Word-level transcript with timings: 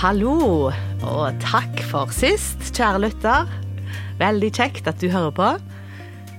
Hallo, 0.00 0.70
og 1.04 1.40
takk 1.44 1.82
for 1.90 2.08
sist, 2.16 2.70
kjære 2.72 3.02
lytter. 3.02 3.50
Veldig 4.16 4.48
kjekt 4.56 4.88
at 4.88 4.96
du 4.96 5.10
hører 5.12 5.34
på. 5.36 5.48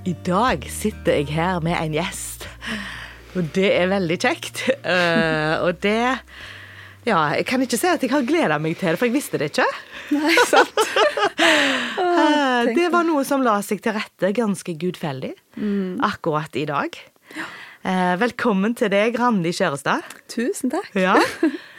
I 0.09 0.15
dag 0.25 0.65
sitter 0.73 1.19
jeg 1.19 1.27
her 1.35 1.61
med 1.61 1.77
en 1.77 1.93
gjest, 1.93 2.47
og 3.37 3.51
det 3.53 3.69
er 3.75 3.91
veldig 3.93 4.17
kjekt. 4.25 4.63
Uh, 4.81 5.61
og 5.67 5.77
det 5.85 5.93
Ja, 7.05 7.21
jeg 7.37 7.45
kan 7.53 7.61
ikke 7.61 7.77
si 7.77 7.85
at 7.85 8.01
jeg 8.01 8.09
har 8.09 8.25
gleda 8.25 8.57
meg 8.57 8.81
til 8.81 8.95
det, 8.95 8.97
for 8.97 9.11
jeg 9.11 9.19
visste 9.19 9.37
det 9.37 9.53
ikke. 9.53 9.69
Nei, 10.17 10.33
sant. 10.55 10.81
Eh, 11.37 12.73
det 12.73 12.89
var 12.89 13.05
noe 13.05 13.21
som 13.29 13.45
la 13.45 13.59
seg 13.61 13.85
til 13.85 13.93
rette 13.93 14.33
ganske 14.41 14.73
gudfeldig 14.73 15.35
akkurat 16.09 16.57
i 16.57 16.65
dag. 16.65 16.97
Eh, 17.37 18.13
velkommen 18.25 18.73
til 18.73 18.89
deg, 18.89 19.21
Randi 19.21 19.53
Kjærestad 19.53 20.01
Tusen 20.33 20.73
takk. 20.73 20.95
Ja. 20.97 21.19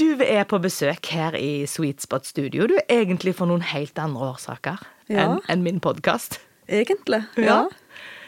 Du 0.00 0.16
er 0.24 0.44
på 0.48 0.58
besøk 0.62 1.10
her 1.12 1.34
i 1.36 1.66
Sweet 1.68 2.00
Spot 2.00 2.24
Studio. 2.26 2.64
Du 2.70 2.76
er 2.78 3.02
egentlig 3.02 3.34
for 3.36 3.50
noen 3.50 3.60
helt 3.68 3.98
andre 4.00 4.30
årsaker 4.32 4.78
Ja. 5.10 5.24
enn 5.26 5.40
en 5.48 5.62
min 5.62 5.80
podkast. 5.80 6.38
Egentlig. 6.68 7.24
Ja. 7.36 7.42
Ja. 7.44 7.68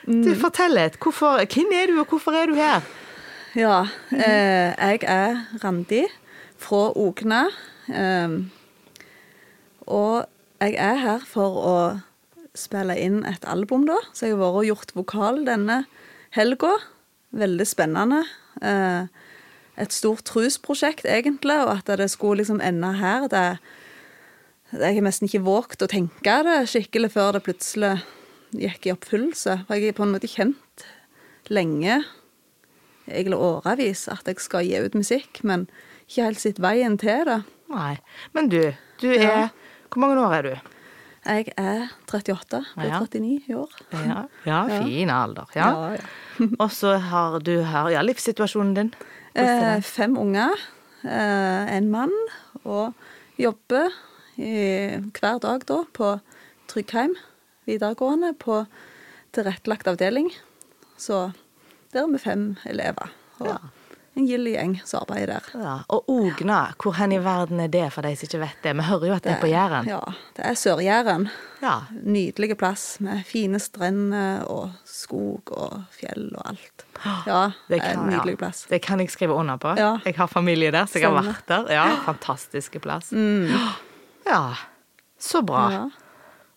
Du, 0.05 0.35
fortell 0.35 0.75
litt. 0.75 0.99
Hvorfor, 1.01 1.39
hvem 1.47 1.73
er 1.73 1.87
du, 1.87 2.01
og 2.01 2.09
hvorfor 2.11 2.33
er 2.35 2.47
du 2.51 2.55
her? 2.59 2.83
Ja. 3.55 3.87
Eh, 4.13 4.75
jeg 4.77 5.05
er 5.05 5.47
Randi 5.63 6.03
fra 6.59 6.91
Okna. 6.99 7.47
Eh, 7.89 8.29
og 9.87 10.27
jeg 10.61 10.75
er 10.77 10.97
her 10.97 11.19
for 11.25 11.57
å 11.63 12.03
spille 12.55 12.99
inn 12.99 13.25
et 13.25 13.45
album, 13.49 13.87
da. 13.87 13.97
Så 14.13 14.27
jeg 14.27 14.37
har 14.37 14.43
vært 14.43 14.61
og 14.61 14.67
gjort 14.67 14.95
vokal 14.95 15.45
denne 15.47 15.85
helga. 16.37 16.75
Veldig 17.33 17.67
spennende. 17.67 18.25
Eh, 18.61 19.07
et 19.83 19.95
stort 19.95 20.25
trusprosjekt, 20.29 21.07
egentlig, 21.09 21.59
og 21.65 21.77
at 21.79 21.97
det 21.99 22.11
skulle 22.13 22.43
liksom 22.43 22.63
ende 22.63 22.95
her. 23.01 23.29
det 23.33 23.47
jeg 24.73 24.97
har 24.97 25.05
nesten 25.05 25.29
ikke 25.29 25.45
våget 25.45 25.85
å 25.85 25.91
tenke 25.91 26.39
det 26.47 26.63
skikkelig 26.73 27.11
før 27.13 27.35
det 27.37 27.43
plutselig 27.45 27.93
gikk 28.57 28.89
i 28.89 28.93
oppfyllelse. 28.95 29.59
For 29.69 29.77
jeg 29.77 29.91
har 29.91 29.99
på 29.99 30.07
en 30.07 30.15
måte 30.15 30.31
kjent 30.33 30.85
lenge, 31.53 31.99
egentlig 33.05 33.37
årevis, 33.37 34.07
at 34.09 34.29
jeg 34.31 34.41
skal 34.41 34.65
gi 34.65 34.81
ut 34.81 34.97
musikk, 34.97 35.43
men 35.45 35.67
ikke 36.07 36.29
helt 36.31 36.41
sett 36.41 36.63
veien 36.63 36.97
til 37.01 37.27
det. 37.29 37.43
Nei. 37.73 37.97
Men 38.37 38.49
du, 38.53 38.63
du 39.03 39.11
er 39.13 39.27
Ja. 39.27 39.49
Hvor 39.93 40.01
mange 40.01 40.23
år 40.25 40.35
er 40.39 40.43
du? 40.47 40.55
Jeg 41.23 41.53
er 41.61 41.91
38, 42.09 42.65
blir 42.75 42.89
Ja. 42.89 42.99
39 43.05 43.43
i 43.47 43.55
år. 43.55 43.73
Ja, 43.93 44.23
ja 44.47 44.83
fin 44.83 45.11
alder. 45.11 45.47
Ja. 45.55 45.69
Ja, 45.69 45.97
ja. 46.01 46.47
og 46.63 46.73
så 46.73 46.97
har 46.97 47.39
du 47.41 47.63
her 47.63 47.91
ja, 47.93 48.01
livssituasjonen 48.03 48.75
din. 48.75 48.95
Eh, 49.35 49.81
fem 49.81 50.17
unger, 50.19 50.53
eh, 51.05 51.77
en 51.77 51.91
mann, 51.91 52.13
og 52.65 52.93
jobber 53.41 53.89
i, 54.37 55.01
hver 55.17 55.39
dag 55.41 55.65
da 55.69 55.83
på 55.93 56.15
Tryggheim 56.69 57.15
videregående 57.69 58.35
på 58.37 58.65
tilrettelagt 59.33 59.89
avdeling. 59.89 60.31
Så 61.01 61.31
der 61.93 62.05
er 62.05 62.13
vi 62.13 62.19
fem 62.19 62.57
elever. 62.67 63.11
Og 63.41 63.49
Ja. 63.49 63.57
En 64.17 64.27
gild 64.29 64.47
gjeng 64.53 64.75
som 64.85 65.01
arbeider 65.07 65.41
der. 65.41 65.61
Ja. 65.65 65.75
Og 65.89 66.05
Ogna, 66.13 66.59
hvor 66.83 66.93
hen 66.99 67.13
i 67.17 67.19
verden 67.25 67.61
er 67.65 67.69
det 67.73 67.87
for 67.95 68.03
de 68.05 68.11
som 68.17 68.27
ikke 68.29 68.41
vet 68.43 68.59
det? 68.65 68.75
Vi 68.77 68.83
hører 68.89 69.07
jo 69.09 69.15
at 69.15 69.23
det 69.25 69.33
er 69.33 69.41
på 69.41 69.49
Jæren. 69.49 69.87
Ja, 69.89 70.01
det 70.37 70.45
er 70.51 70.59
Sør-Jæren. 70.61 71.29
Ja. 71.63 71.75
Nydelig 72.05 72.59
plass 72.61 73.01
med 73.01 73.23
fine 73.25 73.61
strender 73.63 74.43
og 74.53 74.73
skog 74.85 75.53
og 75.57 75.85
fjell 75.97 76.29
og 76.37 76.45
alt. 76.53 76.85
Ja, 77.27 77.41
det 77.71 77.81
er 77.81 77.95
en 77.97 78.07
nydelig 78.11 78.37
plass. 78.43 78.67
Det 78.69 78.83
kan 78.85 79.01
jeg 79.01 79.11
skrive 79.11 79.33
under 79.35 79.57
på. 79.57 79.73
Ja. 79.81 79.95
Jeg 80.05 80.15
har 80.19 80.27
familie 80.29 80.71
der, 80.75 80.85
så 80.87 80.99
jeg 81.01 81.09
har 81.09 81.23
vært 81.23 81.49
der. 81.49 81.73
Ja, 81.73 81.87
Fantastiske 82.05 82.79
plass. 82.85 83.13
Ja, 84.27 84.43
så 85.19 85.41
bra. 85.47 85.65
Ja. 85.73 85.85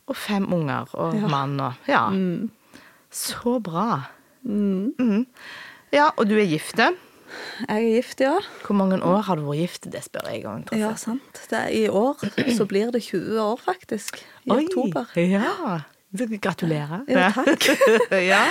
Og 0.07 0.15
fem 0.17 0.45
unger 0.53 0.85
og 0.93 1.15
Ja. 1.15 1.27
mann 1.27 1.59
og 1.59 1.73
Ja. 1.87 2.09
Mm. 2.09 2.51
Så 3.11 3.59
bra. 3.63 4.01
Mm. 4.43 5.25
Ja, 5.93 6.09
og 6.17 6.27
du 6.27 6.35
er 6.35 6.45
gift? 6.45 6.75
Jeg 7.65 7.75
er 7.75 7.89
gift, 7.95 8.21
ja. 8.23 8.35
Hvor 8.65 8.77
mange 8.77 8.99
år 9.03 9.25
har 9.27 9.39
du 9.39 9.45
vært 9.47 9.61
gift? 9.63 9.89
Det 9.91 10.03
spør 10.05 10.29
jeg 10.31 10.45
om. 10.49 10.63
Ja, 10.75 10.93
sant. 10.99 11.41
Det 11.49 11.59
er, 11.59 11.73
I 11.73 11.87
år 11.89 12.21
så 12.57 12.67
blir 12.69 12.91
det 12.95 13.03
20 13.07 13.39
år, 13.41 13.59
faktisk. 13.63 14.21
I 14.45 14.51
Oi, 14.55 14.63
oktober. 14.65 15.11
Ja. 15.19 15.81
Gratulerer. 16.15 17.03
Ja, 17.07 17.31
takk. 17.35 17.65
ja. 18.31 18.43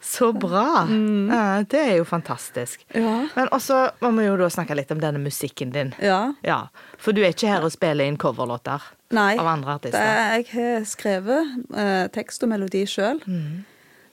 Så 0.00 0.32
bra. 0.32 0.86
Ja, 1.30 1.64
det 1.68 1.80
er 1.80 1.96
jo 1.98 2.04
fantastisk. 2.04 2.84
Ja. 2.94 3.28
Men 3.34 3.48
også 3.54 3.88
må 4.02 4.12
vi 4.18 4.26
jo 4.26 4.36
da 4.38 4.48
snakke 4.52 4.76
litt 4.78 4.92
om 4.94 5.00
denne 5.02 5.18
musikken 5.22 5.72
din. 5.74 5.92
Ja. 6.02 6.34
Ja, 6.46 6.60
For 6.98 7.14
du 7.14 7.22
er 7.22 7.34
ikke 7.34 7.50
her 7.50 7.66
og 7.66 7.74
spiller 7.74 8.06
inn 8.06 8.18
coverlåter 8.20 8.82
Nei. 9.14 9.34
av 9.38 9.46
andre 9.46 9.76
artister? 9.78 9.98
er, 9.98 10.38
jeg 10.40 10.48
har 10.54 10.86
skrevet 10.86 11.52
eh, 11.74 12.06
tekst 12.14 12.42
og 12.46 12.52
melodi 12.54 12.84
sjøl. 12.86 13.22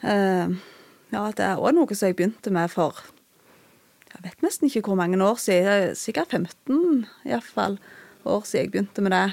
ja, 0.02 1.24
det 1.36 1.46
er 1.46 1.58
òg 1.60 1.74
noe 1.76 1.96
som 1.98 2.10
jeg 2.10 2.18
begynte 2.18 2.54
med 2.54 2.72
for 2.74 2.98
Jeg 4.20 4.34
vet 4.34 4.42
nesten 4.44 4.68
ikke 4.68 4.82
hvor 4.84 4.98
mange 5.00 5.16
år 5.24 5.38
siden. 5.40 5.68
Er 5.72 5.94
Sikkert 5.96 6.34
15 6.36 7.06
iallfall 7.24 7.78
år 8.28 8.42
siden 8.44 8.66
jeg 8.66 8.72
begynte 8.74 9.04
med 9.06 9.14
det. 9.16 9.28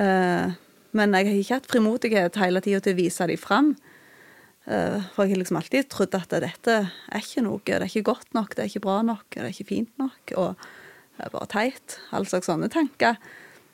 Eh, 0.00 0.54
men 0.96 1.16
jeg 1.18 1.28
har 1.28 1.40
ikke 1.40 1.58
hatt 1.58 1.68
frimodighet 1.68 2.38
hele 2.40 2.62
tida 2.64 2.80
til 2.80 2.96
å 2.96 3.00
vise 3.02 3.26
dem 3.28 3.40
fram. 3.40 3.74
Eh, 4.64 4.96
for 5.12 5.26
jeg 5.26 5.34
har 5.34 5.42
liksom 5.42 5.60
alltid 5.60 5.90
trodd 5.92 6.16
at 6.16 6.32
dette 6.32 6.78
er 6.88 7.20
ikke 7.20 7.44
noe. 7.44 7.60
Det 7.66 7.76
er 7.76 7.84
ikke 7.90 8.08
godt 8.14 8.32
nok, 8.32 8.56
det 8.56 8.64
er 8.64 8.72
ikke 8.72 8.86
bra 8.88 8.96
nok, 9.04 9.26
det 9.36 9.44
er 9.44 9.52
ikke 9.52 9.70
fint 9.74 9.92
nok. 10.00 10.34
Og 10.40 10.64
det 11.18 11.26
er 11.28 11.36
bare 11.36 11.52
teit. 11.52 11.98
All 12.16 12.24
slags 12.24 12.48
sånne 12.48 12.72
tanker. 12.72 13.20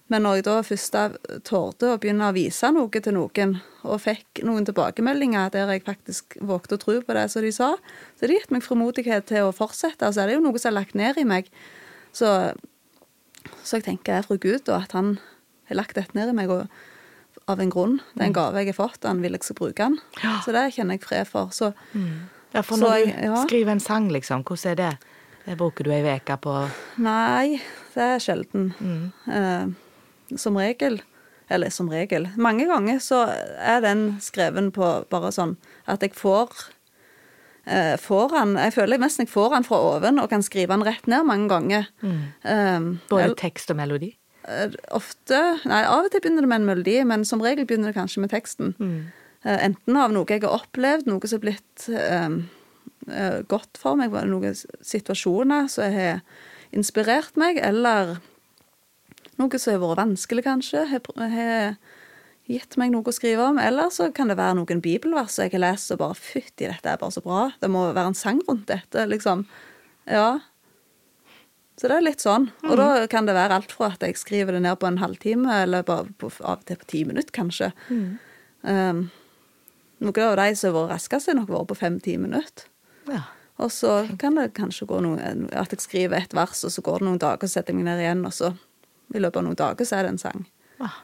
Men 0.09 0.23
når 0.25 0.39
jeg 0.39 0.45
da 0.47 0.55
først 0.65 0.95
torde 1.45 1.91
å 1.93 1.99
begynne 2.01 2.31
å 2.31 2.33
vise 2.33 2.71
noe 2.73 2.89
til 3.05 3.13
noen, 3.13 3.51
og 3.85 4.01
fikk 4.01 4.41
noen 4.49 4.65
tilbakemeldinger 4.65 5.51
der 5.53 5.69
jeg 5.75 5.85
faktisk 5.85 6.39
vågte 6.41 6.79
å 6.79 6.81
tro 6.81 6.95
på 7.05 7.17
det 7.17 7.27
som 7.31 7.43
de 7.45 7.51
sa, 7.53 7.75
så 8.17 8.27
det 8.27 8.39
gitt 8.39 8.51
meg 8.55 8.65
frimodighet 8.65 9.27
til 9.29 9.49
å 9.49 9.53
fortsette. 9.53 10.09
Og 10.09 10.15
så 10.17 10.23
er 10.25 10.31
det 10.33 10.39
jo 10.39 10.45
noe 10.47 10.59
som 10.59 10.71
er 10.73 10.79
lagt 10.81 10.95
ned 10.97 11.21
i 11.21 11.27
meg. 11.29 11.51
Så, 12.17 12.31
så 13.65 13.79
jeg 13.79 13.85
tenker 13.89 14.15
jeg 14.15 14.23
er 14.25 14.29
fra 14.29 14.39
Gud, 14.41 14.65
og 14.69 14.77
at 14.83 14.95
han 14.97 15.19
har 15.69 15.77
lagt 15.83 15.99
dette 16.01 16.17
ned 16.17 16.33
i 16.33 16.37
meg 16.41 16.51
og, 16.55 16.65
av 17.49 17.61
en 17.61 17.71
grunn. 17.73 17.99
Det 18.15 18.25
er 18.25 18.31
en 18.31 18.37
gave 18.37 18.63
jeg 18.65 18.73
har 18.73 18.79
fått, 18.81 19.03
og 19.05 19.11
han 19.13 19.21
vil 19.25 19.37
jeg 19.37 19.45
skal 19.45 19.59
bruke 19.61 19.85
den. 19.91 19.99
Ja. 20.25 20.39
Så 20.45 20.53
det 20.57 20.67
kjenner 20.77 20.97
jeg 20.99 21.05
fred 21.05 21.29
for. 21.29 21.53
Så 21.53 21.75
Ja, 22.55 22.63
for 22.65 22.81
når 22.81 22.95
du 22.97 23.05
jeg- 23.11 23.25
ja. 23.29 23.43
skriver 23.45 23.71
en 23.77 23.81
sang, 23.81 24.09
liksom, 24.09 24.43
hvordan 24.45 24.71
er 24.73 24.75
det? 24.75 24.99
Det 25.45 25.57
bruker 25.59 25.85
du 25.85 25.91
ei 25.93 26.01
uke 26.17 26.37
på 26.41 26.55
Nei, 26.99 27.61
det 27.95 28.03
er 28.05 28.19
sjelden. 28.21 28.73
Eh, 29.29 29.67
som 30.37 30.59
regel 30.59 31.01
Eller 31.49 31.71
som 31.73 31.89
regel. 31.89 32.29
Mange 32.37 32.67
ganger 32.69 32.99
så 33.01 33.23
er 33.57 33.81
den 33.81 34.19
skreven 34.21 34.69
på 34.75 34.85
bare 35.09 35.31
sånn 35.33 35.57
at 35.89 36.03
jeg 36.05 36.13
får 36.13 36.53
eh, 37.65 37.97
får 37.97 38.35
han, 38.37 38.57
Jeg 38.61 38.75
føler 38.75 39.01
nesten 39.01 39.25
jeg 39.25 39.33
får 39.33 39.55
han 39.57 39.65
fra 39.65 39.79
oven 39.95 40.21
og 40.21 40.29
kan 40.29 40.45
skrive 40.45 40.77
han 40.77 40.85
rett 40.85 41.09
ned 41.09 41.25
mange 41.25 41.49
ganger. 41.49 41.89
Eh, 42.05 42.91
både 43.09 43.35
tekst 43.41 43.73
og 43.73 43.81
melodi? 43.81 44.13
eh, 44.49 44.75
ofte 44.97 45.41
Nei, 45.69 45.83
av 45.85 46.07
og 46.07 46.13
til 46.13 46.23
begynner 46.23 46.45
det 46.45 46.51
med 46.53 46.63
en 46.63 46.69
melodi, 46.69 46.99
men 47.09 47.25
som 47.29 47.43
regel 47.45 47.67
begynner 47.69 47.93
det 47.93 47.99
kanskje 47.99 48.25
med 48.25 48.33
teksten. 48.33 48.75
Eh, 49.45 49.59
enten 49.71 49.97
av 49.97 50.15
noe 50.15 50.29
jeg 50.29 50.45
har 50.45 50.57
opplevd, 50.57 51.09
noe 51.09 51.29
som 51.29 51.39
har 51.39 51.45
blitt 51.45 51.89
um, 51.89 52.41
uh, 53.09 53.41
godt 53.49 53.79
for 53.81 53.99
meg, 53.99 54.15
noen 54.29 54.57
situasjoner 54.57 55.69
som 55.73 55.95
har 55.95 56.21
inspirert 56.75 57.39
meg, 57.41 57.61
eller 57.63 58.19
noe 59.39 59.61
som 59.61 59.75
har 59.75 59.83
vært 59.83 60.03
vanskelig, 60.03 60.45
kanskje, 60.47 60.85
har 60.93 61.79
gitt 62.49 62.79
meg 62.81 62.93
noe 62.93 63.07
å 63.07 63.15
skrive 63.15 63.49
om. 63.51 63.59
Eller 63.63 63.91
så 63.95 64.11
kan 64.15 64.31
det 64.31 64.39
være 64.41 64.59
noen 64.59 64.83
bibelvers 64.85 65.37
som 65.37 65.47
jeg 65.47 65.57
har 65.57 65.65
lest 65.67 65.93
og 65.95 66.01
bare 66.03 66.19
Fytti, 66.19 66.67
dette 66.67 66.93
er 66.93 67.01
bare 67.01 67.15
så 67.15 67.25
bra. 67.25 67.49
Det 67.61 67.71
må 67.73 67.89
være 67.91 68.13
en 68.13 68.19
sang 68.19 68.41
rundt 68.49 68.69
dette, 68.71 69.05
liksom. 69.11 69.45
Ja. 70.09 70.41
Så 71.79 71.87
det 71.91 71.99
er 71.99 72.07
litt 72.09 72.25
sånn. 72.25 72.49
Og 72.67 72.75
da 72.81 73.07
kan 73.11 73.29
det 73.29 73.37
være 73.37 73.61
alt 73.61 73.75
fra 73.75 73.93
at 73.93 74.03
jeg 74.03 74.19
skriver 74.19 74.57
det 74.57 74.65
ned 74.65 74.81
på 74.81 74.89
en 74.89 74.99
halvtime, 74.99 75.61
eller 75.63 75.87
bare 75.87 76.11
på, 76.19 76.33
av 76.43 76.59
og 76.59 76.67
til 76.67 76.81
på 76.81 76.89
ti 76.91 77.05
minutter, 77.07 77.35
kanskje. 77.37 77.71
Um, 78.67 79.05
noen 80.03 80.23
av 80.25 80.39
de 80.41 80.57
som 80.59 80.73
har 80.73 80.81
vært 80.81 80.97
raskest, 80.97 81.31
har 81.31 81.39
nok 81.39 81.53
vært 81.53 81.71
på 81.71 81.79
fem-ti 81.79 82.17
minutter. 82.19 82.67
Ja. 83.11 83.29
Og 83.63 83.71
så 83.75 84.01
kan 84.19 84.39
det 84.39 84.53
kanskje 84.55 84.87
gå 84.87 84.99
noe, 85.03 85.31
at 85.59 85.73
jeg 85.75 85.83
skriver 85.83 86.21
et 86.21 86.35
vers, 86.35 86.65
og 86.67 86.75
så 86.75 86.83
går 86.87 87.03
det 87.03 87.09
noen 87.09 87.23
dager, 87.23 87.51
så 87.51 87.59
setter 87.59 87.75
jeg 87.75 87.81
meg 87.81 87.89
ned 87.91 88.03
igjen, 88.05 88.27
og 88.27 88.35
så 88.35 88.53
i 89.15 89.19
løpet 89.23 89.41
av 89.41 89.45
noen 89.47 89.59
dager 89.59 89.89
så 89.89 89.99
er 89.99 90.07
det 90.09 90.15
en 90.17 90.19
sang. 90.23 90.47
Ah, 90.81 90.99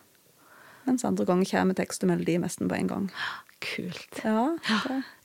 Mens 0.85 1.05
andre 1.09 1.25
ganger 1.25 1.49
kommer 1.49 1.75
tekst 1.79 2.03
og 2.05 2.11
melodi 2.11 2.35
nesten 2.39 2.69
på 2.69 2.77
en 2.77 2.91
gang. 2.91 3.07
kult. 3.65 4.19
Ja, 4.25 4.59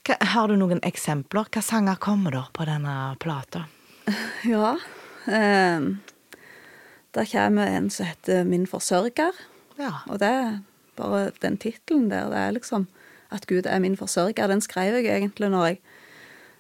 Hva, 0.07 0.15
har 0.31 0.47
du 0.47 0.55
noen 0.55 0.79
eksempler? 0.87 1.49
Hva 1.51 1.61
sanger 1.61 1.99
kommer 1.99 2.31
da 2.31 2.45
på 2.55 2.63
denne 2.65 3.15
plata? 3.19 3.65
ja. 4.47 4.77
Eh, 5.27 5.89
der 7.11 7.25
kommer 7.33 7.67
en 7.67 7.89
som 7.89 8.05
heter 8.07 8.45
Min 8.47 8.65
forsørger. 8.67 9.35
Ja. 9.77 9.91
Og 10.07 10.19
det 10.23 10.29
er 10.31 10.59
bare 10.95 11.31
den 11.43 11.57
tittelen 11.57 12.07
der. 12.09 12.29
Det 12.31 12.37
er 12.45 12.55
liksom 12.55 12.87
at 13.31 13.45
Gud 13.47 13.67
er 13.67 13.79
min 13.79 13.97
forsørger. 13.99 14.47
Den 14.47 14.61
skrev 14.61 14.95
jeg 15.03 15.11
egentlig 15.11 15.49
når 15.51 15.65
jeg 15.67 15.81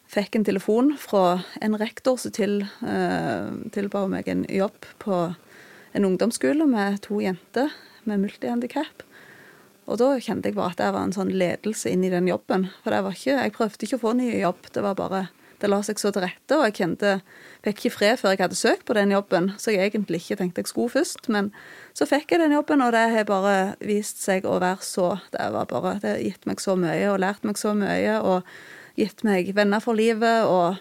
fikk 0.09 0.35
en 0.35 0.45
telefon 0.45 0.91
fra 0.97 1.39
en 1.61 1.77
rektor 1.79 2.17
som 2.19 2.31
til, 2.35 2.63
eh, 2.85 3.49
tilba 3.71 4.07
meg 4.09 4.27
en 4.27 4.43
jobb 4.49 4.85
på 4.99 5.35
en 5.93 6.05
ungdomsskole 6.05 6.67
med 6.69 7.01
to 7.05 7.19
jenter 7.23 7.73
med 8.09 8.21
multihandikap. 8.23 9.03
Og 9.89 9.97
da 9.97 10.13
kjente 10.21 10.51
jeg 10.51 10.57
bare 10.57 10.75
at 10.75 10.81
det 10.81 10.91
var 10.93 11.07
en 11.07 11.15
sånn 11.15 11.33
ledelse 11.33 11.89
inn 11.89 12.05
i 12.05 12.13
den 12.13 12.29
jobben. 12.29 12.67
For 12.83 12.93
det 12.93 13.01
var 13.05 13.17
ikke, 13.17 13.37
jeg 13.39 13.55
prøvde 13.55 13.85
ikke 13.87 13.97
å 13.97 14.03
få 14.03 14.15
ny 14.19 14.29
jobb, 14.37 14.69
det 14.75 14.85
var 14.85 14.97
bare 14.99 15.27
det 15.59 15.67
la 15.67 15.81
seg 15.83 15.99
så 15.99 16.11
til 16.15 16.23
rette, 16.23 16.55
og 16.55 16.63
jeg 16.69 16.75
kjente, 16.77 17.17
fikk 17.65 17.81
ikke 17.81 17.95
fred 17.97 18.19
før 18.21 18.31
jeg 18.31 18.41
hadde 18.45 18.55
søkt 18.55 18.85
på 18.87 18.95
den 18.95 19.11
jobben, 19.11 19.49
så 19.59 19.73
jeg 19.73 19.89
egentlig 19.89 20.21
ikke 20.21 20.37
tenkte 20.39 20.63
jeg 20.63 20.71
skulle 20.71 20.93
først. 20.93 21.27
Men 21.35 21.49
så 21.97 22.07
fikk 22.07 22.31
jeg 22.31 22.39
den 22.43 22.55
jobben, 22.55 22.83
og 22.85 22.93
det 22.95 23.03
har 23.11 23.27
bare 23.27 23.55
vist 23.83 24.21
seg 24.23 24.47
å 24.47 24.55
være 24.61 24.85
så 24.85 25.09
Det 25.33 25.49
var 25.51 25.67
bare, 25.67 25.97
det 25.99 26.13
har 26.13 26.23
gitt 26.23 26.47
meg 26.47 26.63
så 26.63 26.77
mye 26.79 27.09
og 27.11 27.19
lært 27.25 27.43
meg 27.47 27.59
så 27.59 27.73
mye, 27.75 28.15
og 28.23 28.47
gitt 28.99 29.23
meg 29.27 29.51
venner 29.57 29.83
for 29.83 29.99
livet, 29.99 30.47
og 30.47 30.79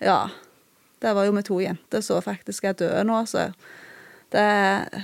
ja. 0.00 0.20
Det 0.96 1.12
var 1.12 1.26
jo 1.28 1.34
med 1.36 1.44
to 1.44 1.60
jenter 1.60 2.00
som 2.00 2.24
faktisk 2.24 2.64
er 2.64 2.78
døde 2.80 3.04
nå, 3.04 3.20
så 3.28 3.50
det 4.34 4.48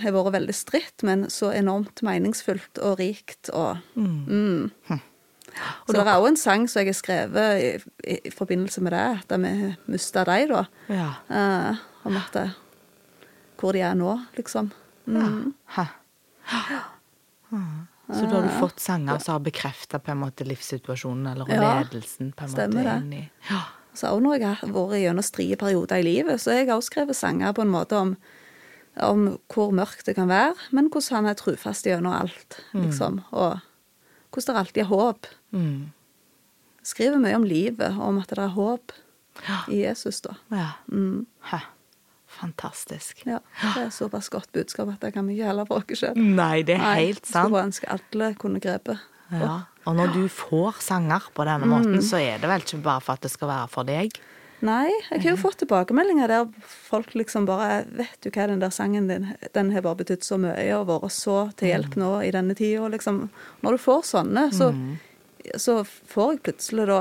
har 0.02 0.14
vært 0.16 0.34
veldig 0.34 0.54
stritt, 0.56 1.04
men 1.06 1.28
så 1.30 1.52
enormt 1.54 2.02
meningsfullt 2.04 2.80
og 2.82 2.98
rikt 3.00 3.52
og 3.54 3.78
mm. 3.94 4.72
Så 5.86 5.92
det 5.92 6.00
er 6.00 6.16
òg 6.16 6.30
en 6.30 6.38
sang 6.40 6.62
som 6.70 6.80
jeg 6.80 6.94
har 6.94 6.96
skrevet 6.96 7.58
i, 7.60 7.66
i, 8.08 8.14
i 8.24 8.30
forbindelse 8.32 8.80
med 8.80 8.94
det, 8.96 9.08
da 9.28 9.36
vi 9.42 9.50
mista 9.92 10.24
dem, 10.24 10.54
da. 10.54 10.62
Ja. 10.88 11.08
Eh, 11.28 11.82
om 12.08 12.16
at 12.16 12.32
det, 12.32 12.46
Hvor 13.60 13.76
de 13.76 13.82
er 13.84 13.94
nå, 13.94 14.14
liksom. 14.36 14.72
Mm. 15.06 15.52
Hæ. 15.76 15.84
Så 18.12 18.26
da 18.26 18.40
har 18.40 18.42
du 18.42 18.48
fått 18.60 18.80
sanger 18.80 19.18
som 19.18 19.36
har 19.36 19.44
bekrefta 19.44 20.00
livssituasjonen 20.44 21.26
eller 21.32 21.46
Ja, 21.48 21.80
ledelsen 21.80 22.32
på 22.32 22.44
en 22.44 22.50
stemmer 22.50 22.84
måte 22.84 22.96
inn 22.98 23.12
i 23.12 23.30
ja. 23.50 23.62
Så 23.94 24.08
òg 24.08 24.22
når 24.24 24.38
jeg 24.40 24.56
har 24.56 24.68
vært 24.72 25.00
gjennom 25.02 25.24
strie 25.24 25.56
perioder 25.56 26.00
i 26.00 26.02
livet, 26.06 26.40
så 26.40 26.50
har 26.50 26.62
jeg 26.62 26.72
også 26.72 26.90
skrevet 26.90 27.16
sanger 27.16 27.52
på 27.52 27.62
en 27.62 27.72
måte 27.72 27.98
om, 27.98 28.14
om 29.00 29.38
hvor 29.54 29.70
mørkt 29.72 30.06
det 30.06 30.14
kan 30.18 30.28
være, 30.28 30.54
men 30.72 30.90
hvordan 30.92 31.16
han 31.22 31.26
er 31.32 31.34
trufast 31.38 31.86
gjennom 31.86 32.12
alt, 32.12 32.58
liksom. 32.74 33.22
Og 33.32 33.58
hvordan 34.32 34.54
det 34.54 34.60
alltid 34.60 34.82
er 34.82 34.90
håp. 34.90 35.26
Mm. 35.52 35.92
Skriver 36.84 37.18
mye 37.22 37.34
om 37.36 37.44
livet, 37.44 37.94
og 37.96 38.02
om 38.08 38.18
at 38.18 38.28
det 38.28 38.38
er 38.38 38.48
håp 38.56 38.92
i 39.68 39.82
Jesus, 39.84 40.20
da. 40.20 40.34
ja. 40.50 40.68
Mm. 40.92 41.26
Fantastisk. 42.32 43.22
Ja, 43.28 43.38
det 43.74 43.82
er 43.86 43.90
såpass 43.92 44.30
godt 44.32 44.48
budskap 44.56 44.88
at 44.88 45.02
det 45.04 45.12
kan 45.14 45.26
vi 45.28 45.34
ikke 45.36 45.50
heller 45.50 45.66
bruke 45.68 45.96
sjøl. 45.98 46.16
Nei, 46.16 46.62
det 46.66 46.78
er 46.78 46.96
helt 47.02 47.26
sant. 47.28 47.46
Skulle 47.50 47.64
ønske 47.68 47.90
alle 47.92 48.30
kunne 48.40 48.60
grepet. 48.62 49.02
Ja. 49.32 49.58
Og 49.88 49.96
når 49.98 50.12
du 50.14 50.22
får 50.32 50.80
sanger 50.84 51.28
på 51.34 51.44
denne 51.48 51.66
Mm. 51.66 51.72
måten, 51.74 52.02
så 52.02 52.16
er 52.20 52.38
det 52.40 52.48
vel 52.48 52.60
ikke 52.64 52.82
bare 52.82 53.00
for 53.00 53.12
at 53.12 53.20
det 53.22 53.30
skal 53.30 53.48
være 53.48 53.68
for 53.68 53.82
deg? 53.84 54.10
Nei, 54.62 54.90
jeg 55.10 55.22
har 55.24 55.30
jo 55.32 55.38
fått 55.42 55.58
tilbakemeldinger 55.58 56.28
der 56.30 56.44
folk 56.64 57.14
liksom 57.18 57.46
bare 57.48 57.80
Vet 57.98 58.20
du 58.22 58.28
hva, 58.30 58.46
den 58.46 58.60
der 58.62 58.70
sangen 58.70 59.08
din, 59.10 59.24
den 59.56 59.72
har 59.74 59.82
bare 59.82 59.98
betydd 60.04 60.22
så 60.22 60.38
mye 60.38 60.68
og 60.78 60.86
vært 60.86 61.10
så 61.16 61.38
til 61.58 61.72
hjelp 61.72 61.96
nå 61.98 62.12
i 62.22 62.30
denne 62.30 62.54
tida, 62.54 62.86
liksom. 62.92 63.24
Når 63.66 63.74
du 63.76 63.82
får 63.82 64.04
sånne, 64.12 64.44
så, 64.54 64.70
så 65.58 65.80
får 65.84 66.36
jeg 66.36 66.42
plutselig 66.46 66.86
da 66.92 67.00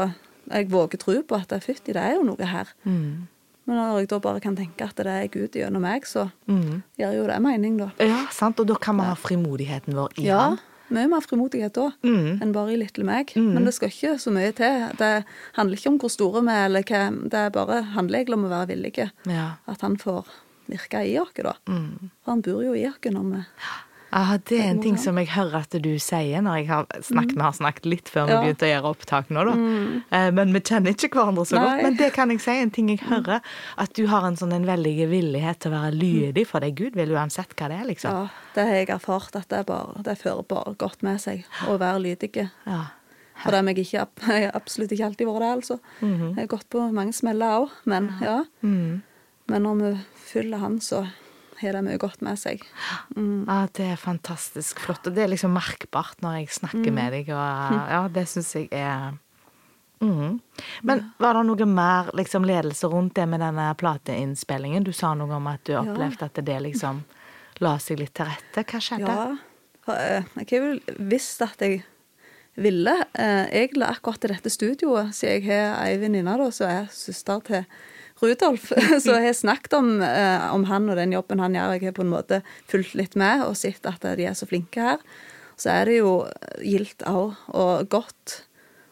Jeg 0.52 0.72
våger 0.74 0.98
tro 1.00 1.20
på 1.22 1.38
at 1.38 1.54
fytti, 1.64 1.94
det 1.94 2.02
er 2.02 2.16
jo 2.18 2.24
noe 2.26 2.48
her. 2.50 2.68
Mm. 2.84 3.28
Men 3.70 3.78
når 3.78 4.00
jeg 4.02 4.08
da 4.10 4.18
bare 4.20 4.42
kan 4.42 4.56
tenke 4.58 4.84
at 4.90 4.98
det 4.98 5.06
er 5.08 5.28
Gud 5.32 5.54
gjennom 5.56 5.84
meg, 5.86 6.04
så 6.10 6.32
Mm. 6.50 6.82
gjør 6.98 7.14
jo 7.16 7.28
det 7.30 7.38
mening, 7.46 7.78
da. 7.78 7.92
Ja, 8.02 8.26
sant? 8.34 8.60
Og 8.60 8.66
da 8.68 8.76
kan 8.76 8.98
vi 8.98 9.04
ha 9.06 9.14
frimodigheten 9.16 9.94
vår 9.96 10.18
i 10.18 10.26
Ja, 10.26 10.40
han. 10.50 10.58
Mye 10.96 11.08
mer 11.10 11.22
frimodighet 11.26 11.74
da 11.74 11.90
Mm. 12.04 12.42
enn 12.42 12.52
bare 12.54 12.74
i 12.74 12.78
lille 12.78 13.04
meg. 13.06 13.34
Men 13.36 13.66
det 13.66 13.74
skal 13.74 13.90
ikke 13.90 14.16
så 14.20 14.32
mye 14.32 14.52
til. 14.54 14.90
Det 14.98 15.26
handler 15.58 15.78
ikke 15.78 15.88
om 15.94 16.00
hvor 16.00 16.10
store 16.12 16.42
vi 16.42 16.50
er, 16.56 16.66
eller 16.66 16.84
hva. 16.84 17.30
Det 17.30 17.34
er 17.46 17.50
bare 17.50 17.82
handler 17.96 18.20
egentlig 18.20 18.38
om 18.40 18.46
å 18.46 18.50
være 18.54 18.68
villige. 18.76 19.12
Ja. 19.26 19.52
At 19.68 19.82
han 19.82 19.98
får 19.98 20.26
virke 20.70 21.02
i 21.06 21.18
oss, 21.20 21.34
da. 21.36 21.54
For 21.66 22.32
han 22.32 22.42
bor 22.42 22.64
jo 22.64 22.74
i 22.74 22.86
oss 22.88 23.00
når 23.12 23.32
vi 23.36 23.44
Ja, 24.12 24.38
det 24.50 24.58
er 24.60 24.70
en 24.74 24.82
ting 24.84 24.98
som 25.00 25.16
jeg 25.22 25.30
hører 25.32 25.62
at 25.64 25.76
du 25.84 25.92
sier 26.04 26.42
når 26.44 26.58
jeg 26.60 26.68
har 26.68 26.88
snakket, 27.08 27.36
vi 27.38 27.46
har 27.46 27.56
snakket 27.56 27.86
litt 27.88 28.10
før 28.12 28.28
vi 28.28 28.34
Ja. 28.34 28.42
begynte 28.44 28.68
å 28.68 28.72
gjøre 28.72 28.90
opptak 28.92 29.30
nå, 29.32 29.46
da. 29.48 29.54
Mm. 29.56 30.34
Men 30.36 30.54
vi 30.54 30.60
kjenner 30.60 30.92
ikke 30.92 31.10
hverandre 31.16 31.46
så 31.48 31.62
godt. 31.62 31.84
Men 31.86 31.96
det 31.96 32.12
kan 32.14 32.30
jeg 32.30 32.42
si, 32.44 32.52
en 32.52 32.72
ting 32.72 32.90
jeg 32.90 33.00
hører, 33.08 33.40
at 33.78 33.94
du 33.96 34.06
har 34.12 34.28
en 34.28 34.36
sånn 34.36 34.54
en 34.54 34.66
veldig 34.68 35.08
villighet 35.10 35.60
til 35.64 35.72
å 35.72 35.78
være 35.80 35.96
lydig 35.96 36.46
for 36.48 36.60
deg 36.60 36.76
Gud, 36.76 36.96
vil 37.00 37.16
uansett 37.16 37.56
hva 37.56 37.70
det 37.72 37.80
er, 37.80 37.86
liksom. 37.88 38.12
Ja, 38.12 38.28
det 38.56 38.68
har 38.68 38.76
jeg 38.82 38.90
erfart 38.90 39.36
at 39.40 39.48
det, 39.48 39.66
bare, 39.66 40.04
det 40.04 40.18
fører 40.20 40.44
bare 40.44 40.76
godt 40.76 41.02
med 41.08 41.22
seg 41.22 41.46
å 41.68 41.78
være 41.80 42.04
lydig. 42.04 42.50
Ja. 42.68 42.82
For 43.42 43.52
det 43.52 43.64
har 43.64 43.74
jeg 43.74 44.42
jeg 44.44 44.52
absolutt 44.54 44.92
ikke 44.92 45.06
alltid 45.08 45.28
vært 45.28 45.40
det, 45.40 45.54
altså. 45.56 45.80
Jeg 46.02 46.36
har 46.36 46.52
gått 46.52 46.70
på 46.70 46.92
mange 46.92 47.14
smeller 47.14 47.64
òg, 47.64 47.70
men 47.86 48.12
ja. 48.22 48.44
Mm. 48.62 49.02
Men 49.48 49.64
når 49.64 49.80
vi 49.82 49.98
følger 50.32 50.58
han, 50.60 50.80
så 50.80 51.06
har 51.62 51.78
det 51.78 51.84
mye 51.86 52.00
godt 52.02 52.24
med 52.26 52.40
seg. 52.40 52.64
Ja, 53.16 53.58
det 53.78 53.88
er 53.94 54.00
fantastisk 54.00 54.82
flott. 54.84 55.06
Og 55.08 55.16
det 55.16 55.26
er 55.26 55.32
liksom 55.34 55.54
merkbart 55.56 56.22
når 56.24 56.42
jeg 56.42 56.56
snakker 56.58 56.94
med 56.96 57.14
deg, 57.16 57.32
og 57.36 57.78
ja, 57.94 58.02
det 58.12 58.26
syns 58.32 58.54
jeg 58.58 58.70
er 58.76 59.14
mm. 60.02 60.40
Men 60.88 61.06
var 61.22 61.38
det 61.38 61.46
noe 61.50 61.70
mer 61.70 62.12
liksom, 62.18 62.48
ledelse 62.48 62.90
rundt 62.92 63.16
det 63.20 63.28
med 63.30 63.44
denne 63.44 63.70
plateinnspillingen? 63.80 64.86
Du 64.88 64.94
sa 64.96 65.14
noe 65.18 65.38
om 65.38 65.50
at 65.52 65.64
du 65.70 65.76
opplevde 65.80 66.28
at 66.28 66.44
det 66.46 66.60
liksom 66.68 67.04
la 67.62 67.78
seg 67.82 68.02
litt 68.02 68.16
til 68.18 68.30
rette. 68.30 68.66
Hva 68.66 68.82
skjedde? 68.82 69.16
Ja, 69.16 69.96
eh, 69.96 70.30
jeg 70.42 70.52
har 70.52 70.68
vel 70.68 71.08
visst 71.12 71.42
at 71.46 71.62
jeg 71.62 71.84
ville 72.60 72.94
Jeg 73.16 73.78
la 73.80 73.94
akkurat 73.94 74.20
til 74.20 74.34
dette 74.34 74.52
studioet, 74.52 75.14
siden 75.16 75.38
jeg 75.40 75.46
har 75.48 75.78
ei 75.86 75.96
venninne 76.02 76.52
som 76.52 76.68
er 76.68 76.90
søster 76.92 77.40
til 77.48 77.64
Rudolf, 78.22 78.70
så 79.04 79.18
jeg 79.18 79.28
har 79.30 79.38
snakket 79.38 79.76
om, 79.78 79.92
eh, 80.06 80.48
om 80.54 80.66
han 80.70 80.90
og 80.92 81.00
den 81.00 81.16
jobben 81.16 81.42
han 81.42 81.58
gjør. 81.58 81.76
Jeg 81.76 81.90
har 81.90 81.98
på 81.98 82.06
en 82.06 82.14
måte 82.14 82.42
fulgt 82.72 82.96
litt 82.98 83.18
med 83.20 83.46
og 83.48 83.58
sett 83.60 83.86
at 83.90 84.06
de 84.18 84.30
er 84.30 84.38
så 84.38 84.48
flinke 84.50 84.84
her. 84.92 85.04
Så 85.60 85.74
er 85.74 85.90
det 85.90 86.00
jo 86.00 86.14
gildt 86.66 87.06
òg, 87.10 87.36
og 87.54 87.90
godt 87.92 88.42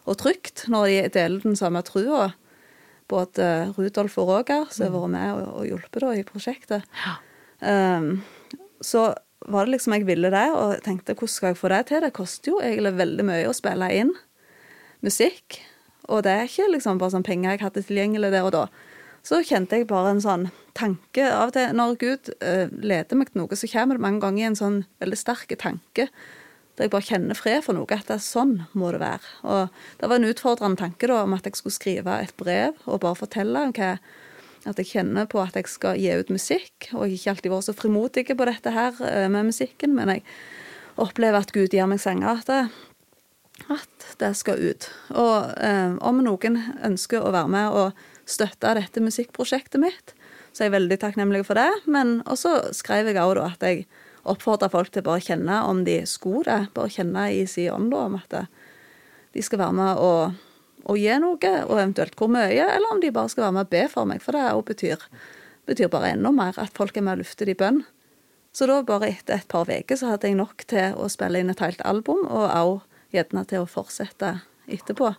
og 0.09 0.17
trygt, 0.21 0.65
når 0.71 0.89
de 0.89 0.99
deler 1.13 1.45
den 1.45 1.57
samme 1.59 1.81
trua. 1.85 2.31
Både 3.09 3.71
Rudolf 3.77 4.17
og 4.21 4.29
Roger, 4.29 4.67
som 4.73 4.89
har 4.89 4.95
vært 4.95 5.13
med 5.15 5.31
og, 5.33 5.47
og 5.61 5.69
hjulpet 5.69 6.03
da, 6.03 6.11
i 6.13 6.25
prosjektet. 6.25 6.99
Um, 7.61 8.19
så 8.85 9.11
var 9.49 9.65
det 9.65 9.75
liksom 9.75 9.95
jeg 9.95 10.07
ville 10.07 10.31
det, 10.33 10.45
og 10.53 10.77
tenkte 10.85 11.15
hvordan 11.15 11.33
skal 11.33 11.51
jeg 11.53 11.59
få 11.59 11.71
det 11.73 11.81
til? 11.89 12.03
Det 12.05 12.15
koster 12.15 12.53
jo 12.53 12.61
egentlig 12.61 12.95
veldig 12.99 13.25
mye 13.29 13.49
å 13.49 13.55
spille 13.55 13.89
inn 13.95 14.13
musikk, 15.05 15.61
og 16.11 16.25
det 16.25 16.33
er 16.35 16.49
ikke 16.49 16.69
liksom 16.73 16.99
bare 16.99 17.13
sånn 17.13 17.25
penger 17.25 17.55
jeg 17.55 17.63
hadde 17.63 17.85
tilgjengelig 17.87 18.31
der 18.33 18.47
og 18.47 18.53
da. 18.55 18.63
Så 19.25 19.41
kjente 19.45 19.79
jeg 19.79 19.89
bare 19.89 20.13
en 20.15 20.23
sånn 20.23 20.47
tanke 20.77 21.25
av 21.27 21.49
og 21.49 21.55
til. 21.57 21.73
Når 21.75 21.97
Gud 22.01 22.31
uh, 22.39 22.67
leder 22.79 23.19
meg 23.19 23.31
til 23.31 23.43
noe, 23.43 23.59
så 23.59 23.69
kommer 23.71 23.97
det 23.97 24.05
mange 24.05 24.23
ganger 24.23 24.49
en 24.49 24.59
sånn 24.59 24.79
veldig 25.03 25.19
sterk 25.19 25.51
tanke. 25.59 26.07
Der 26.79 26.87
jeg 26.87 26.93
bare 26.93 27.07
kjenner 27.09 27.35
fred 27.35 27.65
for 27.65 27.75
noe, 27.75 27.89
at 27.91 28.07
det 28.07 28.15
er 28.15 28.23
sånn 28.23 28.55
må 28.77 28.93
det 28.95 29.01
være. 29.03 29.35
Og 29.43 29.83
det 29.99 30.09
var 30.09 30.19
en 30.19 30.29
utfordrende 30.29 30.79
tanke 30.79 31.11
da, 31.11 31.21
om 31.25 31.35
at 31.35 31.47
jeg 31.47 31.59
skulle 31.59 31.75
skrive 31.75 32.21
et 32.23 32.35
brev 32.39 32.77
og 32.87 33.01
bare 33.03 33.19
fortelle 33.19 33.67
hva 33.75 33.93
at 34.67 34.79
jeg 34.79 34.89
kjenner 34.91 35.27
på 35.29 35.39
at 35.41 35.55
jeg 35.55 35.69
skal 35.71 35.99
gi 35.99 36.11
ut 36.19 36.31
musikk, 36.33 36.89
og 36.91 37.05
jeg 37.07 37.13
har 37.13 37.15
ikke 37.15 37.31
alltid 37.33 37.53
vært 37.53 37.67
så 37.69 37.75
frimodig 37.77 38.25
på 38.27 38.47
dette 38.49 38.73
her 38.75 39.01
eh, 39.07 39.27
med 39.31 39.49
musikken, 39.51 39.95
men 39.95 40.11
jeg 40.11 40.25
opplever 40.99 41.39
at 41.39 41.53
Gud 41.55 41.71
gir 41.71 41.87
meg 41.87 42.01
sanger 42.03 42.41
at 42.41 42.49
det, 42.49 42.61
at 43.71 44.07
det 44.19 44.33
skal 44.39 44.59
ut. 44.59 44.89
Og 45.15 45.53
eh, 45.63 45.95
om 46.03 46.23
noen 46.25 46.59
ønsker 46.89 47.23
å 47.23 47.33
være 47.35 47.53
med 47.55 47.79
og 47.79 48.03
støtte 48.29 48.75
dette 48.77 49.03
musikkprosjektet 49.03 49.81
mitt, 49.81 50.13
så 50.53 50.65
jeg 50.65 50.71
er 50.71 50.77
veldig 50.77 50.97
takknemlig 51.01 51.43
for 51.47 51.59
det. 51.59 51.69
Men 51.89 52.19
også 52.29 52.73
skrev 52.77 53.09
jeg 53.09 53.21
òg 53.21 53.41
at 53.43 53.65
jeg 53.65 53.85
oppfordra 54.29 54.69
folk 54.71 54.91
til 54.93 55.05
bare 55.05 55.21
å 55.21 55.25
kjenne 55.25 55.61
om 55.69 55.83
de 55.87 56.01
skulle 56.09 56.45
det, 56.47 56.73
bare 56.75 56.93
kjenne 56.93 57.29
i 57.33 57.45
sin 57.49 57.71
ånd 57.73 57.93
om 57.95 58.17
at 58.19 58.35
de 59.33 59.43
skal 59.45 59.61
være 59.61 59.77
med 59.77 60.01
og, 60.03 60.39
og 60.89 60.99
gi 60.99 61.13
noe, 61.21 61.53
og 61.65 61.75
eventuelt 61.77 62.17
hvor 62.19 62.31
mye, 62.33 62.65
eller 62.65 62.95
om 62.95 63.01
de 63.01 63.13
bare 63.15 63.31
skal 63.31 63.47
være 63.47 63.57
med 63.59 63.67
og 63.67 63.73
be 63.73 63.85
for 63.91 64.09
meg, 64.09 64.23
for 64.25 64.35
det 64.35 64.49
òg 64.51 64.65
betyr, 64.71 65.05
betyr 65.69 65.91
bare 65.93 66.13
enda 66.15 66.33
mer 66.35 66.57
at 66.61 66.75
folk 66.77 66.97
er 66.97 67.05
med 67.05 67.19
og 67.19 67.23
lufter 67.23 67.49
det 67.49 67.57
i 67.57 67.61
bønn. 67.61 67.83
Så 68.55 68.65
da 68.65 68.79
bare 68.81 69.11
etter 69.13 69.37
et 69.37 69.49
par 69.51 69.69
uker 69.69 69.99
så 69.99 70.15
hadde 70.15 70.29
jeg 70.31 70.39
nok 70.39 70.65
til 70.69 70.95
å 70.97 71.09
spille 71.11 71.41
inn 71.41 71.53
et 71.53 71.61
helt 71.61 71.81
album, 71.85 72.25
og 72.25 72.49
òg 72.49 72.79
gjerne 73.13 73.45
til 73.49 73.63
å 73.63 73.69
fortsette 73.69 74.39
etterpå. 74.75 75.13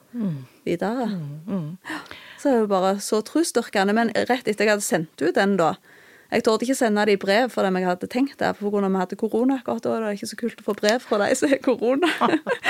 Videre. 0.67 1.09
Så 2.41 2.49
det 2.49 2.57
er 2.57 2.61
jo 2.63 2.69
bare 2.71 2.93
så 3.05 3.21
trosstyrkende. 3.27 3.95
Men 3.97 4.13
rett 4.29 4.49
etter 4.49 4.67
jeg 4.67 4.75
hadde 4.75 4.87
sendt 4.87 5.25
ut 5.25 5.35
den, 5.37 5.59
da 5.61 5.75
Jeg 6.31 6.45
torde 6.47 6.63
ikke 6.63 6.79
sende 6.79 7.03
det 7.09 7.17
i 7.17 7.19
brev 7.19 7.49
for 7.51 7.67
dem 7.67 7.75
jeg 7.75 7.89
hadde 7.89 8.07
tenkt 8.07 8.39
det, 8.39 8.53
for 8.55 8.71
av 8.79 8.87
vi 8.87 9.01
hadde 9.01 9.17
korona 9.19 9.57
akkurat 9.59 9.83
da. 9.83 9.97
Det 9.99 10.07
er 10.07 10.19
ikke 10.19 10.29
så 10.31 10.37
kult 10.39 10.61
å 10.63 10.67
få 10.69 10.75
brev 10.79 11.03
fra 11.03 11.19
de 11.25 11.35
som 11.35 11.51
har 11.51 11.59
korona. 11.59 12.11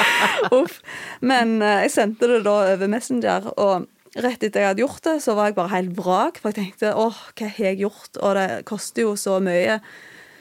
Uff. 0.63 0.79
Men 1.21 1.61
eh, 1.61 1.83
jeg 1.85 1.93
sendte 1.93 2.31
det 2.31 2.39
da 2.47 2.55
over 2.73 2.89
Messenger, 2.89 3.51
og 3.61 3.85
rett 4.17 4.41
etter 4.41 4.65
jeg 4.65 4.73
hadde 4.73 4.81
gjort 4.81 5.05
det, 5.05 5.19
så 5.21 5.37
var 5.37 5.51
jeg 5.51 5.59
bare 5.59 5.75
helt 5.75 5.93
vrak. 5.99 6.41
For 6.41 6.51
jeg 6.55 6.57
tenkte 6.57 6.95
åh, 6.97 7.21
hva 7.37 7.51
har 7.53 7.69
jeg 7.69 7.83
gjort? 7.83 8.17
Og 8.17 8.41
det 8.41 8.49
koster 8.73 9.05
jo 9.05 9.13
så 9.21 9.37
mye 9.45 9.77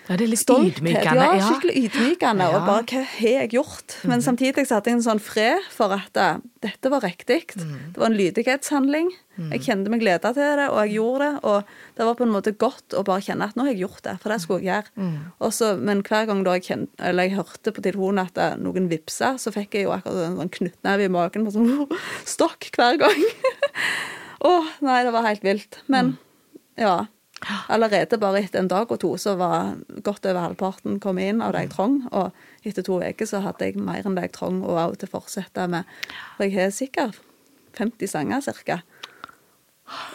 Ja, 0.09 0.15
det 0.17 0.25
er 0.25 0.31
litt 0.31 0.39
stolthet. 0.41 0.79
ydmykende, 0.81 1.21
Ja, 1.37 1.45
skikkelig 1.45 1.75
ydmykende. 1.85 2.45
Ja. 2.49 2.57
Og 2.57 2.65
bare 2.65 2.83
hva 2.89 3.03
har 3.05 3.29
jeg 3.29 3.49
gjort? 3.53 3.95
Men 4.09 4.21
samtidig 4.25 4.63
så 4.65 4.79
hadde 4.79 4.89
jeg 4.89 4.95
en 4.97 5.03
sånn 5.05 5.19
fred 5.21 5.61
for 5.69 5.93
at 5.93 6.17
eh, 6.17 6.39
dette 6.65 6.89
var 6.89 7.01
riktig. 7.05 7.43
Mhm. 7.55 7.93
Det 7.93 7.97
var 8.01 8.07
en 8.09 8.17
lydighetshandling. 8.17 9.11
Jeg 9.39 9.61
kjente 9.63 9.87
meg 9.87 10.01
glede 10.01 10.19
til 10.33 10.33
det, 10.57 10.65
og 10.67 10.79
jeg 10.83 10.95
gjorde 10.97 11.19
det. 11.19 11.43
Og 11.47 11.63
det 11.95 12.05
var 12.09 12.15
på 12.19 12.23
en 12.25 12.33
måte 12.33 12.51
godt 12.57 12.95
å 12.97 13.03
bare 13.07 13.21
kjenne 13.23 13.45
at 13.47 13.55
nå 13.55 13.63
har 13.63 13.71
jeg 13.71 13.83
gjort 13.85 14.01
det, 14.03 14.15
for 14.19 14.29
det 14.33 14.41
skulle 14.41 14.59
jeg 14.65 14.67
gjøre. 14.73 14.89
Mhm. 14.97 15.19
Og 15.39 15.51
så- 15.53 15.77
men 15.79 16.01
hver 16.03 16.25
gang 16.27 16.43
da 16.43 16.51
jeg, 16.57 16.63
kjente, 16.63 16.89
eller 16.99 17.23
jeg 17.29 17.37
hørte 17.37 17.71
på 17.71 17.81
telefonen 17.85 18.25
at 18.25 18.37
eh, 18.37 18.55
noen 18.57 18.89
vippsa, 18.89 19.35
så 19.39 19.53
fikk 19.53 19.71
jeg 19.77 19.83
jo 19.85 19.91
akkurat 19.91 20.25
en 20.25 20.37
sånn 20.41 20.49
knyttneve 20.51 21.05
i 21.05 21.07
magen. 21.07 21.45
på 21.45 21.53
Sånn, 21.53 21.87
stokk 22.25 22.67
hver 22.75 22.97
gang. 22.99 23.23
Å, 24.41 24.65
nei, 24.81 25.03
det 25.03 25.11
var 25.13 25.23
helt 25.27 25.41
vilt. 25.43 25.79
Men 25.87 26.17
ja. 26.77 27.05
Allerede 27.71 28.19
bare 28.19 28.41
etter 28.43 28.59
en 28.59 28.69
dag 28.71 28.91
og 28.91 28.99
to 28.99 29.13
så 29.21 29.35
var 29.39 29.77
godt 30.03 30.27
over 30.27 30.41
halvparten 30.43 30.99
kommet 31.03 31.31
inn 31.31 31.43
av 31.43 31.53
det 31.55 31.65
jeg 31.65 31.73
trong. 31.77 32.01
Og 32.11 32.67
etter 32.67 32.85
to 32.85 32.99
uker 32.99 33.29
så 33.29 33.43
hadde 33.45 33.69
jeg 33.69 33.79
mer 33.79 34.03
enn 34.03 34.17
det 34.17 34.27
jeg 34.27 34.35
trong, 34.39 34.61
og 34.65 34.79
òg 34.81 34.99
til 34.99 35.09
å 35.09 35.15
fortsette 35.17 35.67
med 35.71 35.87
For 36.35 36.47
jeg 36.47 36.57
har 36.57 36.75
sikkert 36.75 37.21
50 37.79 38.11
sanger 38.11 38.43
cirka. 38.43 38.81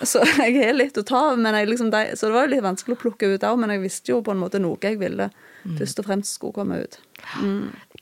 Så 0.07 0.21
jeg 0.38 0.59
har 0.61 0.76
litt 0.76 0.99
å 1.00 1.02
ta 1.07 1.33
av, 1.33 1.40
liksom, 1.40 1.90
så 1.90 2.28
det 2.28 2.35
var 2.35 2.47
jo 2.47 2.52
litt 2.52 2.66
vanskelig 2.66 2.99
å 2.99 3.00
plukke 3.00 3.33
ut 3.33 3.47
òg. 3.47 3.59
Men 3.59 3.73
jeg 3.75 3.83
visste 3.83 4.12
jo 4.12 4.21
på 4.23 4.35
en 4.35 4.43
måte 4.43 4.61
noe 4.62 4.78
jeg 4.83 5.00
ville 5.00 5.31
først 5.64 6.02
og 6.02 6.09
fremst 6.11 6.37
skulle 6.37 6.61
komme 6.61 6.83
ut. 6.85 7.00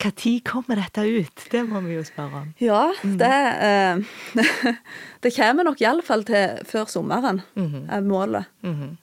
Når 0.02 0.40
kommer 0.44 0.80
dette 0.80 1.04
ut? 1.06 1.44
Det 1.52 1.62
må 1.68 1.80
vi 1.84 1.94
jo 1.94 2.02
spørre 2.06 2.42
om. 2.42 2.50
Ja, 2.62 2.82
det 3.02 3.38
eh, 3.68 4.74
Det 5.22 5.30
kommer 5.36 5.68
nok 5.68 5.80
iallfall 5.82 6.24
til 6.26 6.58
før 6.66 6.90
sommeren, 6.90 7.42
er 7.54 8.02
målet. 8.02 8.50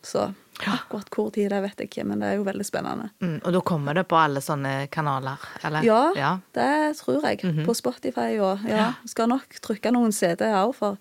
Så 0.04 0.32
akkurat 0.68 1.08
hvor 1.16 1.30
tid, 1.32 1.50
det 1.54 1.62
vet 1.64 1.80
jeg 1.80 1.90
ikke, 1.90 2.04
men 2.10 2.20
det 2.20 2.34
er 2.34 2.40
jo 2.40 2.44
veldig 2.48 2.66
spennende. 2.68 3.10
Mm, 3.24 3.38
og 3.40 3.54
da 3.56 3.62
kommer 3.64 3.96
det 3.96 4.04
på 4.12 4.18
alle 4.20 4.42
sånne 4.44 4.74
kanaler, 4.92 5.40
eller? 5.64 5.86
Ja, 5.88 6.02
ja. 6.18 6.32
det 6.58 6.98
tror 7.00 7.24
jeg. 7.30 7.64
På 7.64 7.76
Spotify 7.78 8.34
og 8.44 8.66
ja. 8.68 8.92
Skal 9.08 9.32
nok 9.32 9.60
trykke 9.64 9.94
noen 9.96 10.12
CD-er 10.16 10.60
òg, 10.66 10.76
for 10.76 11.00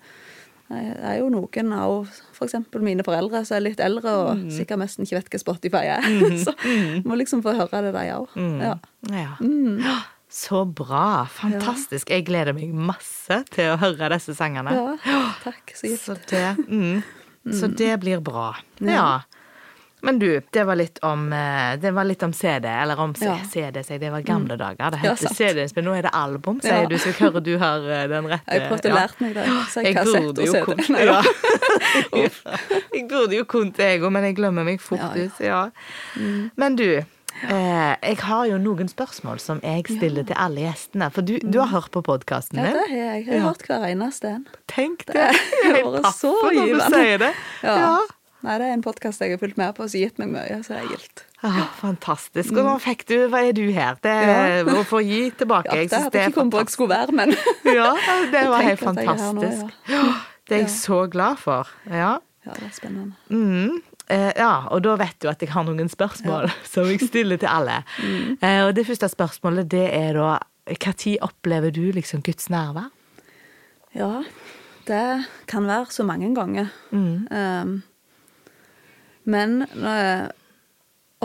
det 0.69 1.01
er 1.01 1.15
jo 1.17 1.31
noen 1.33 1.71
av 1.73 1.95
f.eks. 2.35 2.55
mine 2.85 3.03
foreldre 3.05 3.41
som 3.47 3.57
er 3.57 3.65
litt 3.65 3.79
eldre 3.81 4.11
og 4.21 4.43
sikkert 4.53 4.83
nesten 4.83 5.07
ikke 5.07 5.17
vet 5.17 5.31
hva 5.33 5.41
Spotify 5.41 5.81
er. 5.95 6.07
Så 6.45 6.53
må 7.07 7.17
liksom 7.17 7.41
få 7.45 7.55
høre 7.57 7.81
det, 7.87 7.93
de 7.95 8.05
òg. 8.13 8.37
Ja. 8.61 8.75
Ja. 9.09 9.95
Så 10.29 10.61
bra. 10.77 11.25
Fantastisk. 11.33 12.11
Jeg 12.13 12.27
gleder 12.27 12.53
meg 12.53 12.69
masse 12.73 13.41
til 13.49 13.71
å 13.73 13.79
høre 13.81 14.11
disse 14.13 14.35
sangene. 14.37 14.75
ja. 15.09 15.23
Takk. 15.41 15.73
Så 15.73 15.89
gitt. 15.89 16.03
Så 16.05 16.17
det, 16.29 16.45
mm, 16.69 17.01
så 17.57 17.71
det 17.73 17.95
blir 18.03 18.21
bra. 18.21 18.51
Ja. 18.85 19.23
Men 20.01 20.19
du, 20.19 20.41
det 20.51 20.63
var 20.65 20.75
litt 20.79 20.99
om, 21.03 21.25
eh, 21.33 21.75
det 21.81 21.91
var 21.93 22.05
litt 22.07 22.23
om 22.23 22.31
CD, 22.33 22.65
eller 22.69 22.99
om 22.99 23.13
Ja. 23.19 23.37
CD, 23.43 23.83
sier 23.83 23.97
jeg. 23.97 23.99
det 24.01 24.11
var 24.11 24.21
gamle 24.21 24.55
dager. 24.57 24.91
Det 24.91 24.99
Ja, 25.03 25.11
heter 25.11 25.27
sant. 25.27 25.37
CD-innspill, 25.37 25.83
nå 25.83 25.97
er 25.97 26.01
det 26.07 26.13
album, 26.13 26.61
sier 26.61 26.81
Ja. 26.83 26.87
du, 26.87 26.95
så 26.97 27.05
jeg 27.11 27.15
hører 27.19 27.43
du 27.43 27.57
har 27.57 27.77
eh, 27.89 28.07
den 28.07 28.25
rette. 28.31 28.47
Jeg 28.53 28.69
prøvde 28.69 28.87
å 28.87 28.93
ja. 28.93 28.95
lære 28.95 29.13
meg 29.19 29.33
det. 29.33 29.45
Så 29.73 29.83
jeg 29.83 29.85
Jeg 29.85 29.95
kassett 29.95 30.39
og 30.39 30.47
CD. 30.47 30.89
Nei, 30.93 31.05
ja. 31.05 31.21
Jeg 32.93 33.07
burde 33.09 33.35
jo 33.35 33.45
kunnet 33.49 33.75
det, 33.77 33.85
jeg 33.95 34.01
òg, 34.03 34.11
men 34.11 34.23
jeg 34.29 34.35
glemmer 34.39 34.63
meg 34.67 34.81
fort 34.81 34.99
Ja, 34.99 35.11
ja. 35.15 35.23
ut. 35.25 35.39
Ja. 35.39 35.69
Men 36.59 36.75
du, 36.75 36.83
eh, 37.49 37.95
jeg 38.03 38.17
har 38.23 38.45
jo 38.49 38.57
noen 38.61 38.89
spørsmål 38.91 39.39
som 39.39 39.59
jeg 39.63 39.85
stiller 39.87 40.23
til 40.27 40.35
alle 40.37 40.61
gjestene. 40.67 41.11
For 41.15 41.21
du, 41.21 41.37
du 41.43 41.59
har 41.59 41.67
hørt 41.73 41.91
på 41.91 42.01
podkasten 42.05 42.59
Ja, 42.59 42.71
det 42.73 42.85
har 42.89 42.95
jeg. 42.95 43.25
Jeg 43.25 43.33
har 43.33 43.39
Ja. 43.39 43.47
hørt 43.51 43.67
hver 43.67 43.87
eneste 43.89 44.27
en. 44.35 44.47
Tenk 44.67 45.05
det! 45.07 45.13
Det 45.15 45.35
Jeg 45.75 45.83
er 45.83 46.11
så 46.15 46.33
når 46.43 46.73
du 46.73 46.79
sier 46.93 47.17
det. 47.27 47.33
Ja. 47.63 47.75
Ja. 47.79 47.97
Nei, 48.39 48.53
det 48.61 48.67
er 48.69 48.73
en 48.77 48.83
podkast 48.85 49.19
jeg 49.19 49.33
har 49.33 49.39
fulgt 49.41 49.57
med 49.59 49.73
på 49.75 49.83
og 49.83 49.89
som 49.91 49.99
har 49.99 50.07
gitt 50.07 50.19
meg 50.21 50.29
mye, 50.31 50.59
så 50.63 50.75
det 50.77 50.79
er 50.85 50.91
gildt. 50.93 51.23
Ah, 51.43 51.57
fantastisk. 51.79 52.53
Og 52.55 52.63
nå 52.67 52.75
fikk 52.83 53.01
du 53.09 53.15
Hva 53.31 53.41
er 53.49 53.53
du 53.55 53.65
her? 53.75 53.97
Det 54.03 54.13
Ja. 54.13 54.63
å 54.79 54.83
få 54.87 55.01
gi 55.03 55.29
tilbake. 55.31 55.67
Ja, 55.73 55.75
Jeg 55.81 55.89
det 55.89 55.99
hadde 56.03 56.19
jeg 56.19 56.29
ikke 56.31 56.37
kommet 56.39 56.53
på 56.55 56.59
jeg 56.63 56.69
skulle 56.69 56.89
være, 56.95 57.11
men 57.15 57.35
Ja, 57.65 57.89
det 58.31 58.43
var 58.53 58.61
helt 58.63 58.81
at 58.87 58.95
her 58.95 59.05
nå, 59.05 59.41
fantastisk. 59.43 59.75
Ja, 59.89 60.03
Det 60.47 60.55
er 60.57 60.61
jeg 60.63 60.69
så 60.69 61.09
glad 61.11 61.37
for. 61.37 61.67
Ja. 61.87 62.17
Ja, 62.45 62.51
det 62.55 62.63
er 62.63 62.71
spennende. 62.73 63.13
Mm. 63.29 63.81
Eh, 64.09 64.31
ja, 64.37 64.65
og 64.71 64.81
da 64.83 64.95
vet 64.95 65.19
du 65.21 65.27
at 65.29 65.41
jeg 65.43 65.49
har 65.51 65.63
noen 65.67 65.89
spørsmål 65.91 66.49
som 66.71 66.85
jeg 66.89 66.99
stiller 67.01 67.37
til 67.37 67.47
alle. 67.51 67.83
Mm. 67.99 68.37
Eh, 68.41 68.61
og 68.67 68.73
det 68.75 68.87
første 68.87 69.09
spørsmålet 69.11 69.67
det 69.69 69.83
er 69.93 70.13
da 70.13 70.39
Når 70.69 71.17
opplever 71.21 71.71
du 71.73 71.91
liksom 71.91 72.21
Guds 72.23 72.47
nærvær? 72.49 72.89
Ja, 73.95 74.23
det 74.87 75.25
kan 75.47 75.65
være 75.67 75.85
så 75.91 76.03
mange 76.05 76.33
ganger. 76.35 76.67
Mm. 76.91 77.27
Um, 77.31 77.83
men 79.29 79.63
når 79.77 79.99
jeg, 80.01 80.29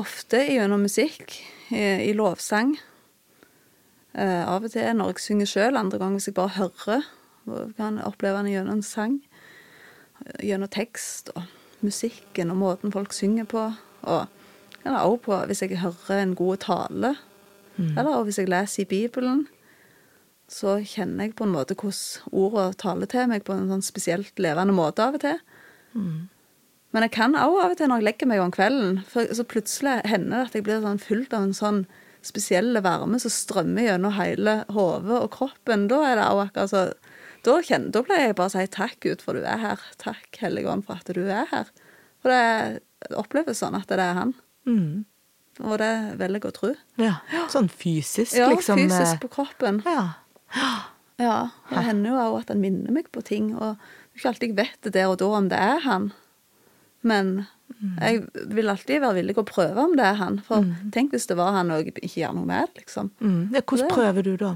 ofte 0.00 0.40
gjennom 0.50 0.84
musikk, 0.84 1.38
i, 1.72 2.10
i 2.10 2.12
lovsang 2.16 2.74
Uh, 4.14 4.46
Av 4.46 4.62
og 4.62 4.70
til 4.70 4.92
når 4.94 5.08
jeg 5.10 5.22
synger 5.24 5.48
sjøl, 5.50 5.74
andre 5.74 5.98
ganger 5.98 6.20
hvis 6.20 6.28
jeg 6.28 6.36
bare 6.36 6.54
hører. 6.54 7.06
Kan 7.74 7.96
oppleve 7.98 8.44
den 8.44 8.52
gjennom 8.52 8.82
sang. 8.86 9.16
Gjennom 10.38 10.70
tekst 10.70 11.32
og 11.34 11.42
musikken 11.82 12.52
og 12.54 12.60
måten 12.60 12.94
folk 12.94 13.12
synger 13.12 13.48
på. 13.50 13.64
Og 14.06 14.30
eller 14.84 15.00
også 15.00 15.24
på 15.24 15.40
hvis 15.50 15.64
jeg 15.64 15.80
hører 15.82 16.22
en 16.22 16.36
god 16.38 16.62
tale, 16.62 17.14
eller 17.80 18.22
hvis 18.22 18.38
jeg 18.38 18.52
leser 18.52 18.84
i 18.84 18.86
Bibelen 18.86 19.46
så 20.48 20.76
kjenner 20.84 21.24
jeg 21.24 21.34
på 21.38 21.46
en 21.46 21.54
måte 21.54 21.74
hvordan 21.74 22.34
ordene 22.36 22.78
taler 22.78 23.08
til 23.10 23.30
meg 23.30 23.46
på 23.46 23.54
en 23.56 23.70
sånn 23.70 23.82
spesielt 23.82 24.38
levende 24.38 24.76
måte 24.76 25.02
av 25.02 25.16
og 25.16 25.24
til. 25.24 25.40
Men 26.94 27.08
jeg 27.08 27.14
kan 27.16 27.34
òg 27.34 27.56
av 27.58 27.72
og 27.74 27.78
til 27.78 27.90
når 27.90 28.00
jeg 28.00 28.06
legger 28.06 28.30
meg 28.30 28.40
om 28.44 28.54
kvelden, 28.54 29.00
for 29.10 29.26
så 29.34 29.44
plutselig 29.50 29.96
hender 30.06 30.36
det 30.36 30.48
at 30.48 30.58
jeg 30.58 30.66
blir 30.66 30.84
sånn 30.84 31.02
fylt 31.02 31.34
av 31.34 31.48
en 31.48 31.56
sånn 31.56 31.80
spesiell 32.24 32.78
varme 32.84 33.18
som 33.20 33.32
strømmer 33.34 33.88
gjennom 33.88 34.14
hele 34.16 34.60
hodet 34.72 35.18
og 35.18 35.32
kroppen. 35.34 35.88
Da 35.90 35.98
er 36.06 36.20
det 36.20 36.28
òg 36.30 36.44
akkurat 36.46 36.70
så 36.72 36.84
da, 37.44 37.58
kjenner, 37.60 37.90
da 37.92 38.00
pleier 38.06 38.30
jeg 38.30 38.36
bare 38.38 38.48
å 38.48 38.54
si 38.54 38.62
takk, 38.72 38.94
Gud, 39.04 39.24
for 39.24 39.36
du 39.36 39.44
er 39.44 39.58
her. 39.60 39.82
Takk, 40.00 40.30
Hellige 40.40 40.70
Ånd, 40.72 40.86
for 40.86 41.02
at 41.02 41.10
du 41.12 41.26
er 41.26 41.50
her. 41.50 41.68
For 42.24 42.32
det 42.32 43.10
oppleves 43.20 43.60
sånn 43.60 43.76
at 43.76 43.90
det 43.90 44.00
er 44.00 44.16
han. 44.16 44.32
Mm. 44.64 45.04
Og 45.60 45.76
det 45.82 45.92
velger 46.22 46.40
jeg 46.40 46.48
å 46.48 46.54
tro. 46.56 46.72
Ja. 47.02 47.18
Sånn 47.52 47.68
fysisk, 47.68 48.32
Ja, 48.38 48.48
liksom. 48.54 48.80
Ja, 48.80 48.88
fysisk 48.88 49.26
på 49.26 49.34
kroppen. 49.36 49.82
Ja. 49.84 50.06
Ja, 51.20 51.36
det 51.68 51.84
hender 51.86 52.10
jo 52.10 52.22
òg 52.22 52.40
at 52.40 52.54
han 52.54 52.62
minner 52.64 52.94
meg 52.94 53.12
på 53.14 53.22
ting, 53.22 53.52
og 53.54 53.76
er 53.76 54.16
ikke 54.16 54.30
alltid 54.32 54.56
vet 54.56 54.78
det 54.86 54.94
der 54.96 55.12
og 55.12 55.20
da 55.20 55.28
om 55.36 55.50
det 55.52 55.60
er 55.60 55.84
han. 55.84 56.08
Men 57.04 57.46
jeg 58.00 58.22
vil 58.48 58.70
alltid 58.72 59.02
være 59.02 59.18
villig 59.18 59.34
å 59.40 59.44
prøve 59.48 59.82
om 59.82 59.92
det 59.98 60.06
er 60.08 60.16
han, 60.20 60.38
for 60.46 60.64
tenk 60.94 61.12
hvis 61.12 61.26
det 61.28 61.36
var 61.36 61.52
han 61.56 61.72
og 61.74 61.82
jeg 61.84 61.92
ikke 62.00 62.22
gjør 62.22 62.34
noe 62.38 62.48
med 62.48 62.78
liksom. 62.80 63.10
Mm. 63.20 63.40
ja. 63.52 63.60
Hvordan 63.60 63.90
prøver 63.92 64.24
du 64.24 64.34
da? 64.40 64.52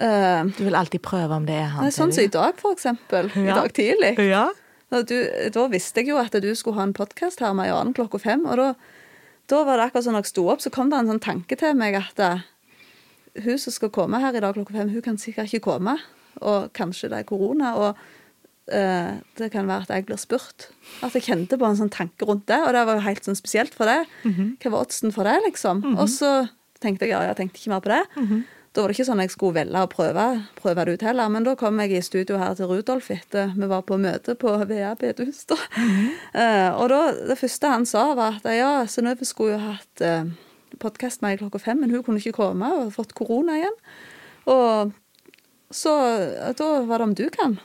Eh, 0.00 0.44
Du 0.56 0.64
vil 0.64 0.74
alltid 0.78 1.02
prøve 1.02 1.34
om 1.36 1.46
det 1.46 1.56
er 1.58 1.70
han? 1.74 1.84
nei, 1.84 1.92
sånn 1.94 2.12
som 2.14 2.24
i 2.24 2.30
dag, 2.32 2.54
for 2.60 2.72
eksempel. 2.76 3.30
I 3.36 3.46
dag 3.50 3.72
tidlig. 3.76 4.14
Ja. 4.30 4.46
Da, 4.90 5.02
du, 5.06 5.16
da 5.54 5.66
visste 5.70 6.02
jeg 6.02 6.10
jo 6.10 6.18
at 6.18 6.34
du 6.42 6.48
skulle 6.58 6.78
ha 6.80 6.86
en 6.88 6.94
podkast 6.96 7.40
her 7.44 7.52
med 7.54 7.68
Jan 7.70 7.92
klokka 7.94 8.18
fem, 8.22 8.46
og 8.46 8.56
da, 8.58 8.70
da 9.50 9.60
var 9.66 9.78
det 9.78 9.88
akkurat 9.90 10.06
sånn 10.06 10.18
jeg 10.18 10.30
sto 10.30 10.46
opp, 10.50 10.62
så 10.64 10.70
kom 10.74 10.90
det 10.90 10.98
en 10.98 11.10
sånn 11.12 11.22
tanke 11.22 11.58
til 11.60 11.76
meg 11.78 11.98
at 11.98 12.18
eh, 12.26 12.46
hun 13.44 13.58
som 13.62 13.74
skal 13.74 13.92
komme 13.94 14.18
her 14.22 14.34
i 14.34 14.42
dag 14.42 14.54
klokka 14.56 14.74
fem, 14.80 14.90
hun 14.90 15.02
kan 15.04 15.18
sikkert 15.20 15.50
ikke 15.50 15.66
komme. 15.72 15.98
Og 16.40 16.70
kanskje 16.74 17.10
det 17.10 17.20
er 17.20 17.28
korona, 17.28 17.74
og 17.78 17.98
eh, 18.72 19.18
det 19.38 19.50
kan 19.52 19.68
være 19.68 19.86
at 19.86 19.92
jeg 19.94 20.06
blir 20.08 20.20
spurt. 20.20 20.70
At 21.04 21.16
jeg 21.16 21.26
kjente 21.26 21.58
på 21.60 21.66
en 21.66 21.78
sånn 21.78 21.92
tanke 21.92 22.28
rundt 22.28 22.46
det, 22.50 22.60
og 22.62 22.72
det 22.76 22.86
var 22.86 22.98
jo 22.98 23.06
helt 23.08 23.26
sånn 23.26 23.38
spesielt 23.38 23.74
for 23.76 23.90
det. 23.90 24.04
Hva 24.62 24.72
var 24.72 24.86
oddsen 24.86 25.14
for 25.14 25.28
det, 25.28 25.36
liksom? 25.48 25.84
Og 25.96 26.08
så 26.12 26.48
tenkte 26.80 27.06
jeg 27.06 27.14
ja, 27.14 27.24
jeg 27.28 27.38
tenkte 27.38 27.60
ikke 27.60 27.74
mer 27.74 27.84
på 27.84 27.92
det. 27.92 28.02
Da 28.70 28.84
var 28.84 28.92
det 28.92 28.94
ikke 28.94 29.06
sånn 29.08 29.20
jeg 29.24 29.32
skulle 29.32 29.56
velge 29.56 29.80
å 29.82 29.88
prøve, 29.90 30.24
prøve 30.60 30.84
det 30.86 30.92
ut 30.94 31.02
heller. 31.02 31.30
Men 31.34 31.46
da 31.46 31.56
kom 31.58 31.80
jeg 31.82 31.96
i 31.98 32.02
studio 32.06 32.38
her 32.38 32.54
til 32.54 32.70
Rudolf 32.70 33.08
etter 33.10 33.50
vi 33.56 33.66
var 33.70 33.82
på 33.82 33.98
møte 33.98 34.36
på 34.38 34.52
VA 34.70 34.92
bedehus. 35.00 35.42
da. 35.50 35.58
Eh, 36.30 36.70
og 36.78 36.86
da, 36.92 37.00
det 37.32 37.36
første 37.40 37.72
han 37.72 37.86
sa, 37.88 38.12
var 38.14 38.38
at 38.38 38.46
ja, 38.54 38.84
Synnøve 38.86 39.26
skulle 39.26 39.56
jo 39.56 39.64
hatt 39.64 40.04
uh, 40.06 40.30
podkast 40.78 41.24
med 41.24 41.40
klokka 41.40 41.58
fem, 41.58 41.80
men 41.82 41.90
hun 41.90 42.04
kunne 42.06 42.22
ikke 42.22 42.36
komme 42.38 42.70
og 42.76 42.92
fått 42.94 43.16
korona 43.18 43.58
igjen. 43.58 43.76
Og 44.54 44.94
så 45.74 45.96
da 46.58 46.70
var 46.86 47.02
det 47.02 47.08
om 47.08 47.16
du 47.18 47.26
kan 47.34 47.58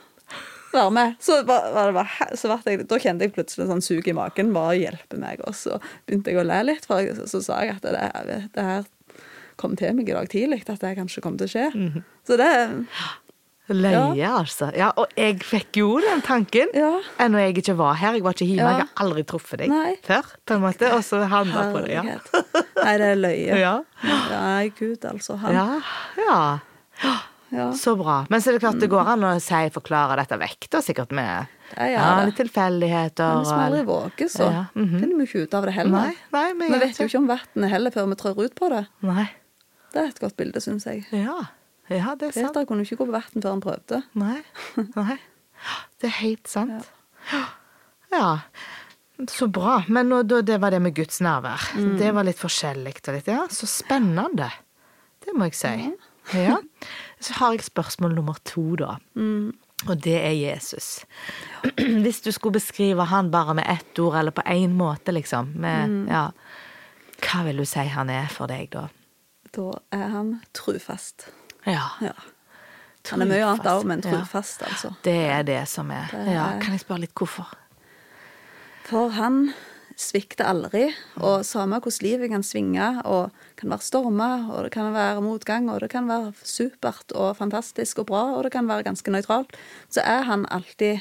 være 0.76 0.94
med. 0.96 1.16
Så, 1.22 1.40
var, 1.48 1.70
var 1.74 1.92
bare, 1.96 2.30
så 2.38 2.52
jeg, 2.66 2.86
da 2.90 3.00
kjente 3.02 3.26
jeg 3.26 3.34
plutselig 3.36 3.66
en 3.66 3.74
sånn 3.74 3.84
sug 3.84 4.08
i 4.08 4.16
magen. 4.16 4.54
Bare 4.56 4.78
hjelpe 4.78 5.20
meg. 5.20 5.42
Og 5.48 5.56
så 5.58 5.80
begynte 6.06 6.32
jeg 6.32 6.42
å 6.42 6.46
le 6.46 6.62
litt, 6.70 6.88
for 6.88 7.04
jeg, 7.04 7.18
så 7.30 7.42
sa 7.44 7.60
jeg 7.66 7.78
at 7.78 7.86
det, 7.86 8.40
det 8.56 8.66
her 8.70 8.88
kom 9.60 9.76
til 9.78 9.94
meg 9.96 10.10
i 10.10 10.16
dag 10.16 10.28
tidlig, 10.28 10.64
at 10.68 10.82
det 10.82 10.96
kanskje 10.98 11.22
kom 11.24 11.38
til 11.40 11.48
å 11.48 11.54
skje. 11.54 12.02
Så 12.28 12.36
det 12.40 12.50
Løye, 13.66 14.28
altså. 14.30 14.68
Ja, 14.78 14.92
og 14.94 15.10
jeg 15.18 15.40
fikk 15.42 15.80
jo 15.80 15.96
den 15.98 16.20
tanken. 16.22 16.70
Ja. 16.76 17.00
Ennå 17.22 17.40
jeg 17.42 17.56
ikke 17.58 17.74
var 17.80 17.96
her. 17.98 18.14
Jeg 18.14 18.22
var 18.22 18.36
ikke 18.36 18.46
hjemme. 18.46 18.62
Ja. 18.62 18.76
Jeg 18.78 18.86
har 18.86 19.02
aldri 19.02 19.24
truffet 19.26 19.62
deg 19.64 19.72
Nei. 19.72 19.96
før, 20.06 20.28
på 20.46 20.54
en 20.54 20.62
måte. 20.62 20.90
Og 20.94 21.02
så 21.02 21.24
handla 21.26 21.64
på 21.74 21.82
det. 21.82 21.96
Ja. 21.96 22.04
Nei, 22.06 22.92
det 23.02 23.08
er 23.10 23.18
løye. 23.18 23.58
Ja. 23.66 23.72
Nei, 24.06 24.68
Gud, 24.78 25.02
altså. 25.10 25.34
Han. 25.42 25.56
Ja. 25.58 25.66
ja. 26.22 27.16
Ja. 27.54 27.72
Så 27.78 27.94
bra. 27.96 28.24
Men 28.30 28.42
så 28.42 28.50
er 28.50 28.56
det 28.56 28.62
klart 28.64 28.80
det 28.82 28.88
går 28.90 29.10
an 29.12 29.24
å 29.26 29.32
si, 29.42 29.58
forklare 29.74 30.16
dette 30.18 30.38
vekk, 30.40 30.68
da, 30.72 30.80
sikkert 30.82 31.12
med 31.14 31.52
ja, 31.76 31.86
Ja, 31.92 32.06
litt 32.26 32.38
tilfeldigheter. 32.40 33.36
Men 33.36 33.44
hvis 33.44 33.52
vi 33.52 33.66
aldri 33.66 33.82
våger, 33.86 34.30
så 34.32 34.48
Ja, 34.50 34.64
mhm. 34.74 34.96
finner 35.02 35.20
vi 35.20 35.26
ikke 35.28 35.44
ut 35.44 35.54
av 35.54 35.68
det 35.68 35.76
heller. 35.76 36.08
Nei, 36.10 36.16
nei, 36.34 36.46
vi 36.58 36.70
vi 36.72 36.80
vet 36.82 37.00
jo 37.00 37.06
ikke. 37.06 37.20
om 37.22 37.28
vannet 37.30 37.70
heller 37.70 37.94
før 37.94 38.10
vi 38.10 38.18
trør 38.22 38.42
ut 38.44 38.56
på 38.58 38.70
det. 38.72 38.82
Nei. 39.06 39.28
Det 39.92 40.02
er 40.02 40.10
et 40.10 40.20
godt 40.20 40.36
bilde, 40.36 40.60
syns 40.60 40.86
jeg. 40.88 41.06
Ja. 41.14 41.38
ja, 41.88 42.16
det 42.18 42.30
er 42.30 42.34
sant. 42.34 42.50
Peter 42.50 42.66
kunne 42.68 42.84
ikke 42.86 42.98
gå 43.00 43.06
på 43.06 43.14
vann 43.14 43.42
før 43.42 43.50
han 43.54 43.62
prøvde. 43.64 44.02
Nei. 44.18 44.40
Nei. 44.98 45.18
Det 46.02 46.10
er 46.10 46.18
helt 46.20 46.50
sant. 46.50 46.90
Ja. 48.12 48.28
Så 49.30 49.46
bra. 49.48 49.78
Men 49.88 50.10
nå, 50.12 50.22
det 50.26 50.58
var 50.60 50.74
det 50.74 50.82
med 50.84 50.94
Guds 50.96 51.22
nærvær. 51.24 51.70
Mm. 51.78 51.94
Det 52.00 52.12
var 52.12 52.26
litt 52.28 52.40
forskjellig 52.40 52.98
og 53.00 53.14
litt 53.16 53.30
Ja, 53.32 53.46
så 53.50 53.68
spennende. 53.70 54.50
Det 55.24 55.34
må 55.34 55.48
jeg 55.48 55.56
si. 55.58 55.72
Ja. 56.36 56.58
Så 57.20 57.32
har 57.38 57.52
jeg 57.52 57.64
spørsmål 57.64 58.14
nummer 58.14 58.34
to, 58.44 58.76
da. 58.76 58.96
Mm. 59.14 59.52
Og 59.88 59.96
det 60.04 60.16
er 60.16 60.32
Jesus. 60.36 61.04
Hvis 62.04 62.20
du 62.24 62.30
skulle 62.32 62.52
beskrive 62.58 63.04
han 63.06 63.30
bare 63.30 63.54
med 63.54 63.64
ett 63.68 63.98
ord, 63.98 64.14
eller 64.18 64.30
på 64.36 64.42
én 64.46 64.72
måte, 64.76 65.12
liksom, 65.12 65.52
med, 65.54 65.88
Mm. 65.88 66.06
ja, 66.08 66.30
hva 67.22 67.44
vil 67.44 67.56
du 67.56 67.64
si 67.64 67.84
han 67.88 68.10
er 68.10 68.26
for 68.28 68.46
deg, 68.46 68.70
da? 68.72 68.86
Da 69.56 69.70
er 69.92 70.08
han 70.12 70.40
trufast. 70.54 71.28
Ja. 71.66 71.82
Ja. 72.00 72.12
Han 73.10 73.22
er 73.22 73.26
mye 73.30 73.44
annet 73.46 73.66
òg, 73.70 73.84
men 73.86 74.00
ja. 74.04 74.10
trufast, 74.10 74.62
altså. 74.66 74.90
Det 75.04 75.14
er 75.30 75.42
det 75.46 75.68
som 75.68 75.90
er. 75.90 76.08
Det 76.10 76.32
Ja, 76.34 76.48
er- 76.56 76.60
kan 76.60 76.72
jeg 76.72 76.80
spørre 76.80 77.00
litt 77.00 77.14
hvorfor? 77.14 77.52
For 78.84 79.08
han 79.08 79.52
svikter 79.96 80.44
aldri, 80.44 80.90
og 81.24 81.40
samme 81.48 81.78
hvordan 81.80 82.04
livet 82.04 82.30
kan 82.30 82.44
svinge, 82.44 82.88
og 83.08 83.32
kan 83.56 83.72
være 83.72 83.86
stormer, 83.86 84.46
og 84.52 84.66
det 84.66 84.72
kan 84.74 84.92
være 84.92 85.24
motgang, 85.24 85.70
og 85.72 85.80
det 85.80 85.90
kan 85.94 86.08
være 86.10 86.34
supert 86.44 87.14
og 87.16 87.36
fantastisk 87.38 88.02
og 88.04 88.10
bra, 88.12 88.24
og 88.36 88.44
det 88.44 88.52
kan 88.52 88.68
være 88.68 88.84
ganske 88.90 89.12
nøytralt, 89.14 89.56
så 89.88 90.04
er 90.04 90.26
han 90.28 90.44
alltid 90.52 91.00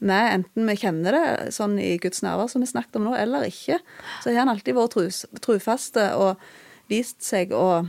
med, 0.00 0.32
enten 0.34 0.68
vi 0.68 0.76
kjenner 0.78 1.14
det 1.14 1.54
sånn 1.54 1.78
i 1.82 1.96
Guds 2.02 2.22
nærvær 2.22 2.50
som 2.50 2.62
vi 2.62 2.70
snakket 2.70 2.98
om 3.00 3.08
nå, 3.08 3.14
eller 3.18 3.46
ikke. 3.48 3.80
Så 4.22 4.30
har 4.30 4.44
han 4.44 4.52
alltid 4.52 4.76
vært 4.76 4.98
trufaste 5.42 6.10
og 6.18 6.42
vist 6.90 7.24
seg 7.26 7.54
å 7.54 7.86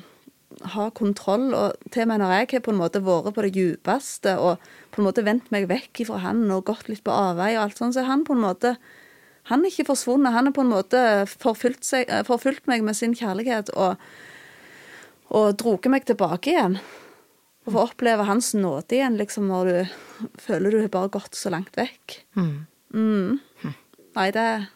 ha 0.73 0.87
kontroll, 0.97 1.51
og 1.53 1.91
til 1.93 2.09
når 2.09 2.33
jeg 2.33 2.47
har 2.55 2.63
på 2.65 2.73
en 2.73 2.81
måte 2.81 3.01
vært 3.05 3.33
på 3.35 3.45
det 3.45 3.53
djupeste 3.55 4.33
og 4.41 4.71
på 4.93 5.01
en 5.01 5.07
måte 5.07 5.23
vendt 5.25 5.51
meg 5.53 5.69
vekk 5.69 6.01
fra 6.09 6.23
han 6.25 6.41
og 6.51 6.65
gått 6.71 6.89
litt 6.89 7.05
på 7.05 7.13
avvei 7.13 7.53
og 7.55 7.67
alt 7.67 7.81
sånt, 7.81 7.95
så 7.95 8.07
han 8.09 8.25
på 8.27 8.35
en 8.35 8.43
måte 8.43 8.73
han 9.49 9.63
er 9.63 9.71
ikke 9.71 9.87
forsvunnet. 9.89 10.33
Han 10.35 10.49
har 10.49 10.55
på 10.55 10.65
en 10.65 10.73
måte 10.73 11.03
forfulgt, 11.31 11.85
seg, 11.87 12.09
eh, 12.09 12.23
forfulgt 12.27 12.67
meg 12.69 12.83
med 12.85 12.97
sin 12.97 13.15
kjærlighet 13.17 13.71
og, 13.75 14.01
og 15.33 15.53
droget 15.59 15.93
meg 15.93 16.07
tilbake 16.09 16.53
igjen. 16.53 16.79
Og 17.67 17.75
få 17.75 17.85
oppleve 17.89 18.27
hans 18.27 18.53
nåde 18.57 18.97
igjen, 18.97 19.17
liksom, 19.19 19.49
når 19.51 19.69
du 19.69 20.29
føler 20.41 20.73
du 20.73 20.81
har 20.81 20.91
bare 20.93 21.13
gått 21.13 21.37
så 21.37 21.51
langt 21.53 21.77
vekk. 21.77 22.19
Mm. 22.39 22.67
Mm. 22.93 23.73
Nei, 24.17 24.29
det 24.35 24.43
er 24.43 24.67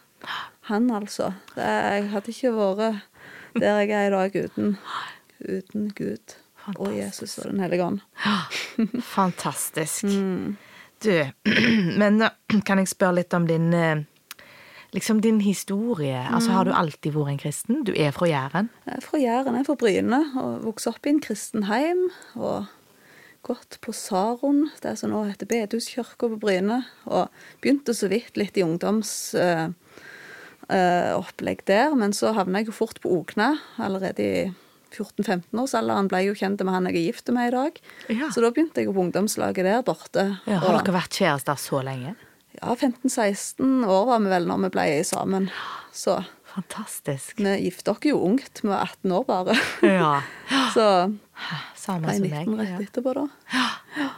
han, 0.69 0.91
altså. 0.91 1.33
Det 1.55 1.63
er, 1.63 1.97
jeg 1.97 2.11
hadde 2.13 2.33
ikke 2.33 2.53
vært 2.55 3.01
der 3.59 3.81
jeg 3.83 3.91
er 3.93 4.07
i 4.07 4.13
dag 4.13 4.35
uten, 4.45 4.77
uten 5.43 5.89
Gud 5.93 6.37
og 6.77 6.93
Jesus 6.95 7.37
og 7.41 7.51
Den 7.51 7.59
hellige 7.59 7.85
ånd. 7.85 7.99
Fantastisk. 9.03 10.03
Mm. 10.03 10.55
Du, 11.03 11.11
men 12.01 12.23
kan 12.67 12.81
jeg 12.81 12.91
spørre 12.93 13.19
litt 13.19 13.35
om 13.35 13.47
din 13.49 13.73
eh, 13.75 14.05
Liksom 14.93 15.21
din 15.21 15.39
historie. 15.41 16.19
Altså, 16.31 16.51
Har 16.51 16.65
du 16.65 16.71
Mm. 16.71 16.77
alltid 16.77 17.13
vært 17.13 17.29
en 17.29 17.37
kristen? 17.41 17.83
Du 17.83 17.91
er 17.97 18.11
fra 18.11 18.27
Jæren? 18.27 18.69
Jeg 18.85 18.95
er 18.97 19.01
fra 19.01 19.17
Jæren, 19.17 19.53
jeg 19.55 19.59
er 19.59 19.63
fra 19.65 19.75
Bryne, 19.75 20.19
og 20.37 20.61
vokste 20.63 20.87
opp 20.93 21.05
i 21.05 21.09
en 21.09 21.19
kristen 21.19 21.63
heim. 21.65 22.09
Og 22.35 22.67
gått 23.43 23.77
på 23.81 23.91
Saron, 23.93 24.69
det 24.81 24.97
som 24.99 25.09
nå 25.11 25.23
heter 25.27 25.45
Bedehuskirka 25.49 26.29
på 26.29 26.39
Bryne. 26.39 26.85
Og 27.07 27.27
begynte 27.61 27.93
så 27.97 28.07
vidt 28.07 28.37
litt 28.37 28.55
i 28.57 28.61
ungdomsopplegg 28.63 29.73
der, 31.65 31.95
men 31.95 32.11
så 32.15 32.33
havna 32.33 32.59
jeg 32.61 32.67
jo 32.67 32.71
fort 32.77 33.01
på 33.03 33.11
Okna 33.19 33.57
allerede 33.79 34.19
i 34.19 34.53
14-15-årsalderen. 34.93 36.07
Ble 36.07 36.19
jo 36.27 36.35
kjent 36.37 36.61
med 36.63 36.73
han 36.73 36.85
jeg 36.85 36.95
er 36.95 37.05
gift 37.11 37.29
med 37.33 37.47
i 37.49 37.55
dag. 37.55 37.79
Ja. 38.13 38.29
Så 38.29 38.41
da 38.45 38.51
begynte 38.53 38.83
jeg 38.83 38.93
på 38.93 39.01
ungdomslaget 39.01 39.65
der 39.65 39.81
borte. 39.81 40.37
Ja, 40.45 40.59
har 40.61 40.77
dere 40.83 40.93
vært 41.01 41.17
kjærester 41.17 41.57
så 41.57 41.81
lenge? 41.83 42.15
Ja, 42.59 42.75
15-16 42.75 43.83
år 43.89 44.05
var 44.11 44.23
vi 44.23 44.31
vel 44.31 44.47
når 44.49 44.63
vi 44.67 44.71
ble 44.75 44.87
sammen. 45.07 45.49
Så 45.93 46.19
Fantastisk. 46.53 47.39
vi 47.41 47.55
gifta 47.65 47.95
oss 47.95 48.05
jo 48.05 48.19
ungt, 48.27 48.61
vi 48.61 48.69
var 48.69 48.85
18 48.85 49.11
år 49.17 49.27
bare. 49.29 49.57
Ja. 49.81 50.15
Så 50.75 50.87
Samme 51.79 52.07
ble 52.07 52.17
som 52.19 52.27
19 52.29 52.57
meg. 52.57 52.67
rett 52.69 52.89
etterpå, 52.89 53.13
da. 53.17 53.27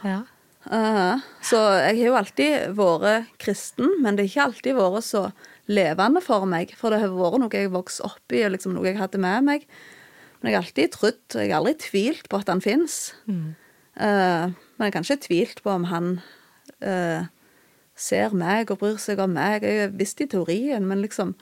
Ja. 0.06 0.18
Eh, 0.66 1.24
så 1.46 1.58
jeg 1.78 1.98
har 2.00 2.08
jo 2.08 2.14
alltid 2.18 2.72
vært 2.78 3.28
kristen, 3.42 3.92
men 4.02 4.16
det 4.18 4.26
har 4.26 4.30
ikke 4.32 4.46
alltid 4.50 4.78
vært 4.78 5.06
så 5.06 5.22
levende 5.70 6.22
for 6.22 6.46
meg. 6.50 6.72
For 6.78 6.92
det 6.92 7.00
har 7.04 7.14
vært 7.14 7.40
noe 7.42 7.60
jeg 7.62 7.72
vokste 7.74 8.06
opp 8.06 8.34
i, 8.34 8.42
og 8.46 8.52
liksom 8.54 8.74
noe 8.76 8.88
jeg 8.90 8.98
hadde 9.00 9.20
med 9.22 9.46
meg. 9.46 9.66
Men 10.40 10.50
jeg 10.50 10.58
har 10.58 10.66
alltid 10.66 10.94
trodd, 10.94 11.22
og 11.32 11.40
jeg 11.40 11.52
har 11.54 11.60
aldri 11.62 11.76
tvilt 11.86 12.28
på 12.30 12.40
at 12.42 12.50
han 12.52 12.62
fins. 12.64 12.98
Mm. 13.26 13.54
men 13.96 14.52
jeg 14.76 14.90
har 14.90 14.96
kanskje 14.98 15.16
tvilt 15.24 15.62
på 15.64 15.72
om 15.72 15.86
han 15.88 16.08
eh, 16.84 17.24
ser 17.96 18.34
meg 18.36 18.70
og 18.70 18.80
bryr 18.82 18.98
seg 19.00 19.20
om 19.24 19.32
meg. 19.36 19.64
Jeg 19.64 19.94
visste 19.96 20.26
i 20.26 20.32
teorien, 20.32 20.86
men 20.86 21.04
liksom 21.04 21.36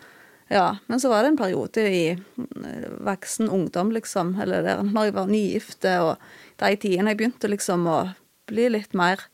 Ja. 0.50 0.76
Men 0.86 1.00
så 1.00 1.08
var 1.08 1.22
det 1.22 1.28
en 1.32 1.36
periode 1.36 1.80
i 1.88 2.10
eh, 2.10 2.88
voksen 3.00 3.48
ungdom, 3.48 3.90
liksom, 3.90 4.36
eller 4.40 4.62
der 4.62 4.82
når 4.82 5.04
jeg 5.04 5.14
var 5.14 5.26
nygifte, 5.26 6.00
og 6.00 6.16
de 6.60 6.76
tidene 6.76 7.10
jeg 7.10 7.16
begynte 7.16 7.48
liksom 7.48 7.86
å 7.88 8.12
bli 8.46 8.68
litt 8.68 8.92
mer 8.94 9.24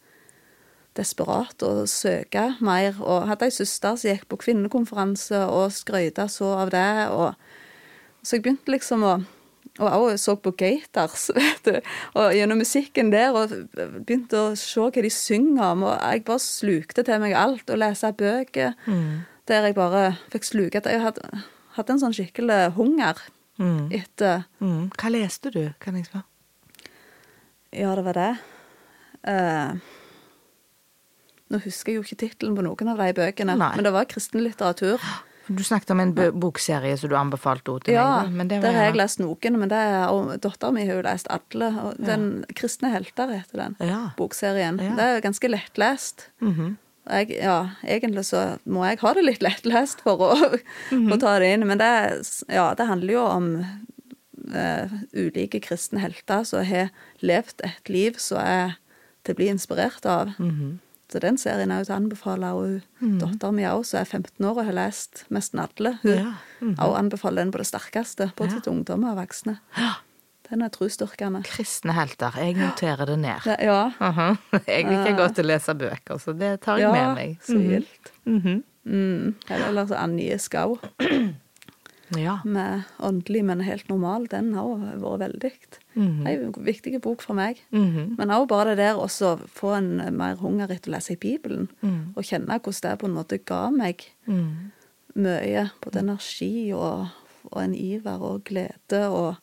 desperat 0.95 1.63
og 1.67 1.89
søke 1.89 2.55
mer. 2.61 2.95
Og 3.03 3.27
hadde 3.27 3.49
ei 3.49 3.55
søster 3.55 3.99
som 3.99 4.11
gikk 4.11 4.29
på 4.31 4.39
kvinnekonferanse 4.45 5.43
og 5.51 5.75
skrøyta 5.75 6.29
så 6.31 6.55
av 6.63 6.73
det. 6.75 7.11
Og, 7.11 7.35
så 8.23 8.37
jeg 8.37 8.47
begynte 8.47 8.75
liksom 8.75 9.05
å 9.07 9.15
Og 9.81 10.11
jeg 10.11 10.21
så 10.21 10.35
på 10.37 10.53
du. 11.67 11.73
Og 12.21 12.35
gjennom 12.37 12.61
musikken 12.61 13.11
der, 13.13 13.33
og 13.33 13.53
begynte 14.05 14.37
å 14.37 14.55
se 14.59 14.81
hva 14.81 15.03
de 15.03 15.11
synger 15.11 15.65
om. 15.73 15.87
Og 15.89 15.97
jeg 15.97 16.25
bare 16.29 16.45
slukte 16.45 17.05
til 17.07 17.21
meg 17.23 17.33
alt, 17.39 17.71
og 17.71 17.81
lese 17.81 18.13
bøker. 18.13 18.77
Der 19.51 19.67
jeg 19.67 19.75
bare 19.75 20.17
fikk 20.31 20.45
sluke 20.47 20.83
Jeg 20.85 21.01
hadde, 21.03 21.45
hadde 21.75 21.95
en 21.97 22.03
sånn 22.05 22.15
skikkelig 22.17 22.73
hunger 22.77 23.19
Mm. 23.61 23.91
etter 23.93 24.45
Mm. 24.61 24.89
Hva 24.97 25.11
leste 25.13 25.51
du, 25.53 25.67
kan 25.85 25.97
jeg 25.99 26.07
spørre? 26.09 26.25
Ja, 27.77 27.95
det 27.95 28.05
var 28.07 28.17
det. 28.17 28.31
Uh, 29.21 29.77
nå 31.51 31.61
husker 31.67 31.93
jeg 31.93 31.99
jo 31.99 32.07
ikke 32.07 32.21
tittelen 32.25 32.57
på 32.57 32.65
noen 32.65 32.89
av 32.89 33.03
de 33.03 33.13
bøkene, 33.21 33.59
Nei. 33.61 33.75
men 33.77 33.85
det 33.85 33.93
var 33.93 34.09
kristen 34.09 34.43
litteratur. 34.47 35.03
Du 35.51 35.63
snakket 35.67 35.91
om 35.91 36.01
en 36.01 36.13
bokserie 36.39 36.97
som 36.97 37.11
du 37.11 37.17
anbefalte 37.19 37.73
henne 37.73 37.83
til 37.85 37.95
Ja, 37.95 38.23
meg. 38.23 38.33
men 38.39 38.49
det 38.49 38.61
var 38.63 38.69
der 38.71 38.77
har 38.79 38.85
jeg 38.91 38.97
lest 39.01 39.19
noen, 39.19 39.57
men 39.59 39.69
det 39.73 39.79
er, 39.79 40.05
og 40.15 40.29
datteren 40.41 40.75
min 40.77 40.87
har 40.87 41.01
jo 41.01 41.03
lest 41.03 41.27
alle. 41.29 41.71
Og 41.83 41.97
den 41.99 42.45
'Kristne 42.55 42.93
helter' 42.95 43.33
heter 43.35 43.57
den 43.65 43.77
Ja. 43.81 44.11
bokserien. 44.17 44.79
Ja. 44.81 44.95
Det 44.95 45.05
er 45.05 45.21
ganske 45.21 45.49
lettlest. 45.51 46.29
Mm 46.41 46.55
-hmm. 46.55 46.77
Jeg, 47.11 47.31
ja, 47.43 47.71
egentlig 47.85 48.25
så 48.25 48.59
må 48.67 48.85
jeg 48.87 48.99
ha 49.01 49.13
det 49.15 49.25
litt 49.25 49.43
lettlest 49.43 50.01
for 50.03 50.19
å, 50.19 50.59
Mhm. 50.93 51.13
å 51.13 51.19
ta 51.21 51.39
det 51.39 51.53
inn. 51.55 51.67
Men 51.67 51.79
det, 51.79 52.23
ja, 52.49 52.75
det 52.75 52.87
handler 52.87 53.13
jo 53.13 53.25
om 53.25 53.65
uh, 54.55 54.89
ulike 55.15 55.61
kristne 55.61 55.99
helter 56.01 56.45
som 56.45 56.65
har 56.65 56.91
levd 57.23 57.61
et 57.65 57.89
liv 57.89 58.15
som 58.19 58.39
er 58.39 58.77
til 59.25 59.35
å 59.35 59.37
bli 59.37 59.49
inspirert 59.49 60.07
av. 60.07 60.29
Mhm. 60.39 60.79
Så 61.11 61.19
den 61.19 61.39
serien 61.39 61.71
er 61.75 61.81
jo 61.83 61.85
til 61.89 61.95
å 61.95 61.97
anbefale. 61.97 62.53
Og 62.55 62.83
hun, 63.01 63.17
datteren 63.19 63.55
min 63.57 63.67
òg, 63.67 63.85
som 63.89 64.01
er 64.01 64.05
15 64.05 64.45
år 64.47 64.61
og 64.61 64.65
har 64.69 64.77
lest 64.77 65.25
nesten 65.31 65.59
alle, 65.59 65.99
hun 66.03 66.13
Ja, 66.13 66.35
mm 66.61 66.75
-hmm. 66.75 66.99
anbefaler 66.99 67.43
den 67.45 67.51
på 67.53 67.59
det 67.59 67.67
sterkeste. 67.67 68.33
Både 68.37 68.55
Ja. 68.55 68.61
til 68.61 68.73
ungdommer 68.73 69.11
og 69.11 69.17
voksne. 69.17 69.59
Den 70.51 70.63
er 70.63 70.69
trosstyrkende. 70.69 71.43
Kristne 71.45 71.93
helter. 71.93 72.33
Jeg 72.37 72.55
noterer 72.55 73.07
det 73.07 73.19
ned. 73.19 73.41
Ja, 73.47 73.57
ja. 73.61 73.91
Aha. 74.01 74.35
Jeg 74.67 74.85
liker 74.85 75.17
godt 75.17 75.39
å 75.39 75.43
lese 75.43 75.75
bøker, 75.75 76.19
så 76.19 76.33
det 76.39 76.61
tar 76.61 76.77
jeg 76.79 76.89
ja 76.89 76.93
med 76.93 77.15
meg. 77.15 77.39
så 77.43 77.59
gildt. 77.59 78.13
Mhm. 78.27 78.63
Mm. 78.85 79.35
Eller 79.51 79.87
så 79.87 79.95
Annie 79.95 80.39
Skau. 80.39 80.79
Ja. 82.17 82.39
med 82.45 82.83
åndelig, 82.99 83.45
men 83.45 83.61
helt 83.61 83.89
normal, 83.89 84.27
den 84.29 84.53
har 84.55 84.67
vært 84.99 85.21
veldig. 85.21 85.53
Mhm. 85.95 86.25
Det 86.25 86.33
er 86.33 86.45
en 86.47 86.53
viktig 86.67 87.01
bok 87.03 87.23
for 87.23 87.35
meg. 87.35 87.61
Mhm. 87.73 88.17
Men 88.19 88.29
òg 88.35 88.49
bare 88.49 88.75
det 88.75 88.79
der 88.79 88.95
å 88.97 89.07
få 89.55 89.77
en 89.77 90.17
mer 90.17 90.37
hunger 90.37 90.69
etter 90.71 90.91
å 90.91 90.95
lese 90.97 91.13
i 91.13 91.17
Bibelen, 91.17 91.69
Mm. 91.83 92.13
og 92.17 92.23
kjenne 92.25 92.59
hvordan 92.61 92.81
det 92.91 92.99
på 92.99 93.05
en 93.07 93.15
måte 93.15 93.45
ga 93.45 93.71
meg 93.71 94.05
Mhm. 94.27 94.73
mye. 95.17 95.71
Både 95.81 95.99
energi 96.01 96.73
og, 96.73 97.09
og 97.53 97.63
en 97.63 97.75
iver 97.75 98.21
og 98.23 98.45
glede 98.45 99.09
og 99.11 99.37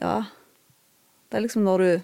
Ja. 0.00 0.24
Det 1.30 1.38
er 1.38 1.42
liksom 1.46 1.64
når 1.64 1.78
du 1.78 2.02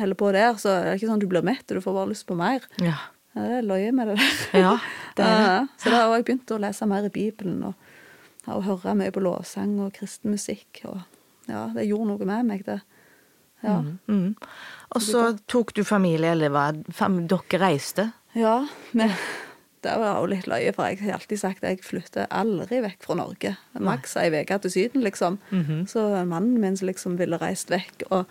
holder 0.00 0.14
på 0.14 0.32
der, 0.32 0.54
så 0.54 0.68
er 0.80 0.84
det 0.84 1.00
ikke 1.02 1.08
sånn 1.10 1.14
at 1.20 1.20
du 1.20 1.26
blir 1.28 1.42
mett, 1.44 1.66
du 1.66 1.80
får 1.80 1.94
bare 1.94 2.08
lyst 2.08 2.26
på 2.26 2.36
mer. 2.36 2.60
Ja. 2.78 2.96
Ja, 3.36 3.42
det 3.42 3.50
er 3.58 3.62
løye 3.68 3.92
med 3.92 4.08
det 4.08 4.16
der. 4.18 4.60
Ja, 4.60 4.78
det 5.16 5.24
er 5.26 5.60
det. 5.60 5.68
Så 5.78 5.90
da 5.90 6.06
har 6.06 6.16
jeg 6.16 6.24
begynt 6.24 6.52
å 6.54 6.58
lese 6.62 6.86
mer 6.86 7.04
i 7.04 7.08
Bibelen 7.10 7.64
og, 7.64 7.74
og 8.50 8.64
høre 8.66 8.94
mye 8.98 9.12
på 9.14 9.22
lovsang 9.24 9.78
og 9.84 9.94
kristen 9.96 10.34
musikk. 10.34 10.82
Og 10.90 11.00
ja, 11.48 11.68
det 11.74 11.86
gjorde 11.88 12.10
noe 12.12 12.28
med 12.28 12.50
meg, 12.50 12.66
det. 12.66 12.80
Ja. 13.64 13.78
Mhm. 13.80 14.34
Og 14.94 15.02
så 15.02 15.38
tok 15.50 15.72
du 15.74 15.82
familie, 15.84 16.34
eller 16.34 16.52
hva? 16.52 16.68
Dere 16.74 17.60
reiste 17.62 18.10
Ja, 18.36 18.66
men 18.92 19.10
det 19.84 19.94
var 20.00 20.20
jo 20.20 20.28
litt 20.32 20.46
løye, 20.48 20.72
for 20.74 20.88
jeg 20.88 21.00
har 21.02 21.18
alltid 21.18 21.40
sagt 21.40 21.64
at 21.64 21.70
jeg 21.74 21.84
flytter 21.84 22.28
aldri 22.30 22.80
vekk 22.84 23.02
fra 23.04 23.16
Norge. 23.18 23.54
Maks 23.78 24.16
ei 24.20 24.30
uke 24.32 24.58
til 24.64 24.70
Syden, 24.72 25.02
liksom. 25.04 25.38
Så 25.88 26.04
mannen 26.26 26.60
min 26.60 26.76
liksom 26.80 27.18
ville 27.18 27.38
reist 27.40 27.70
vekk. 27.70 28.06
Og 28.10 28.24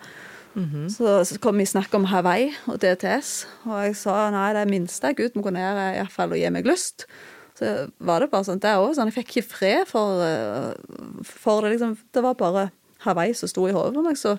så, 0.88 1.24
så 1.26 1.38
kom 1.42 1.58
vi 1.58 1.66
snakk 1.66 1.94
om 1.94 2.04
Hawaii 2.06 2.52
og 2.70 2.78
DTS, 2.82 3.46
og 3.66 3.78
jeg 3.88 3.96
sa 3.96 4.30
nei, 4.30 4.52
det 4.54 4.68
minste 4.70 5.10
Gud 5.18 5.34
må 5.34 5.42
gå 5.42 5.50
ned 5.50 5.80
iallfall 5.96 6.34
å 6.34 6.38
gi 6.38 6.50
meg 6.54 6.66
lyst. 6.66 7.08
Så 7.54 7.90
var 8.02 8.20
det 8.20 8.30
bare 8.32 8.44
sånn, 8.48 8.58
det 8.60 8.72
også 8.74 8.96
sånn, 8.98 9.10
Jeg 9.12 9.24
fikk 9.24 9.36
ikke 9.36 9.48
fred 9.52 9.86
for, 9.86 10.20
eh, 10.22 10.74
for 11.22 11.62
det. 11.62 11.72
liksom, 11.76 11.96
Det 12.12 12.22
var 12.22 12.34
bare 12.34 12.70
Hawaii 13.04 13.34
som 13.34 13.48
sto 13.48 13.66
i 13.68 13.72
hodet 13.72 13.94
på 13.94 14.02
meg. 14.02 14.16
Så 14.16 14.38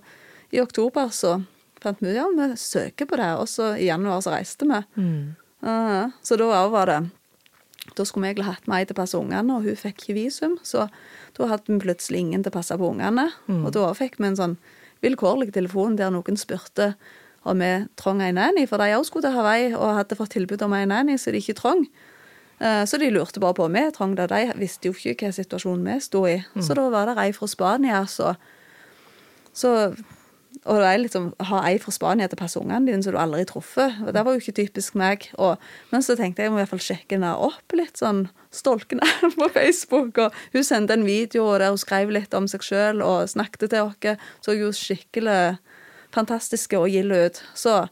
i 0.52 0.60
oktober 0.60 1.08
så 1.16 1.38
fant 1.80 2.00
vi 2.02 2.10
ut 2.10 2.16
ja, 2.16 2.26
vi 2.28 2.56
søker 2.56 3.06
på 3.06 3.16
det, 3.18 3.30
og 3.40 3.48
så 3.48 3.78
i 3.80 3.86
januar 3.88 4.20
så 4.22 4.34
reiste 4.34 4.66
vi. 4.68 4.82
Ja, 5.64 6.12
så 6.24 6.38
da 6.38 6.44
òg 6.66 6.72
var 6.72 6.86
det 6.86 7.12
Da 7.96 8.04
skulle 8.04 8.24
vi 8.26 8.34
egentlig 8.34 8.50
hatt 8.50 8.68
meg 8.68 8.88
til 8.88 8.96
å 8.96 8.98
passe 8.98 9.14
ungene, 9.14 9.56
og 9.56 9.64
hun 9.64 9.76
fikk 9.76 10.00
ikke 10.02 10.16
visum. 10.18 10.58
Så 10.64 10.90
da 11.38 11.48
hadde 11.48 11.68
vi 11.68 11.78
plutselig 11.80 12.18
ingen 12.20 12.42
til 12.44 12.52
å 12.52 12.56
passe 12.58 12.76
på 12.76 12.90
ungene. 12.92 13.32
Og 13.48 13.72
da 13.72 13.94
fikk 13.94 14.18
vi 14.18 14.26
en 14.26 14.36
sånn 14.36 14.58
vilkårlig 15.04 15.54
telefon 15.54 15.96
der 15.96 16.10
noen 16.10 16.36
spurte 16.36 16.96
om 17.46 17.60
vi 17.60 17.88
trong 17.96 18.22
en 18.22 18.36
nanny, 18.36 18.66
for 18.68 18.78
de 18.80 18.90
òg 18.98 19.06
skulle 19.06 19.22
til 19.30 19.38
Hawaii 19.38 19.74
og 19.76 19.96
hadde 20.02 20.18
fått 20.18 20.32
tilbud 20.34 20.62
om 20.64 20.74
en 20.74 20.90
nanny, 20.90 21.14
så 21.16 21.32
de 21.32 21.38
ikke 21.38 21.54
trong. 21.62 21.86
Eh, 22.62 22.86
Så 22.86 22.98
de 22.98 23.10
lurte 23.12 23.40
bare 23.40 23.54
på 23.54 23.66
om 23.66 23.74
vi 23.74 23.92
trong 23.92 24.16
det. 24.16 24.30
De 24.30 24.54
visste 24.60 24.88
jo 24.88 24.94
ikke 24.94 25.28
hva 25.28 25.32
situasjonen 25.36 25.86
vi 25.94 26.00
sto 26.02 26.26
i. 26.28 26.44
Så 26.62 26.74
da 26.76 26.90
var 26.90 27.06
det 27.06 27.18
ei 27.18 27.32
fra 27.34 27.48
Spania, 27.48 28.06
så, 28.06 28.36
så 29.54 29.96
og 30.66 30.80
det 30.80 30.86
er 30.88 30.98
liksom, 30.98 31.34
ha 31.40 31.60
ei 31.68 31.78
fra 31.78 31.92
Spania 31.92 32.28
til 32.28 32.38
passe 32.40 32.58
ungene 32.58 32.88
dine 32.88 33.04
som 33.04 33.14
du 33.14 33.20
aldri 33.20 33.44
truffet. 33.46 34.00
Og 34.08 34.14
det 34.16 34.24
var 34.26 34.34
jo 34.34 34.40
ikke 34.40 34.56
typisk 34.64 34.96
meg. 34.96 35.28
Og, 35.38 35.60
men 35.92 36.02
så 36.02 36.16
tenkte 36.16 36.42
jeg 36.42 36.48
jeg 36.48 36.52
må 36.54 36.58
i 36.58 36.64
hvert 36.64 36.72
fall 36.72 36.80
sjekke 36.80 37.18
henne 37.18 37.34
opp 37.38 37.76
litt, 37.76 38.00
sånn 38.00 38.30
stolkende 38.56 39.06
på 39.36 39.50
Facebook. 39.54 40.18
Og 40.18 40.34
hun 40.56 40.64
sendte 40.64 40.96
en 40.96 41.06
video 41.06 41.46
der 41.60 41.70
hun 41.70 41.78
skrev 41.78 42.10
litt 42.10 42.34
om 42.34 42.48
seg 42.48 42.64
sjøl 42.66 43.04
og 43.06 43.30
snakket 43.30 43.70
til 43.70 43.84
oss. 43.84 44.26
Så 44.42 44.56
jo 44.58 44.72
skikkelig 44.74 45.58
fantastiske 46.16 46.80
og 46.80 46.90
gilde 46.90 47.26
ut. 47.28 47.44
Så 47.54 47.84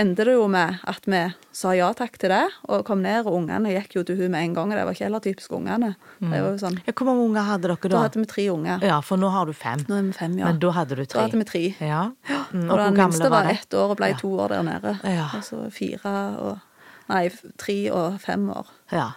endte 0.00 0.24
det 0.26 0.32
jo 0.34 0.46
med 0.50 0.78
at 0.88 1.04
vi 1.06 1.20
sa 1.52 1.72
ja 1.76 1.90
takk 1.96 2.16
til 2.22 2.32
det, 2.32 2.42
og 2.72 2.84
kom 2.88 3.02
ned, 3.04 3.26
og 3.28 3.36
ungene 3.42 3.72
gikk 3.74 3.94
jo 3.98 4.02
til 4.08 4.16
hun 4.16 4.30
med 4.32 4.42
en 4.48 4.54
gang. 4.56 4.72
og 4.72 4.78
Det 4.78 4.84
var 4.88 4.96
ikke 4.96 5.04
heller 5.08 5.22
typisk 5.24 5.52
ungene. 5.58 5.92
Det 6.20 6.30
var 6.40 6.48
jo 6.50 6.58
sånn, 6.62 6.78
Ja, 6.86 6.92
Hvor 6.96 7.06
mange 7.10 7.24
unger 7.28 7.42
hadde 7.50 7.68
dere 7.68 7.76
Da 7.82 7.88
da? 7.88 8.02
hadde 8.08 8.20
vi 8.22 8.26
tre 8.32 8.46
unger. 8.50 8.82
Ja, 8.82 9.00
for 9.00 9.16
nå 9.20 9.30
har 9.30 9.46
du 9.46 9.52
fem. 9.52 9.78
Nå 9.88 9.98
er 9.98 10.02
vi 10.08 10.12
fem, 10.12 10.38
ja. 10.38 10.46
Men 10.50 10.58
da 10.58 10.70
hadde 10.72 10.96
du 10.96 11.04
tre. 11.04 11.18
Da 11.20 11.26
hadde 11.28 11.38
vi 11.38 11.44
tre. 11.44 11.64
Ja. 11.86 12.02
Mm, 12.52 12.64
Og 12.66 12.70
og 12.70 12.78
den 12.78 12.94
minste 13.04 13.30
var 13.30 13.44
de? 13.44 13.50
ett 13.60 13.74
år 13.74 13.90
og 13.90 13.96
ble 14.00 14.08
Ja. 14.10 14.16
to 14.18 14.28
år 14.40 14.48
der 14.48 14.62
nede. 14.62 14.98
Ja. 15.04 15.28
Og 15.36 15.42
så 15.44 15.70
fire 15.72 16.16
og 16.40 16.58
Nei, 17.10 17.28
tre 17.58 17.90
og 17.90 18.20
fem 18.20 18.48
år. 18.54 18.66
Ja. 18.92 19.08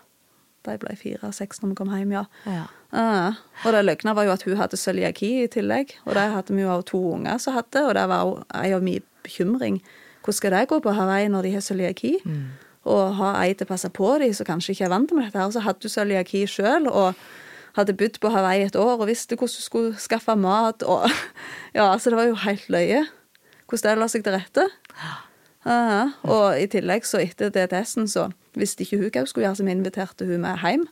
De 0.65 0.78
ble 0.80 0.96
fire 0.98 1.28
og 1.28 1.34
seks 1.36 1.60
når 1.62 1.69
vi 1.69 1.76
kom 1.76 1.89
hjem, 1.93 2.12
ja. 2.15 2.24
ja. 2.48 2.63
Uh, 2.93 3.36
Og 3.65 3.74
det 3.74 3.84
løgna 3.86 4.13
var 4.15 4.24
jo 4.26 4.32
at 4.32 4.41
hun 4.48 4.56
hadde 4.58 4.78
cøliaki 4.78 5.43
i 5.43 5.48
tillegg. 5.48 5.91
Og 6.08 6.13
det 6.15 6.24
hadde 6.32 6.56
vi 6.56 6.62
jo 6.63 6.69
også 6.74 6.86
to 6.89 7.02
unger 7.13 7.38
som 7.38 7.54
hadde, 7.54 7.84
og 7.86 7.93
det 7.93 8.08
var 8.10 8.24
jo 8.24 8.43
en 8.50 8.74
av 8.74 8.82
min 8.82 9.04
bekymring. 9.24 9.82
Hvordan 10.23 10.39
skal 10.39 10.55
det 10.55 10.67
gå 10.71 10.79
på 10.79 10.95
Hawaii 10.95 11.27
når 11.31 11.47
de 11.47 11.53
har 11.53 11.65
cøliaki? 11.65 12.13
Og 12.83 13.15
ha 13.15 13.31
ei 13.43 13.53
til 13.53 13.67
å 13.67 13.71
passe 13.71 13.89
på 13.89 14.09
dem 14.19 14.33
som 14.36 14.47
kanskje 14.47 14.75
ikke 14.75 14.86
er 14.88 14.93
vant 14.93 15.12
med 15.12 15.25
dette. 15.25 15.39
her. 15.39 15.51
Så 15.51 15.63
hadde 15.63 15.83
du 15.83 15.89
cøliaki 15.89 16.45
sjøl 16.47 16.88
og 16.88 17.13
hadde 17.75 17.95
bodd 17.97 18.19
på 18.21 18.29
Hawaii 18.29 18.63
et 18.67 18.75
år 18.75 18.99
og 18.99 19.07
visste 19.07 19.36
hvordan 19.36 19.57
du 19.57 19.62
skulle 19.62 19.99
skaffe 19.99 20.36
mat. 20.36 20.83
Og, 20.83 21.09
ja, 21.77 21.91
altså 21.91 22.09
det 22.09 22.17
var 22.17 22.31
jo 22.31 22.39
helt 22.45 22.69
løye 22.69 23.05
hvordan 23.67 23.95
det 23.95 23.99
la 23.99 24.07
seg 24.12 24.23
til 24.25 24.36
rette. 24.36 24.67
Ja, 25.63 26.09
og 26.27 26.59
i 26.59 26.67
tillegg 26.67 27.07
så 27.07 27.21
etter 27.23 27.49
DTS-en 27.53 28.09
så 28.12 28.27
visste 28.59 28.83
ikke 28.83 28.99
hun 28.99 29.09
hva 29.09 29.23
hun 29.23 29.29
skulle 29.31 29.47
gjøre, 29.47 29.57
så 29.59 29.65
vi 29.65 29.73
inviterte 29.73 30.27
hun 30.27 30.43
med 30.43 30.62
hjem. 30.62 30.83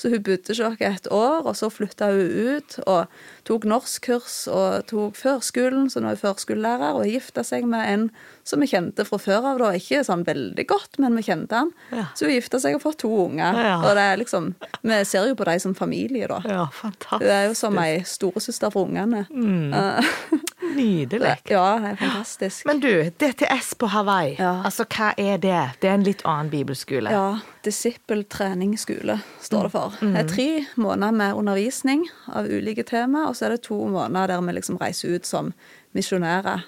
Så 0.00 0.08
hun 0.08 0.22
bodde 0.24 0.54
hos 0.54 0.60
oss 0.64 0.80
et 0.80 1.08
år, 1.12 1.42
og 1.44 1.56
så 1.58 1.68
flytta 1.68 2.06
hun 2.14 2.30
ut 2.56 2.78
og 2.86 3.10
tok 3.44 3.66
norskkurs 3.68 4.46
og 4.48 4.86
tok 4.88 5.18
førskolen, 5.18 5.90
så 5.92 6.00
nå 6.00 6.08
er 6.08 6.16
hun 6.16 6.22
førskolelærer, 6.22 6.96
og 6.96 7.10
gifta 7.10 7.44
seg 7.44 7.68
med 7.68 7.84
en 7.84 8.06
som 8.50 8.60
vi 8.62 8.66
kjente 8.70 9.04
fra 9.08 9.18
før 9.22 9.46
av, 9.52 9.58
da. 9.62 9.70
Ikke 9.78 10.02
sånn 10.06 10.24
veldig 10.26 10.64
godt, 10.70 10.98
men 11.02 11.14
vi 11.18 11.22
kjente 11.28 11.54
han. 11.62 11.70
Ja. 11.94 12.04
Så 12.18 12.26
hun 12.26 12.34
gifta 12.34 12.60
seg 12.62 12.76
og 12.76 12.82
fått 12.84 12.98
to 13.04 13.10
unger. 13.28 13.56
Ja. 13.64 13.76
Og 13.80 13.94
det 13.96 14.04
er 14.10 14.20
liksom 14.20 14.50
Vi 14.82 14.98
ser 15.08 15.28
jo 15.30 15.36
på 15.38 15.46
dem 15.48 15.60
som 15.62 15.74
familie, 15.78 16.26
da. 16.30 16.40
ja, 16.44 16.64
Hun 16.66 16.76
fantastisk. 16.82 17.30
er 17.30 17.46
jo 17.48 17.54
som 17.58 17.78
ei 17.82 18.00
storesøster 18.06 18.72
for 18.74 18.90
ungene. 18.90 19.24
Nydelig. 20.74 21.36
Ja, 21.50 21.78
det 21.82 21.88
er 21.94 21.96
fantastisk. 21.98 22.66
Men 22.68 22.80
du, 22.80 22.90
DTS 23.18 23.72
på 23.80 23.88
Hawaii, 23.90 24.36
Ja. 24.38 24.52
altså 24.64 24.84
hva 24.86 25.12
er 25.18 25.38
det? 25.42 25.56
Det 25.80 25.88
er 25.90 25.94
en 25.96 26.04
litt 26.06 26.22
annen 26.28 26.50
bibelskole. 26.52 27.10
Ja, 27.10 27.40
Disippel 27.64 28.22
treningsskole 28.30 29.18
står 29.42 29.66
det 29.66 29.72
for. 29.74 29.96
Det 30.00 30.22
er 30.22 30.28
tre 30.30 30.48
måneder 30.80 31.12
med 31.16 31.34
undervisning 31.36 32.06
av 32.32 32.46
ulike 32.48 32.84
tema, 32.88 33.26
og 33.28 33.36
så 33.36 33.48
er 33.48 33.56
det 33.56 33.62
to 33.66 33.76
måneder 33.90 34.32
der 34.34 34.40
vi 34.46 34.54
liksom 34.56 34.78
reiser 34.80 35.16
ut 35.18 35.26
som 35.28 35.52
misjonærer. 35.96 36.62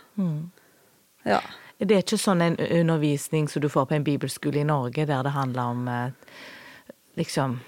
Ja. 1.24 1.40
Det 1.82 1.96
er 1.96 2.02
ikke 2.04 2.18
sånn 2.20 2.42
en 2.42 2.56
undervisning 2.56 3.48
som 3.50 3.62
du 3.62 3.68
får 3.68 3.86
på 3.90 3.94
en 3.96 4.04
bibelskole 4.04 4.60
i 4.60 4.64
Norge, 4.68 5.06
der 5.06 5.22
det 5.26 5.32
handler 5.34 5.62
om 5.62 5.88
eh, 5.88 6.10
liksom 7.18 7.60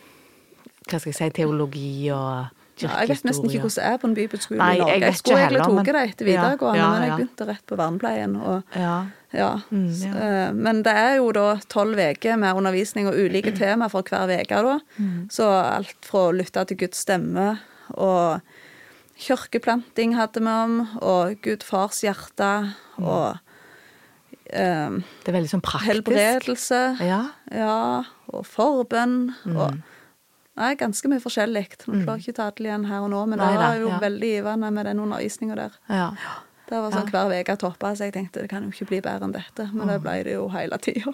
Hva 0.89 0.99
skal 1.01 1.11
jeg 1.13 1.17
si 1.17 1.31
teologi 1.41 2.11
og 2.13 2.47
kirkehistorie. 2.77 2.91
Ja, 2.91 3.01
jeg 3.01 3.09
vet 3.09 3.25
nesten 3.25 3.49
ikke 3.49 3.61
hvordan 3.65 3.75
det 3.79 3.85
er 3.89 3.99
på 4.03 4.07
en 4.11 4.15
bibelskole 4.15 4.59
Nei, 4.59 4.75
i 4.75 4.79
Norge. 4.79 4.93
jeg 4.93 5.01
Jeg 5.07 5.17
skulle 5.21 5.39
heller, 5.39 5.61
egentlig 5.65 5.85
tatt 5.87 5.95
det 5.95 6.03
etter 6.11 6.27
Ja, 6.27 6.33
videregående, 6.43 6.79
ja, 6.79 6.89
men 6.91 7.03
jeg 7.09 7.13
begynte 7.19 7.47
rett 7.49 7.67
på 7.67 7.77
vernepleien. 7.81 8.37
Og, 8.43 8.63
Ja. 8.77 8.97
ja. 9.33 9.51
Mm, 9.71 9.89
Så, 9.95 10.07
ja. 10.11 10.15
eh, 10.49 10.53
Men 10.53 10.83
det 10.83 10.93
er 10.95 11.17
jo 11.17 11.33
da 11.33 11.47
tolv 11.69 11.99
uker 11.99 12.37
med 12.37 12.55
undervisning 12.57 13.07
og 13.09 13.15
ulike 13.15 13.55
tema 13.57 13.89
for 13.89 14.03
hver 14.03 14.29
uke. 14.41 14.63
da. 14.69 14.79
Mm. 14.99 15.31
Så 15.31 15.49
alt 15.49 15.97
fra 16.03 16.19
å 16.29 16.35
lytte 16.37 16.67
til 16.67 16.77
Guds 16.77 16.99
stemme 16.99 17.59
og 17.97 18.41
kirkeplanting 19.19 20.15
hadde 20.19 20.41
vi 20.43 20.49
om, 20.51 20.81
og 21.01 21.37
Gud 21.43 21.63
fars 21.63 22.01
hjerte, 22.03 22.75
Mm. 22.99 23.07
og 23.07 23.39
eh, 24.51 24.91
Det 25.25 25.33
er 25.33 25.37
veldig 25.39 25.53
sånn 25.55 25.65
praktisk. 25.65 25.91
helbredelse. 25.93 26.81
Ja. 27.05 27.21
Ja, 27.53 28.05
og 28.33 28.47
forbønn. 28.47 29.35
Mm. 29.45 29.57
Og 29.57 29.83
Nei, 30.55 30.77
ganske 30.79 31.09
mye 31.11 31.19
forskjellig. 31.19 31.65
Nå 31.91 32.05
klarer 32.05 32.21
jeg 32.21 32.29
ikke 32.29 32.37
ta 32.37 32.45
alle 32.47 32.69
igjen 32.69 32.85
her 32.87 33.03
og 33.03 33.09
nå, 33.11 33.25
men 33.27 33.41
Nei 33.43 33.49
det 33.51 33.59
var 33.59 33.79
jo 33.81 33.89
ja. 33.91 33.97
veldig 34.05 34.29
givende 34.37 34.69
med 34.71 34.87
den 34.87 35.01
undervisninga 35.03 35.57
der. 35.59 35.79
ja. 35.91 36.11
Det 36.65 36.79
var 36.81 36.95
sånn 36.95 37.11
hver 37.13 37.33
uke 37.45 37.57
toppa, 37.61 37.91
så 37.93 38.07
jeg 38.07 38.15
tenkte 38.15 38.41
det 38.41 38.49
kan 38.49 38.65
jo 38.65 38.71
ikke 38.73 38.87
bli 38.89 39.01
bedre 39.05 39.27
enn 39.27 39.35
dette. 39.35 39.67
Men 39.77 39.91
det 39.91 39.99
ble 40.01 40.15
det 40.25 40.33
jo 40.39 40.47
hele 40.55 40.79
tida. 40.81 41.13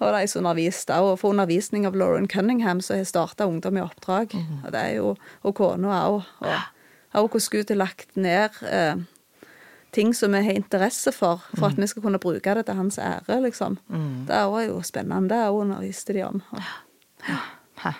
Og 0.00 0.14
de 0.16 0.22
som 0.26 0.40
underviste, 0.42 0.96
og 0.98 1.18
for 1.20 1.34
undervisning 1.34 1.84
av 1.86 1.94
Lauren 1.94 2.24
Cunningham, 2.26 2.80
så 2.80 2.96
har 2.96 3.04
starta 3.04 3.46
Ungdom 3.46 3.76
i 3.76 3.82
oppdrag. 3.84 4.32
Og 4.64 4.70
det 4.72 4.80
er 4.80 4.94
jo, 4.96 5.12
og 5.44 5.54
kona 5.58 6.00
òg. 6.08 6.24
Og 7.12 7.36
også 7.36 7.52
hvordan 7.52 7.52
Gud 7.52 7.74
har 7.74 7.80
lagt 7.82 8.16
ned 8.16 8.56
eh, 8.64 8.96
ting 9.92 10.14
som 10.16 10.32
vi 10.32 10.40
har 10.46 10.52
interesse 10.56 11.12
for, 11.12 11.42
for 11.58 11.68
at 11.68 11.76
vi 11.76 11.86
skal 11.90 12.02
kunne 12.02 12.18
bruke 12.22 12.54
det 12.56 12.64
til 12.66 12.78
hans 12.78 12.98
ære, 12.98 13.40
liksom. 13.44 13.78
Det 14.26 14.38
var 14.52 14.62
jo 14.66 14.78
spennende. 14.82 15.28
Det 15.28 15.40
òg 15.50 15.60
underviste 15.66 16.12
de 16.16 16.22
om. 16.26 16.42
Og, 16.52 16.62
ja. 17.28 17.92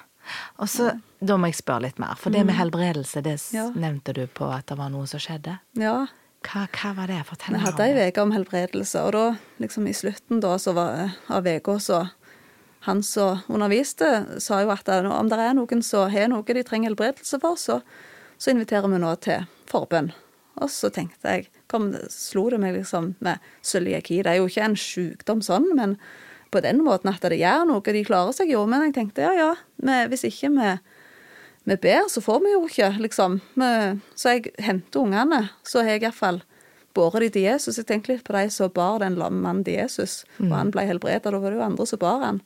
Og 0.63 0.69
så, 0.71 0.93
Da 1.21 1.37
må 1.37 1.47
jeg 1.51 1.59
spørre 1.59 1.83
litt 1.89 1.99
mer, 1.99 2.15
for 2.19 2.31
det 2.31 2.45
med 2.47 2.55
helbredelse, 2.55 3.23
det 3.23 3.37
Mm. 3.53 3.55
Ja. 3.59 3.67
nevnte 3.75 4.13
du 4.15 4.27
på 4.27 4.47
at 4.53 4.67
det 4.67 4.79
var 4.79 4.89
noe 4.91 5.07
som 5.07 5.21
skjedde. 5.21 5.59
ja. 5.77 6.07
Hva, 6.43 6.67
hva 6.75 6.89
var 6.97 7.07
det? 7.07 7.21
Fortell 7.25 7.55
Vi 7.55 7.59
meg 7.59 7.61
hadde 7.63 7.83
om 7.83 7.87
ei 7.87 7.93
det. 7.95 8.07
uke 8.17 8.23
om 8.23 8.31
helbredelse, 8.33 9.01
og 9.07 9.13
da, 9.13 9.37
liksom 9.61 9.87
i 9.87 9.93
slutten 9.95 10.41
da, 10.43 10.57
så 10.59 10.73
var, 10.75 11.13
av 11.31 11.47
uka, 11.47 11.77
så 11.79 12.11
han 12.81 13.01
som 13.03 13.39
underviste, 13.49 14.41
sa 14.43 14.59
jo 14.65 14.71
at 14.75 14.89
om 14.89 15.29
det 15.31 15.39
er 15.39 15.55
noen 15.55 15.83
som 15.87 16.11
har 16.11 16.27
noe 16.29 16.43
de 16.43 16.65
trenger 16.65 16.91
helbredelse 16.91 17.39
for, 17.41 17.55
så, 17.55 17.81
så 18.39 18.51
inviterer 18.51 18.89
vi 18.91 18.99
nå 18.99 19.15
til 19.23 19.47
forbønn. 19.71 20.11
Og 20.61 20.69
så 20.71 20.91
tenkte 20.93 21.37
jeg, 21.37 21.49
kom, 21.73 21.91
slo 22.13 22.49
det 22.53 22.61
meg 22.61 22.77
liksom 22.77 23.15
med 23.25 23.41
cøliaki. 23.65 24.21
Det 24.23 24.35
er 24.35 24.41
jo 24.43 24.51
ikke 24.51 24.67
en 24.67 24.77
sykdom 24.77 25.41
sånn, 25.45 25.71
men 25.79 25.97
på 26.53 26.61
den 26.61 26.83
måten 26.85 27.09
at 27.09 27.25
det 27.25 27.41
gjør 27.41 27.65
noe. 27.71 27.81
De 27.81 28.05
klarer 28.05 28.37
seg 28.37 28.53
jo, 28.53 28.67
men 28.69 28.85
jeg 28.89 28.97
tenkte 28.99 29.25
ja, 29.25 29.33
ja, 29.33 29.53
men 29.83 30.11
hvis 30.13 30.27
ikke 30.29 30.53
vi 30.59 30.75
vi 31.65 31.77
ber, 31.79 32.09
så 32.11 32.19
får 32.19 32.41
vi 32.43 32.53
jo 32.57 32.65
ikke, 32.67 32.89
liksom. 32.99 33.37
Så 34.19 34.33
jeg 34.35 34.51
henter 34.59 35.05
ungene, 35.05 35.45
så 35.63 35.85
har 35.85 35.93
jeg 35.95 36.03
iallfall 36.03 36.41
båret 36.93 37.23
de 37.23 37.29
til 37.37 37.45
Jesus. 37.47 37.79
Jeg 37.79 37.87
tenkte 37.87 38.11
litt 38.11 38.25
på 38.27 38.35
de 38.35 38.49
som 38.51 38.73
bar 38.75 38.99
den 38.99 39.15
lamme 39.15 39.39
mannen 39.45 39.63
til 39.65 39.79
Jesus, 39.79 40.25
og 40.43 40.51
han 40.57 40.73
ble 40.75 40.83
helbredet. 40.89 41.31
Da 41.31 41.39
var 41.39 41.55
det 41.55 41.61
jo 41.61 41.65
andre 41.69 41.87
som 41.87 42.01
bar 42.03 42.25
han. 42.27 42.43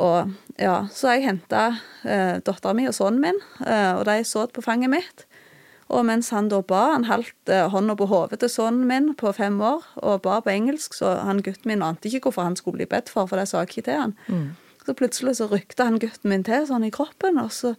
Og 0.00 0.30
ja, 0.60 0.86
Så 0.92 1.16
jeg 1.16 1.24
henta 1.26 1.80
eh, 2.04 2.36
dattera 2.44 2.74
mi 2.76 2.86
og 2.88 2.94
sønnen 2.94 3.20
min, 3.24 3.40
eh, 3.66 3.94
og 3.96 4.04
de 4.04 4.20
så 4.24 4.44
på 4.52 4.62
fanget 4.62 4.92
mitt. 4.92 5.24
Og 5.90 6.04
mens 6.06 6.28
han 6.30 6.48
da 6.50 6.60
ba, 6.62 6.92
han 6.94 7.04
holdt 7.08 7.50
eh, 7.50 7.66
hånda 7.72 7.96
på 7.98 8.06
hodet 8.10 8.38
til 8.42 8.50
sønnen 8.52 8.86
min 8.86 9.08
på 9.18 9.32
fem 9.34 9.56
år 9.64 9.82
og 10.06 10.20
ba 10.22 10.38
på 10.44 10.52
engelsk, 10.52 10.94
så 10.94 11.16
han 11.26 11.42
gutten 11.42 11.66
min 11.72 11.82
ante 11.82 12.06
ikke 12.08 12.28
hvorfor 12.28 12.46
han 12.46 12.58
skulle 12.58 12.78
bli 12.78 12.86
bedt 12.90 13.10
for, 13.10 13.26
for 13.26 13.40
det 13.40 13.48
sa 13.50 13.64
jeg 13.64 13.72
ikke 13.72 13.86
til 13.88 13.98
han. 14.04 14.14
Så 14.86 14.94
plutselig 14.96 15.36
så 15.40 15.48
rykte 15.50 15.86
han 15.86 15.98
gutten 16.02 16.30
min 16.30 16.44
til 16.46 16.62
sånn 16.68 16.86
i 16.86 16.92
kroppen, 16.94 17.40
og 17.42 17.50
så 17.52 17.74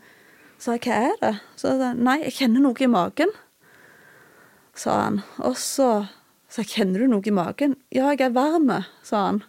sa 0.61 0.75
jeg, 0.75 0.83
hva 0.85 0.97
er 1.11 1.15
det? 1.23 1.31
Så 1.55 1.71
sa 1.71 1.93
han 1.93 2.03
nei, 2.05 2.19
jeg 2.27 2.35
kjenner 2.41 2.65
noe 2.67 2.83
i 2.83 2.91
magen, 2.91 3.31
sa 4.77 4.97
han. 5.05 5.21
Og 5.39 5.55
så 5.57 5.89
sa 6.51 6.61
jeg, 6.65 6.73
kjenner 6.75 7.05
du 7.05 7.13
noe 7.15 7.25
i 7.25 7.33
magen? 7.33 7.77
Ja, 7.95 8.11
jeg 8.11 8.27
er 8.27 8.35
varm, 8.35 8.69
sa 9.07 9.23
han. 9.29 9.41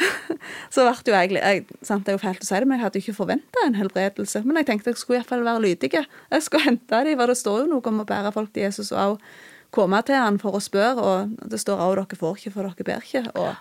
så 0.74 0.84
ble 0.84 0.94
jo 1.06 1.16
jeg, 1.16 1.32
jeg 1.40 1.64
sant, 1.82 2.04
Det 2.04 2.12
er 2.12 2.18
jo 2.18 2.22
fælt 2.22 2.44
å 2.44 2.48
si 2.48 2.54
det, 2.54 2.68
men 2.68 2.78
jeg 2.78 2.84
hadde 2.84 3.00
jo 3.00 3.04
ikke 3.06 3.20
forventa 3.22 3.66
en 3.66 3.78
helbredelse. 3.78 4.44
Men 4.44 4.60
jeg 4.60 4.70
tenkte 4.70 4.92
jeg 4.92 5.00
skulle 5.00 5.20
iallfall 5.20 5.44
være 5.46 5.64
lydig. 5.64 5.92
Jeg 5.96 6.46
skulle 6.46 6.68
hente 6.68 7.04
dem, 7.04 7.18
for 7.18 7.32
det 7.32 7.38
står 7.40 7.60
jo 7.64 7.68
noe 7.74 7.92
om 7.92 8.02
å 8.04 8.08
bære 8.08 8.34
folk 8.36 8.52
til 8.52 8.66
Jesus. 8.68 8.92
og 8.92 9.16
også 9.16 9.54
komme 9.76 10.00
til 10.06 10.18
han 10.18 10.40
for 10.40 10.56
å 10.56 10.62
spørre, 10.62 11.04
og 11.04 11.50
det 11.50 11.60
står 11.60 11.80
òg 11.82 11.94
'dere 11.98 12.18
får 12.18 12.36
ikke, 12.40 12.52
for 12.54 12.68
dere 12.68 12.86
ber 12.86 13.04
ikke'. 13.04 13.30
Og, 13.34 13.56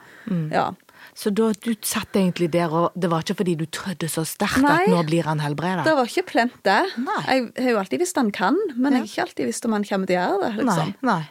ja. 0.51 0.71
Så 1.15 1.29
da 1.29 1.51
du 1.53 1.75
satt 1.81 2.15
egentlig 2.15 2.51
der, 2.51 2.71
og 2.73 2.91
det 2.95 3.09
var 3.11 3.23
ikke 3.23 3.37
fordi 3.41 3.55
du 3.55 3.65
trodde 3.65 4.07
så 4.09 4.25
sterkt 4.25 4.61
Nei. 4.63 4.83
at 4.83 4.89
nå 4.89 5.03
blir 5.05 5.23
han 5.23 5.39
helbreda? 5.39 5.83
Det 5.83 5.95
var 5.95 6.09
ikke 6.09 6.25
plent, 6.31 6.57
det. 6.63 6.81
Nei. 6.97 7.21
Jeg 7.27 7.63
har 7.63 7.71
jo 7.71 7.79
alltid 7.79 7.99
visst 7.99 8.15
han 8.17 8.31
kan, 8.31 8.57
men 8.75 8.93
jeg 8.93 9.01
har 9.01 9.07
ikke 9.07 9.25
alltid 9.27 9.45
visst 9.45 9.65
om 9.65 9.71
han 9.77 9.83
kommer 9.83 10.07
til 10.07 10.17
å 10.17 10.23
gjøre 10.25 10.41
det. 10.41 10.63
liksom. 10.63 10.93
Nei. 11.01 11.13
nei. 11.13 11.23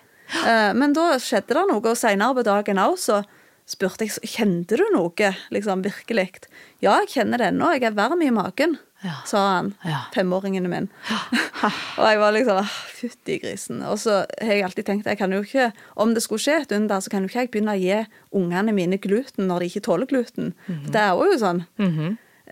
Eh, 0.47 0.73
Men 0.75 0.93
da 0.93 1.19
skjedde 1.19 1.59
det 1.59 1.67
noe, 1.69 1.83
og 1.83 1.97
senere 1.97 2.35
på 2.35 2.45
dagen 2.47 2.79
òg 2.79 2.97
så 2.99 3.25
spurte 3.67 4.05
jeg 4.05 4.29
kjente 4.29 4.77
du 4.77 4.85
noe, 4.93 5.31
liksom 5.55 5.83
virkelig. 5.85 6.45
Ja, 6.85 6.99
jeg 7.01 7.09
kjenner 7.15 7.39
det 7.41 7.47
ennå, 7.53 7.71
jeg 7.75 7.83
er 7.89 7.97
varm 7.97 8.21
i 8.23 8.31
magen, 8.31 8.79
Ja. 9.05 9.19
sa 9.27 9.39
han, 9.57 9.75
Ja. 9.85 10.07
femåringen 10.15 10.69
min. 10.69 10.89
og 11.99 12.05
jeg 12.09 12.19
var 12.19 12.33
liksom 12.33 12.57
«Ah, 12.63 12.71
fytti 12.95 13.39
grisen. 13.43 13.83
Og 13.85 13.99
så 13.99 14.25
har 14.41 14.53
jeg 14.53 14.65
alltid 14.65 14.85
tenkt 14.87 15.07
jeg 15.07 15.19
kan 15.19 15.31
jo 15.33 15.43
ikke, 15.43 15.73
om 15.97 16.15
det 16.15 16.23
skulle 16.23 16.41
skje 16.41 16.61
et 16.63 16.73
under, 16.73 17.01
så 17.01 17.11
kan 17.11 17.23
jo 17.23 17.29
ikke 17.29 17.41
jeg 17.45 17.51
begynne 17.53 17.75
å 17.77 17.81
gi 17.81 18.07
ungene 18.33 18.73
mine 18.73 18.99
gluten 18.99 19.47
når 19.49 19.61
de 19.61 19.67
ikke 19.73 19.85
tåler 19.89 20.07
gluten. 20.07 20.55
Mhm. 20.69 20.91
Det 20.93 21.01
er 21.01 21.13
jo 21.17 21.37
sånn. 21.39 21.65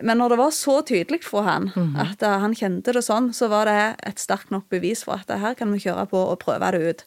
Men 0.03 0.16
når 0.18 0.29
det 0.31 0.38
var 0.38 0.51
så 0.57 0.83
tydelig 0.88 1.22
for 1.22 1.42
han 1.44 1.66
at 2.01 2.22
eh, 2.22 2.38
han 2.40 2.55
kjente 2.55 2.92
det 2.94 3.03
sånn, 3.05 3.31
så 3.37 3.48
var 3.53 3.66
det 3.68 3.96
et 4.09 4.16
sterkt 4.16 4.51
nok 4.51 4.64
bevis 4.72 5.05
for 5.05 5.14
at 5.20 5.29
her 5.38 5.55
kan 5.55 5.70
vi 5.72 5.79
kjøre 5.85 6.09
på 6.09 6.16
og 6.33 6.38
prøve 6.40 6.70
det 6.72 6.81
ut. 6.81 7.05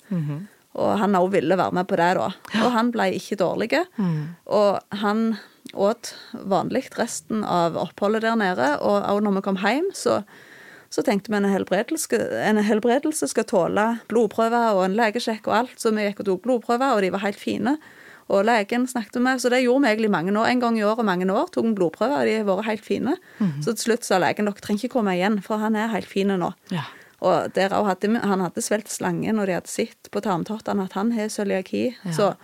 Og 0.76 0.98
han 1.00 1.16
òg 1.16 1.30
ville 1.32 1.56
være 1.58 1.72
med 1.78 1.88
på 1.88 1.96
det, 2.00 2.10
da. 2.20 2.30
Og 2.66 2.72
han 2.76 2.90
ble 2.92 3.10
ikke 3.16 3.38
dårlig. 3.40 3.70
Og 4.52 4.80
han 5.02 5.38
åt 5.74 6.14
vanlig 6.48 6.86
resten 7.00 7.44
av 7.48 7.78
oppholdet 7.80 8.24
der 8.24 8.36
nede, 8.40 8.74
og 8.84 9.08
òg 9.12 9.22
når 9.24 9.38
vi 9.38 9.44
kom 9.48 9.60
hjem, 9.60 9.88
så, 9.96 10.22
så 10.94 11.04
tenkte 11.04 11.32
vi 11.32 11.40
en 11.40 11.48
helbredelse, 11.52 12.20
en 12.44 12.62
helbredelse 12.64 13.28
skal 13.32 13.48
tåle 13.50 13.86
blodprøver 14.12 14.76
og 14.78 14.86
en 14.86 14.98
legesjekk 15.00 15.48
og 15.50 15.56
alt, 15.62 15.78
så 15.82 15.92
vi 15.96 16.06
gikk 16.08 16.22
og 16.24 16.30
tok 16.30 16.44
blodprøver, 16.46 16.96
og 16.96 17.04
de 17.04 17.12
var 17.16 17.24
helt 17.26 17.40
fine. 17.40 17.78
Og 18.26 18.42
legen 18.48 18.88
snakket 18.90 19.20
med, 19.22 19.38
så 19.44 19.52
det 19.54 19.60
gjorde 19.62 19.84
vi 19.84 19.90
egentlig 19.92 20.10
mange 20.10 20.32
år. 20.34 20.48
En 20.50 20.62
gang 20.64 20.78
i 20.80 20.84
året 20.88 21.06
mange 21.06 21.28
år 21.30 21.52
tok 21.54 21.68
vi 21.68 21.74
blodprøver, 21.78 22.20
og 22.24 22.26
de 22.26 22.38
har 22.40 22.48
vært 22.50 22.70
helt 22.72 22.86
fine. 22.86 23.16
Så 23.62 23.76
til 23.76 23.84
slutt 23.92 24.08
sa 24.08 24.18
legen 24.24 24.48
dere 24.50 24.64
trenger 24.66 24.88
ikke 24.88 24.96
komme 24.96 25.14
igjen, 25.14 25.42
for 25.46 25.62
han 25.62 25.76
er 25.78 25.92
helt 25.94 26.10
fin 26.10 26.34
nå. 26.34 26.52
Ja. 26.74 26.88
Og 27.26 27.56
der 27.56 27.74
også 27.74 27.94
hadde, 27.94 28.22
han 28.22 28.44
hadde 28.44 28.62
svelget 28.62 28.94
slange 28.94 29.34
når 29.34 29.50
de 29.50 29.58
hadde 29.58 29.72
sett 29.72 30.12
på 30.14 30.22
tarmtottene 30.22 30.86
at 30.86 30.96
han 30.98 31.12
har 31.16 31.32
cøliaki. 31.34 31.88
Så 32.14 32.36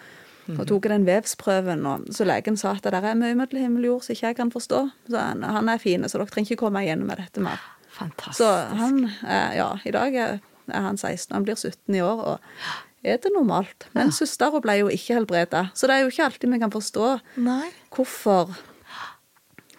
og 0.49 0.65
tok 0.67 0.87
den 0.89 1.05
vevsprøven, 1.07 1.85
og 1.87 2.07
så 2.15 2.25
legen 2.27 2.57
sa 2.59 2.73
at 2.75 2.85
det 2.85 2.93
der 2.95 3.05
er 3.11 3.17
mye 3.19 3.37
mellom 3.37 3.61
himmel 3.61 3.85
og 3.85 3.91
jord 3.91 4.05
som 4.05 4.15
ikke 4.15 4.31
jeg 4.31 4.37
kan 4.39 4.51
forstå. 4.53 4.79
Så 5.07 5.21
han, 5.21 5.43
han 5.45 5.69
er 5.71 5.81
fin, 5.81 6.07
så 6.09 6.19
dere 6.19 6.33
trenger 6.33 6.55
ikke 6.55 6.63
komme 6.65 6.81
igjen 6.83 7.05
med 7.07 7.21
dette 7.21 7.43
mer. 7.43 7.61
Fantastisk. 7.95 8.39
Så 8.41 8.49
han, 8.79 9.03
er, 9.21 9.53
ja, 9.59 9.69
i 9.85 9.93
dag 9.95 10.17
er, 10.17 10.39
han 10.71 10.97
16, 10.97 11.35
han 11.35 11.45
blir 11.47 11.59
17 11.59 11.95
i 11.95 12.03
år, 12.03 12.23
og 12.33 13.05
er 13.05 13.21
det 13.21 13.31
normalt. 13.35 13.87
Men 13.95 14.13
søstera 14.15 14.61
ble 14.63 14.79
jo 14.81 14.91
ikke 14.93 15.19
helbreda, 15.19 15.67
så 15.77 15.89
det 15.89 15.97
er 15.97 16.05
jo 16.05 16.11
ikke 16.13 16.27
alltid 16.29 16.53
vi 16.55 16.61
kan 16.65 16.73
forstå 16.73 17.07
Nei. 17.45 17.71
hvorfor, 17.95 18.53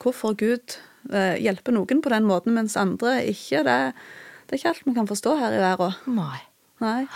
hvorfor 0.03 0.37
Gud 0.39 0.79
eh, 1.11 1.39
hjelper 1.43 1.77
noen 1.77 2.03
på 2.05 2.13
den 2.13 2.29
måten, 2.29 2.57
mens 2.57 2.79
andre 2.81 3.19
ikke. 3.33 3.65
Det, 3.67 3.79
det 4.53 4.59
er 4.59 4.61
ikke 4.61 4.69
alt 4.75 4.85
vi 4.87 4.93
kan 4.95 5.07
forstå 5.09 5.33
her 5.41 5.55
i 5.57 5.61
verden. 5.63 5.95
Nei. 6.13 6.41
Nei. 6.83 7.07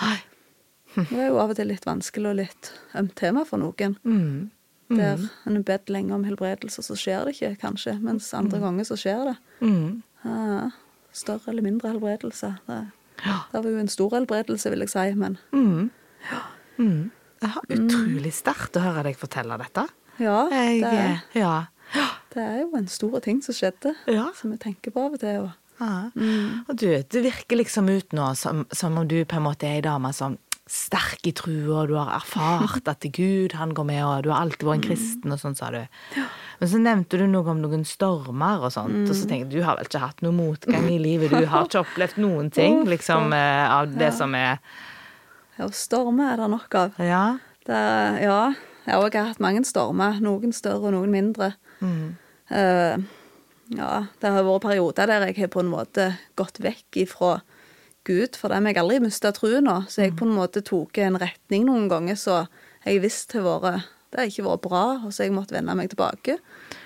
Det 0.96 1.12
er 1.12 1.27
jo 1.29 1.37
av 1.42 1.51
og 1.53 1.57
til 1.59 1.68
litt 1.68 1.85
vanskelig 1.85 2.31
og 2.31 2.37
litt 2.38 2.70
ømt 2.96 3.12
tema 3.20 3.42
for 3.44 3.61
noen. 3.61 3.99
Mm. 4.09 4.51
Der 4.88 5.18
en 5.44 5.57
har 5.59 5.64
bedt 5.68 5.90
lenge 5.92 6.14
om 6.16 6.25
helbredelse, 6.25 6.81
så 6.87 6.94
skjer 6.96 7.27
det 7.27 7.35
ikke, 7.37 7.51
kanskje. 7.61 7.99
Mens 8.01 8.31
andre 8.38 8.61
ganger 8.62 8.87
så 8.88 8.96
skjer 8.96 9.25
det. 9.29 9.37
Mm. 9.61 9.99
Ja, 10.25 10.70
større 11.12 11.51
eller 11.53 11.62
mindre 11.66 11.92
helbredelse. 11.92 12.55
Det, 12.66 12.79
Ja. 13.27 13.37
det 13.53 13.62
var 13.64 13.70
jo 13.70 13.79
en 13.79 13.88
stor 13.88 14.11
helbredelse, 14.16 14.70
vil 14.70 14.79
jeg 14.87 14.88
si, 14.90 15.14
men 15.14 15.37
Mm. 15.53 15.90
Mm. 16.79 17.11
Det 17.40 17.51
er 17.53 17.77
utrolig 17.77 18.33
sterkt 18.33 18.77
å 18.77 18.81
høre 18.81 19.03
deg 19.05 19.16
fortelle 19.16 19.59
dette. 19.59 19.87
ja, 20.18 20.49
det, 20.49 20.83
er- 20.85 21.22
ja. 21.35 21.66
det 22.33 22.42
er 22.42 22.61
jo 22.62 22.70
en 22.77 22.87
stor 22.88 23.20
ting 23.20 23.42
som 23.42 23.55
skjedde, 23.55 23.94
Ja. 24.07 24.31
som 24.35 24.51
vi 24.51 24.57
tenker 24.57 24.90
på 24.92 25.05
av 25.07 25.12
og 25.12 25.20
til. 25.20 25.40
Og, 25.42 25.51
ja. 25.80 25.92
Og 26.66 26.74
du, 26.74 26.88
det 27.02 27.22
virker 27.24 27.60
liksom 27.60 27.90
ut 27.92 28.16
nå 28.16 28.32
som, 28.38 28.64
som 28.72 28.96
om 28.96 29.08
du 29.08 29.18
på 29.28 29.38
en 29.38 29.46
måte 29.48 29.68
er 29.68 29.80
ei 29.80 29.84
dame 29.84 30.12
som 30.16 30.38
sterk 30.66 31.28
i 31.30 31.32
trua, 31.36 31.84
du 31.86 31.92
har 31.94 32.08
erfart 32.16 32.88
at 32.90 33.04
Gud 33.14 33.54
han 33.54 33.70
går 33.74 33.86
med, 33.86 34.00
og 34.02 34.24
du 34.26 34.32
har 34.32 34.42
alltid 34.42 34.66
vært 34.66 34.80
en 34.80 34.86
kristen, 34.88 35.34
og 35.34 35.38
sånn, 35.38 35.54
sa 35.54 35.68
du. 35.70 35.78
Men 36.58 36.70
så 36.72 36.80
nevnte 36.82 37.20
du 37.20 37.26
noe 37.30 37.52
om 37.52 37.60
noen 37.62 37.84
stormer 37.86 38.64
og 38.66 38.74
sånt, 38.74 39.04
og 39.06 39.14
så 39.14 39.28
tenkte 39.30 39.54
jeg 39.54 39.62
du 39.62 39.66
har 39.66 39.78
vel 39.78 39.86
ikke 39.86 40.02
hatt 40.02 40.24
noe 40.26 40.34
motgang 40.34 40.88
i 40.90 40.98
livet, 40.98 41.30
du 41.30 41.46
har 41.46 41.68
ikke 41.68 41.84
opplevd 41.84 42.18
noen 42.24 42.50
ting 42.50 42.82
liksom 42.90 43.30
eh, 43.36 43.62
av 43.70 43.94
det 43.94 44.10
som 44.16 44.34
er 44.34 44.58
ja, 45.56 45.68
stormer 45.72 46.34
er 46.34 46.40
det 46.42 46.48
nok 46.52 46.74
av. 46.76 46.98
Ja. 47.00 47.24
Det 47.66 47.76
ja, 48.20 48.40
jeg 48.84 48.92
har 48.92 49.04
også 49.06 49.22
hatt 49.30 49.40
mange 49.42 49.62
stormer. 49.64 50.18
Noen 50.22 50.52
større 50.54 50.90
og 50.90 50.94
noen 50.94 51.14
mindre. 51.14 51.54
Mm. 51.80 52.16
Eh, 52.52 53.06
ja, 53.74 54.07
det 54.20 54.31
har 54.31 54.44
vært 54.46 54.62
perioder 54.62 55.07
der 55.11 55.26
jeg 55.29 55.37
har 55.40 55.48
på 55.52 55.61
en 55.64 55.70
måte 55.72 56.11
gått 56.38 56.61
vekk 56.62 57.00
ifra 57.02 57.40
Gud, 58.07 58.37
for 58.38 58.48
dem 58.55 58.64
har 58.68 58.72
jeg 58.76 58.83
aldri 58.85 59.00
mista 59.02 59.33
troen 59.35 59.66
Så 59.90 60.05
jeg 60.05 60.14
på 60.16 60.24
en 60.29 60.37
måte 60.37 60.62
tok 60.62 60.98
en 61.02 61.18
retning 61.18 61.64
noen 61.66 61.88
ganger 61.90 62.14
så 62.14 62.46
jeg 62.85 63.00
visste 63.02 63.40
har 63.42 63.61
vært 63.62 63.88
Det 64.12 64.20
har 64.20 64.31
ikke 64.31 64.44
vært 64.46 64.62
bra, 64.62 64.83
og 65.05 65.11
så 65.12 65.24
jeg 65.26 65.33
måtte 65.35 65.57
vende 65.57 65.74
meg 65.74 65.90
tilbake. 65.90 66.38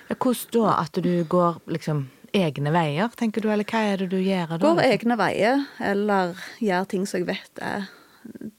Hvordan 0.09 0.55
da? 0.57 0.79
At 0.81 0.97
du 1.05 1.25
går 1.29 1.61
liksom 1.69 2.07
egne 2.33 2.73
veier, 2.73 3.11
tenker 3.19 3.43
du, 3.45 3.51
eller 3.53 3.65
hva 3.69 3.83
er 3.93 3.97
det 4.01 4.09
du 4.11 4.17
gjør 4.17 4.55
da? 4.57 4.59
Går 4.65 4.81
egne 4.87 5.17
veier, 5.21 5.67
eller 5.85 6.33
gjør 6.65 6.89
ting 6.89 7.05
som 7.07 7.21
jeg 7.21 7.29
vet 7.29 7.61
er 7.63 7.91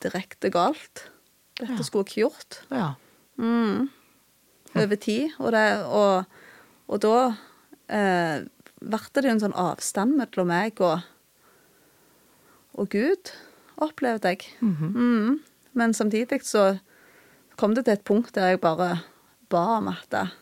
direkte 0.06 0.52
galt. 0.54 1.08
Dette 1.60 1.74
Ja. 1.80 1.84
skulle 1.84 2.06
jeg 2.06 2.12
ikke 2.12 2.22
gjort. 2.30 2.60
Ja. 2.70 2.94
Mm. 3.42 3.90
Over 4.76 4.96
tid. 4.96 5.32
Og, 5.40 5.52
det, 5.52 5.66
og, 5.86 6.26
og 6.88 7.02
da 7.02 7.16
eh, 7.88 8.44
ble 8.82 9.00
det 9.14 9.32
en 9.32 9.44
sånn 9.44 9.58
avstand 9.58 10.18
mellom 10.18 10.50
meg 10.52 10.82
og, 10.82 11.02
og 12.78 12.92
Gud, 12.94 13.34
opplevde 13.82 14.36
jeg. 14.36 14.52
mm. 14.62 15.40
Men 15.74 15.94
samtidig 15.96 16.42
så 16.44 16.74
kom 17.56 17.76
det 17.78 17.86
til 17.88 17.96
et 17.96 18.04
punkt 18.04 18.34
der 18.36 18.52
jeg 18.52 18.60
bare 18.64 18.98
ba 19.52 19.78
om 19.78 19.88
at 19.92 20.18
eh, 20.20 20.34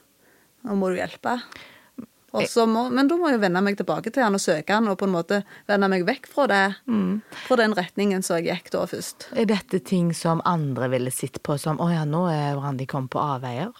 nå 0.65 0.77
må 0.79 0.89
du 0.89 0.97
hjelpe. 0.97 1.37
Må, 2.33 2.83
men 2.93 3.07
da 3.09 3.15
må 3.17 3.31
jeg 3.31 3.41
vende 3.41 3.61
meg 3.65 3.77
tilbake 3.79 4.11
til 4.13 4.21
han 4.21 4.37
og 4.37 4.41
søke 4.43 4.75
han, 4.75 4.85
og 4.91 4.99
på 5.01 5.07
en 5.07 5.15
måte 5.15 5.39
vende 5.69 5.89
meg 5.89 6.05
vekk 6.05 6.27
fra 6.29 6.45
det, 6.51 6.63
fra 7.47 7.57
den 7.57 7.73
retningen 7.77 8.21
som 8.25 8.37
jeg 8.37 8.51
gikk 8.51 8.69
da 8.75 8.83
først. 8.89 9.31
Er 9.33 9.49
dette 9.49 9.79
ting 9.81 10.11
som 10.13 10.43
andre 10.45 10.91
ville 10.93 11.11
sett 11.11 11.41
på 11.41 11.57
som 11.57 11.81
'Å 11.81 11.89
ja, 11.89 12.03
nå 12.05 12.27
er 12.29 12.59
Randi 12.61 12.85
kommet 12.85 13.09
på 13.09 13.23
avveier'? 13.23 13.73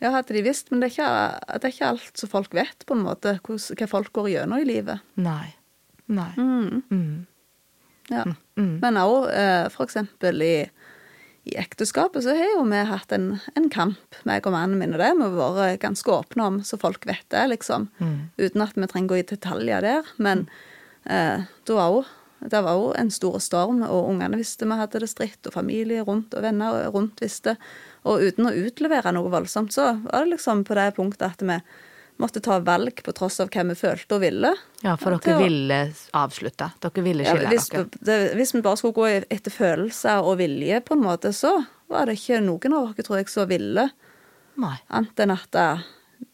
Ja, 0.00 0.10
hadde 0.14 0.32
de 0.32 0.42
visst, 0.46 0.70
men 0.72 0.80
det 0.80 0.90
er 0.90 0.94
ikke, 0.94 1.56
det 1.60 1.68
er 1.68 1.74
ikke 1.74 1.88
alt 1.92 2.20
som 2.22 2.30
folk 2.32 2.54
vet, 2.56 2.86
på 2.88 2.96
en 2.96 3.02
måte, 3.04 3.34
hva 3.44 3.86
folk 3.90 4.12
går 4.16 4.30
gjennom 4.32 4.62
i 4.62 4.68
livet. 4.68 5.02
Nei. 5.20 5.54
Nei. 6.10 6.30
Mm, 6.38 6.82
Mm. 6.90 7.26
ja. 8.10 8.24
Mm. 8.56 8.78
Men 8.82 8.96
òg 8.98 9.28
f.eks. 9.30 9.74
for 9.76 9.84
eksempel 9.86 10.42
i, 10.42 10.54
i 11.46 11.54
ekteskapet 11.60 12.24
så 12.24 12.34
har 12.34 12.48
jo 12.56 12.64
vi 12.68 12.80
hatt 12.88 13.12
en, 13.12 13.28
en 13.56 13.68
kamp, 13.70 14.18
meg 14.28 14.46
og 14.48 14.52
mannen 14.56 14.80
min, 14.80 14.92
og 14.96 14.98
det 14.98 15.10
har 15.12 15.20
vi 15.20 15.28
vært 15.36 15.84
ganske 15.84 16.10
åpne 16.16 16.46
om, 16.48 16.58
så 16.66 16.80
folk 16.80 17.04
vet 17.06 17.28
det, 17.30 17.44
liksom. 17.52 17.86
Mm. 18.00 18.16
Uten 18.40 18.64
at 18.64 18.74
vi 18.80 18.88
trenger 18.90 19.12
gå 19.12 19.20
i 19.20 19.28
detaljer 19.30 19.84
der. 19.86 20.10
Men 20.18 20.48
eh, 21.04 21.44
da 21.68 21.78
òg 21.90 22.08
det 22.40 22.62
var 22.64 22.72
jo 22.72 22.86
en 22.96 23.10
stor 23.12 23.36
storm, 23.44 23.82
og 23.84 24.06
ungene 24.14 24.38
visste 24.40 24.64
vi 24.64 24.76
hadde 24.80 25.02
det 25.02 25.10
stritt, 25.12 25.44
og 25.46 25.52
familie 25.52 26.00
rundt 26.08 26.32
og 26.34 26.40
venner 26.42 26.86
rundt 26.88 27.20
visste. 27.20 27.58
Og 28.08 28.22
uten 28.24 28.46
å 28.48 28.54
utlevere 28.56 29.12
noe 29.12 29.28
voldsomt, 29.32 29.72
så 29.72 29.90
var 30.06 30.24
det 30.24 30.36
liksom 30.36 30.64
på 30.64 30.74
det 30.78 30.94
punktet 30.96 31.22
at 31.34 31.42
vi 31.42 31.58
måtte 32.20 32.40
ta 32.44 32.58
valg 32.60 33.00
på 33.04 33.12
tross 33.16 33.38
av 33.40 33.48
hva 33.52 33.62
vi 33.68 33.74
følte 33.74 34.16
og 34.16 34.20
ville. 34.20 34.54
Ja, 34.84 34.96
for 35.00 35.16
dere 35.16 35.36
å- 35.38 35.42
ville 35.42 35.78
avslutte. 36.14 36.70
Dere 36.80 37.02
ville 37.04 37.24
Ja, 37.24 37.34
skille 37.34 37.48
hvis, 37.48 37.68
dere. 37.70 37.88
det, 38.02 38.18
hvis 38.36 38.52
vi 38.54 38.60
bare 38.60 38.76
skulle 38.76 38.92
gå 38.94 39.06
etter 39.30 39.50
følelser 39.50 40.22
og 40.22 40.38
vilje, 40.38 40.80
på 40.84 40.92
en 40.96 41.02
måte, 41.04 41.32
så 41.32 41.66
var 41.88 42.06
det 42.06 42.16
ikke 42.18 42.40
noen 42.44 42.72
av 42.76 42.94
dere, 42.94 43.04
tror 43.04 43.16
jeg, 43.18 43.28
som 43.28 43.48
ville. 43.48 43.90
Nei. 44.56 44.76
Annet 44.90 45.16
enn 45.16 45.30
at 45.32 45.50
det 45.50 45.84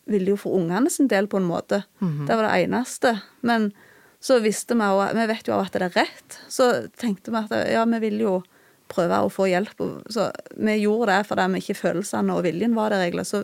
ville 0.09 0.27
jo 0.35 0.37
for 0.37 0.59
ungene 0.59 0.91
sin 0.91 1.07
del, 1.07 1.27
på 1.27 1.37
en 1.39 1.47
måte. 1.49 1.85
Mhm. 2.03 2.27
Det 2.27 2.37
var 2.37 2.49
det 2.49 2.69
eneste. 2.69 3.23
Men 3.43 3.73
så 4.21 4.41
visste 4.43 4.75
vi 4.75 4.81
òg 4.83 5.15
Vi 5.15 5.27
vet 5.27 5.45
jo 5.47 5.55
at 5.61 5.71
det 5.73 5.83
er 5.83 6.03
rett. 6.03 6.39
Så 6.49 6.89
tenkte 6.97 7.31
vi 7.31 7.37
at 7.37 7.71
ja, 7.71 7.85
vi 7.85 7.99
vil 8.01 8.19
jo 8.21 8.43
prøve 8.88 9.18
å 9.27 9.31
få 9.33 9.49
hjelp. 9.51 9.81
Så 10.12 10.31
vi 10.57 10.77
gjorde 10.83 11.07
det 11.12 11.27
fordi 11.29 11.46
vi 11.55 11.61
ikke 11.64 11.79
følelsene 11.81 12.35
og 12.37 12.44
viljen 12.46 12.75
var 12.75 12.90
der, 12.94 13.07
egentlig. 13.09 13.27
Så 13.27 13.42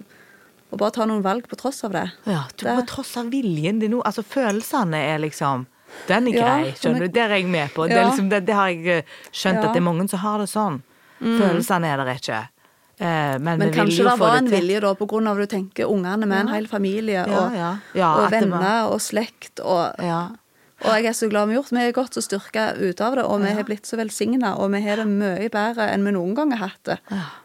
å 0.73 0.79
bare 0.81 0.95
ta 0.97 1.05
noen 1.05 1.23
valg 1.25 1.49
på 1.51 1.57
tross 1.61 1.83
av 1.85 1.93
det. 1.93 2.07
Ja, 2.25 2.45
du, 2.57 2.65
Det- 2.65 2.77
på 2.79 2.87
tross 2.89 3.17
av 3.21 3.27
viljen 3.31 3.79
din 3.81 3.91
nå 3.93 4.03
Altså, 4.05 4.23
følelsene 4.25 4.95
er 5.15 5.19
liksom 5.19 5.67
Den 6.09 6.29
er 6.29 6.33
Ja, 6.33 6.41
grei, 6.47 6.63
men 6.65 6.73
skjønner 6.81 7.01
du. 7.01 7.09
Det 7.09 7.21
er 7.21 7.29
jeg 7.37 7.47
med 7.47 7.69
på. 7.75 7.87
Det, 7.89 7.97
er 7.99 8.05
liksom, 8.09 8.29
det, 8.31 8.47
det 8.47 8.55
har 8.55 8.69
jeg 8.69 8.87
eh, 8.87 9.03
skjønt 9.31 9.59
Ja. 9.59 9.61
Mm. 9.61 9.69
at 9.69 9.75
det 9.75 9.81
er 9.83 9.85
mange 9.91 10.09
som 10.09 10.19
har 10.19 10.39
det 10.39 10.49
sånn. 10.49 10.83
Følelsene 11.21 11.85
er 11.93 11.97
der 12.01 12.15
ikke. 12.15 12.39
Eh, 13.03 13.39
men, 13.39 13.59
Men 13.59 13.73
kanskje 13.75 14.05
det 14.09 14.19
var 14.21 14.37
en 14.39 14.45
det 14.49 14.61
vilje 14.61 14.81
da, 14.81 14.95
på 14.95 15.07
grunn 15.11 15.27
av 15.29 15.37
at 15.41 15.49
du 15.51 15.57
tenker 15.57 15.91
ungene 15.91 16.27
med 16.27 16.41
en 16.47 16.49
hel 16.49 16.67
familie, 16.71 17.25
og, 17.27 17.53
ja. 17.57 17.77
Ja, 17.95 18.11
og 18.25 18.31
venner 18.31 18.59
var- 18.61 18.93
og 18.95 19.01
slekt, 19.01 19.61
og, 19.61 19.95
Ja. 20.01 20.29
Og 20.83 20.89
jeg 20.97 21.07
er 21.11 21.17
så 21.17 21.29
glad 21.31 21.49
vi 21.49 21.55
har 21.55 21.63
gjort. 21.63 21.75
Vi 21.77 21.83
er 21.85 21.95
godt 21.97 22.17
så 22.19 22.23
styrka 22.25 22.73
ut 22.79 23.01
av 23.05 23.17
det, 23.19 23.25
og 23.25 23.45
vi 23.45 23.53
har 23.55 23.67
blitt 23.69 23.87
så 23.89 23.99
velsigna, 24.01 24.57
og 24.59 24.73
vi 24.75 24.83
har 24.85 25.03
det 25.03 25.07
mye 25.11 25.51
bedre 25.53 25.87
enn 25.93 26.05
vi 26.07 26.15
noen 26.17 26.35
gang 26.39 26.55
har 26.57 26.73
hatt 26.75 26.91
det. 26.91 26.99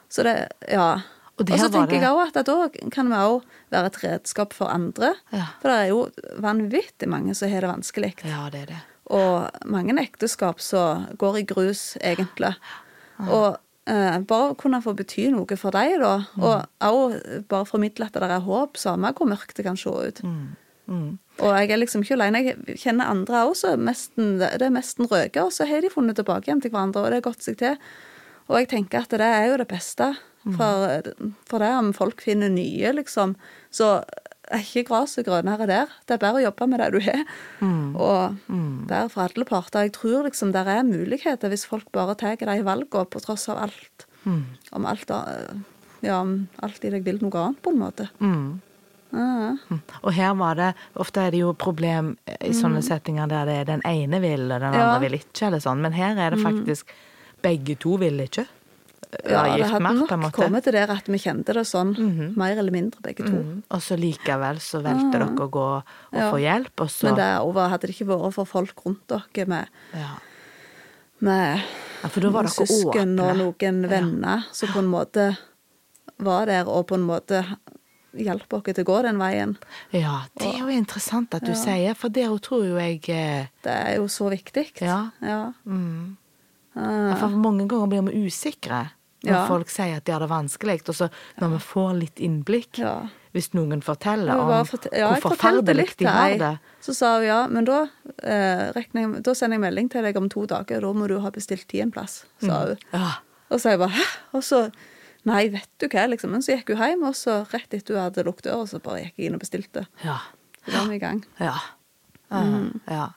Så 0.10 0.26
det, 0.26 0.36
ja. 0.72 0.90
Og 1.38 1.52
så 1.54 1.70
tenker 1.70 2.02
jeg 2.02 2.10
òg 2.10 2.32
at 2.32 2.48
da 2.48 2.56
kan 2.94 3.12
vi 3.12 3.18
òg 3.22 3.44
være 3.74 3.92
et 3.92 4.00
redskap 4.02 4.56
for 4.58 4.74
andre. 4.74 5.14
Ja. 5.30 5.52
For 5.62 5.70
det 5.70 5.78
er 5.78 5.92
jo 5.92 6.00
vanvittig 6.42 7.10
mange 7.12 7.36
som 7.38 7.52
har 7.52 7.62
det 7.62 7.70
vanskelig. 7.70 8.14
ja, 8.26 8.48
det 8.54 8.66
er 8.66 8.72
det. 8.74 8.82
Og 9.14 9.64
mange 9.70 9.94
ekteskap 10.02 10.60
som 10.60 11.06
går 11.18 11.38
i 11.40 11.46
grus, 11.48 11.84
egentlig. 12.02 12.56
Og 13.24 13.56
eh, 13.88 14.18
bare 14.28 14.56
kunne 14.60 14.82
få 14.84 14.96
bety 14.98 15.30
noe 15.32 15.58
for 15.60 15.72
deg, 15.78 16.00
da. 16.02 16.16
Og 16.42 16.66
òg 16.84 17.46
bare 17.48 17.70
formidle 17.70 18.10
at 18.10 18.18
det 18.18 18.32
er 18.32 18.44
håp, 18.44 18.76
samme 18.82 19.14
hvor 19.16 19.30
mørkt 19.30 19.56
det 19.56 19.68
kan 19.70 19.78
se 19.80 19.94
ut. 19.94 20.24
Mm. 20.26 21.16
Og 21.38 21.52
jeg 21.54 21.72
er 21.72 21.82
liksom 21.82 22.04
ikke 22.04 22.18
alene. 22.18 22.44
Jeg 22.48 22.80
kjenner 22.82 23.12
andre 23.14 23.44
også. 23.50 23.76
Mesten, 23.78 24.38
det 24.42 24.50
er 24.58 24.74
nesten 24.74 25.10
røker, 25.10 25.46
og 25.46 25.54
så 25.54 25.68
har 25.70 25.84
de 25.86 25.92
funnet 25.94 26.18
tilbake 26.18 26.50
igjen 26.50 26.64
til 26.64 26.74
hverandre, 26.74 27.04
og 27.04 27.14
det 27.14 27.20
har 27.22 27.28
gått 27.30 27.46
seg 27.46 27.60
til. 27.62 27.78
Og 28.48 28.62
jeg 28.62 28.72
tenker 28.72 29.04
at 29.04 29.14
det 29.20 29.28
er 29.28 29.52
jo 29.52 29.60
det 29.62 29.68
beste. 29.70 30.14
For, 30.56 31.12
for 31.50 31.60
det 31.60 31.74
om 31.76 31.92
folk 31.92 32.22
finner 32.24 32.48
nye, 32.48 32.94
liksom, 32.96 33.34
så 33.74 33.98
er 34.48 34.64
ikke 34.64 34.86
gresset 34.88 35.28
grønnere 35.28 35.68
der. 35.68 35.92
Det 36.08 36.16
er 36.16 36.22
bare 36.22 36.40
å 36.40 36.44
jobbe 36.46 36.68
med 36.72 36.80
det 36.80 36.88
du 36.96 37.00
har. 37.04 37.24
Og 38.00 38.38
det 38.88 38.96
er 38.96 39.10
for 39.12 39.26
alle 39.26 39.48
parter. 39.50 39.88
Jeg 39.88 39.96
tror 39.98 40.24
liksom 40.30 40.54
det 40.56 40.64
er 40.64 40.88
muligheter 40.88 41.52
hvis 41.52 41.68
folk 41.68 41.90
bare 41.92 42.16
tar 42.16 42.40
de 42.40 42.64
valgene 42.64 43.12
på 43.12 43.24
tross 43.24 43.50
av 43.52 43.60
alt. 43.68 44.08
Om 44.72 44.88
alt, 44.88 45.12
ja, 46.06 46.22
alt 46.64 46.88
i 46.88 46.94
deg 46.96 47.04
vil 47.04 47.20
noe 47.22 47.44
annet, 47.44 47.62
på 47.64 47.76
en 47.76 47.82
måte. 47.82 48.08
Mm. 48.24 48.62
Ja. 49.14 49.56
Og 50.04 50.12
her 50.14 50.34
var 50.36 50.56
det 50.60 50.74
Ofte 51.00 51.22
er 51.28 51.32
det 51.32 51.40
jo 51.40 51.54
problem 51.54 52.18
i 52.42 52.52
sånne 52.52 52.82
settinger 52.84 53.28
der 53.32 53.46
det 53.46 53.56
er 53.62 53.66
den 53.66 53.82
ene 53.88 54.20
vil, 54.22 54.52
og 54.52 54.60
den 54.60 54.74
Mm. 54.74 54.78
Ja. 54.80 54.88
andre 54.96 55.10
vil 55.10 55.20
ikke, 55.20 55.48
eller 55.48 55.60
sånn. 55.64 55.82
Men 55.82 55.94
her 55.94 56.18
er 56.18 56.32
det 56.36 56.40
faktisk 56.44 56.86
begge 57.42 57.76
to 57.80 57.96
vil 57.98 58.20
ikke. 58.20 58.46
Ja, 59.24 59.56
det 59.56 59.70
hadde 59.72 59.94
nok 59.96 60.34
kommet 60.36 60.64
til 60.66 60.74
der 60.74 60.92
at 60.92 61.06
vi 61.08 61.18
kjente 61.18 61.54
det 61.56 61.64
sånn, 61.66 61.94
mer 62.36 62.58
eller 62.58 62.72
mindre 62.76 63.00
begge 63.02 63.24
to. 63.24 63.32
Mm. 63.40 63.64
Og 63.72 63.80
så 63.82 63.96
likevel 63.98 64.60
så 64.60 64.82
valgte 64.84 65.12
dere 65.16 65.30
å 65.32 65.48
gå 65.50 65.64
og 65.78 65.84
Ja. 66.12 66.30
få 66.32 66.38
hjelp, 66.44 66.82
og 66.82 66.88
så 66.90 67.04
Men 67.06 67.16
det 67.16 67.24
er 67.24 67.40
over, 67.40 67.70
hadde 67.70 67.88
det 67.88 67.96
ikke 67.96 68.08
vært 68.12 68.34
for 68.34 68.46
folk 68.46 68.76
rundt 68.86 69.08
dere 69.08 69.48
med, 69.48 69.68
ja. 69.94 70.18
med 71.22 71.62
ja, 72.04 72.10
for 72.10 72.20
da 72.22 72.30
var 72.30 72.44
dere 72.44 72.68
søsken 72.68 73.20
og 73.24 73.38
noen 73.38 73.90
venner 73.90 74.44
som 74.52 74.70
på 74.70 74.80
en 74.80 74.92
måte 74.92 75.38
var 76.20 76.46
der 76.48 76.68
og 76.68 76.88
på 76.88 76.96
en 76.96 77.08
måte 77.08 77.44
hjalp 78.24 78.48
dere 78.50 78.74
til 78.78 78.86
å 78.86 78.90
gå 78.92 78.98
den 79.06 79.20
veien. 79.22 79.56
Ja, 79.96 80.22
det 80.40 80.50
er 80.54 80.60
jo 80.64 80.74
interessant 80.74 81.34
at 81.38 81.46
du 81.46 81.54
sier, 81.58 81.96
for 81.98 82.10
det 82.14 82.28
tror 82.46 82.66
jo 82.66 82.78
jeg 82.80 83.02
eh, 83.14 83.48
Det 83.64 83.74
er 83.74 83.96
jo 83.98 84.08
så 84.12 84.30
viktig. 84.34 84.70
Ja. 84.82 85.10
ja. 85.22 85.54
mm. 85.66 86.18
Ah, 86.78 87.10
Ja, 87.10 87.16
For 87.24 87.34
mange 87.34 87.66
ganger 87.68 87.88
blir 87.90 88.06
vi 88.12 88.28
usikre 88.28 88.90
når 89.26 89.34
Ja. 89.34 89.46
folk 89.50 89.70
sier 89.74 89.98
at 89.98 90.06
de 90.06 90.12
har 90.14 90.22
det 90.22 90.30
vanskelig, 90.30 90.84
og 90.88 90.96
så 90.96 91.08
når 91.42 91.56
vi 91.56 91.60
får 91.66 91.94
litt 91.98 92.20
innblikk, 92.22 92.78
ja. 92.78 93.08
hvis 93.34 93.50
noen 93.58 93.82
forteller 93.82 94.38
om 94.38 94.52
fortel- 94.70 94.94
ja, 94.94 95.08
hvor 95.10 95.34
forferdelig 95.34 95.98
de 95.98 96.06
har 96.06 96.36
det. 96.38 96.52
Så 96.86 96.94
sa 96.94 97.16
hun 97.18 97.26
ja, 97.26 97.40
men 97.50 97.66
da, 97.66 97.88
eh, 98.24 98.72
jeg, 98.78 99.24
da 99.26 99.34
sender 99.34 99.58
jeg 99.58 99.64
melding 99.66 99.90
til 99.90 100.06
deg 100.06 100.16
om 100.22 100.30
to 100.30 100.46
dager. 100.46 100.82
Da 100.86 100.94
må 100.94 101.08
du 101.10 101.18
ha 101.20 101.32
bestilt 101.34 101.68
tid 101.68 101.82
en 101.88 101.92
plass, 101.92 102.26
sa 102.40 102.62
hun. 102.68 102.78
Ja. 102.94 103.10
Og 103.50 103.60
så 103.60 103.74
jeg 103.74 103.80
bare 103.80 103.96
hæ? 103.98 104.06
Og 104.38 104.44
så 104.44 104.62
Nei, 105.28 105.44
vet 105.52 105.70
du 105.82 105.90
hva, 105.92 106.08
liksom. 106.08 106.32
Men 106.36 106.44
så 106.46 106.56
gikk 106.56 106.72
hun 106.74 106.84
hjem, 106.84 107.06
og 107.10 107.16
så 107.18 107.42
rett 107.52 107.74
etter 107.76 107.98
hun 107.98 108.06
hadde 108.06 108.26
lukket 108.28 108.48
døra, 108.48 108.68
så 108.70 108.80
bare 108.84 109.06
gikk 109.06 109.20
jeg 109.20 109.30
inn 109.30 109.38
og 109.38 109.44
bestilte. 109.44 109.88
Ja. 110.06 110.20
Så 110.64 110.76
var 110.76 110.90
vi 110.92 111.00
i 111.00 111.04
gang. 111.04 111.24
Ja. 111.42 111.56
ja. 112.32 112.44
ja. 112.92 113.08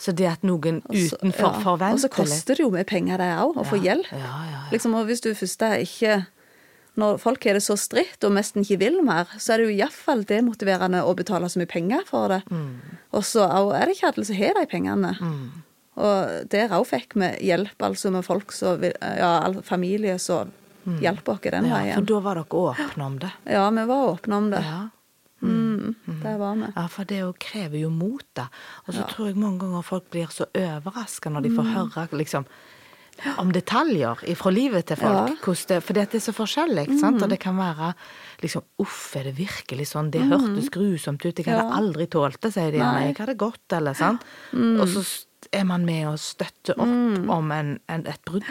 Så 0.00 0.12
det 0.12 0.28
at 0.28 0.44
noen 0.44 0.82
Også, 0.84 1.16
utenfor 1.16 1.80
ja. 1.80 1.90
Og 1.94 2.00
så 2.02 2.10
koster 2.12 2.58
det 2.58 2.64
jo 2.64 2.70
mye 2.72 2.84
penger, 2.88 3.20
det 3.20 3.30
òg, 3.40 3.56
å 3.60 3.66
få 3.66 3.80
hjelp. 3.80 4.10
Ja, 4.12 4.20
ja, 4.20 4.46
ja. 4.52 4.62
Liksom, 4.72 4.96
og 4.98 5.08
hvis 5.08 5.24
du 5.24 5.30
først 5.32 5.64
ikke 5.64 6.24
Når 7.00 7.16
folk 7.22 7.44
har 7.48 7.56
det 7.56 7.64
så 7.64 7.74
stritt 7.80 8.22
og 8.22 8.36
nesten 8.36 8.62
ikke 8.62 8.78
vil 8.84 9.00
mer, 9.02 9.30
så 9.42 9.54
er 9.54 9.58
det 9.58 9.64
jo 9.66 9.76
iallfall 9.80 10.20
demotiverende 10.28 11.00
å 11.02 11.14
betale 11.18 11.48
så 11.50 11.58
mye 11.58 11.66
penger 11.66 12.04
for 12.06 12.30
det. 12.30 12.44
Mm. 12.54 13.00
Og 13.10 13.24
så 13.26 13.48
er 13.74 13.88
det 13.88 13.96
ikke 13.96 14.12
alle 14.12 14.26
som 14.28 14.38
har 14.38 14.54
de 14.60 14.66
pengene. 14.70 15.10
Og 15.98 16.50
der 16.52 16.70
òg 16.76 16.86
fikk 16.92 17.16
vi 17.18 17.32
hjelp, 17.48 17.74
altså 17.82 18.12
med 18.14 18.22
folk 18.26 18.54
som 18.54 18.84
Ja, 18.84 19.50
familie 19.66 20.20
som 20.22 20.52
hjelper 21.00 21.32
oss 21.32 21.40
den 21.40 21.64
veien. 21.70 21.86
ja, 21.88 21.94
for 21.94 22.02
da 22.10 22.20
var 22.20 22.34
dere 22.34 22.60
åpne 22.64 23.04
om 23.06 23.18
det. 23.18 23.32
Ja, 23.46 23.70
vi 23.70 23.84
var 23.86 24.08
åpne 24.14 24.36
om 24.36 24.50
det. 24.50 24.62
Ja. 24.64 24.82
Mm, 25.44 25.94
det 26.22 26.36
var 26.38 26.54
vi. 26.56 26.68
Ja, 26.76 26.86
for 26.88 27.04
det 27.04 27.22
krever 27.38 27.78
jo 27.78 27.90
mot, 27.90 28.24
da. 28.34 28.46
Og 28.86 28.94
så 28.94 29.02
tror 29.10 29.26
jeg 29.28 29.36
mange 29.36 29.58
ganger 29.60 29.82
folk 29.84 30.06
blir 30.10 30.30
så 30.32 30.46
overraska 30.56 31.30
når 31.30 31.42
de 31.42 31.50
får 31.50 31.64
Mm. 31.64 31.74
høre 31.74 32.08
liksom 32.18 32.46
om 33.38 33.52
detaljer 33.52 34.16
fra 34.36 34.50
livet 34.50 34.86
til 34.86 34.96
folk. 34.96 35.30
Ja. 35.44 35.52
det, 35.68 35.82
for 35.84 35.92
det 35.94 36.14
er 36.14 36.18
så 36.18 36.32
forskjellig, 36.34 36.88
ikke 36.88 36.98
sant? 36.98 37.22
Og 37.22 37.28
det 37.28 37.38
kan 37.40 37.56
være 37.56 37.94
liksom 38.42 38.62
Uff, 38.80 39.14
er 39.16 39.24
det 39.24 39.36
virkelig 39.36 39.86
sånn? 39.92 40.10
Det 40.10 40.20
hørtes 40.22 40.68
grusomt 40.70 41.24
ut. 41.24 41.36
Jeg 41.38 41.44
hadde 41.46 41.62
Mm. 41.62 41.70
Ja. 41.70 41.76
aldri 41.78 42.06
tålt 42.08 42.40
det, 42.40 42.52
sier 42.52 42.72
de. 42.72 42.78
Nei. 42.78 43.06
Jeg 43.12 43.16
hadde 43.18 43.36
gått, 43.36 43.72
eller 43.72 43.92
sant. 43.94 44.20
Og 44.52 44.88
så 44.88 45.24
er 45.52 45.64
man 45.64 45.84
med 45.84 46.06
og 46.08 46.18
støtter 46.18 46.74
opp 46.78 47.28
om 47.30 47.52
en, 47.52 47.78
en, 47.88 48.06
et 48.06 48.24
brudd. 48.24 48.44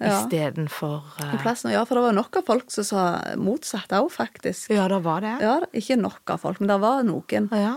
Ja. 0.00 0.22
Istedenfor 0.22 1.02
uh, 1.20 1.36
plassen, 1.42 1.70
ja, 1.74 1.84
for 1.84 1.94
det 1.98 2.02
var 2.06 2.12
nok 2.16 2.36
av 2.40 2.44
folk 2.48 2.70
som 2.70 2.84
sa 2.84 3.02
motsatt 3.38 3.92
òg, 3.98 4.08
faktisk. 4.10 4.70
Ja, 4.74 4.88
det 4.88 5.02
var 5.04 5.20
det. 5.24 5.36
Ja, 5.44 5.58
ikke 5.72 5.96
nok 6.00 6.30
av 6.34 6.40
folk, 6.42 6.60
men 6.60 6.68
det 6.72 6.80
var 6.82 7.02
noen. 7.06 7.48
Ja. 7.52 7.76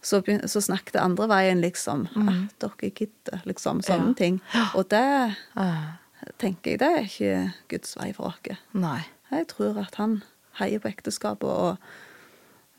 Så, 0.00 0.20
så 0.46 0.60
snakket 0.62 0.96
andre 1.02 1.26
veien, 1.28 1.60
liksom. 1.60 2.06
At 2.14 2.54
dere 2.62 2.90
gidder, 2.94 3.40
liksom. 3.50 3.80
Sånne 3.82 4.12
Mm. 4.12 4.14
Ja. 4.14 4.18
ting. 4.22 4.40
Og 4.78 4.88
det 4.88 5.36
Eh, 5.58 6.30
tenker 6.38 6.70
jeg, 6.70 6.78
det 6.78 6.88
er 6.88 7.04
ikke 7.06 7.52
Guds 7.68 7.96
vei 7.98 8.12
for 8.14 8.26
oss. 8.30 8.58
nei. 8.72 9.00
Jeg 9.30 9.48
tror 9.48 9.78
at 9.82 9.94
han 9.96 10.22
heier 10.58 10.78
på 10.80 10.88
ekteskapet 10.88 11.44
og 11.44 11.76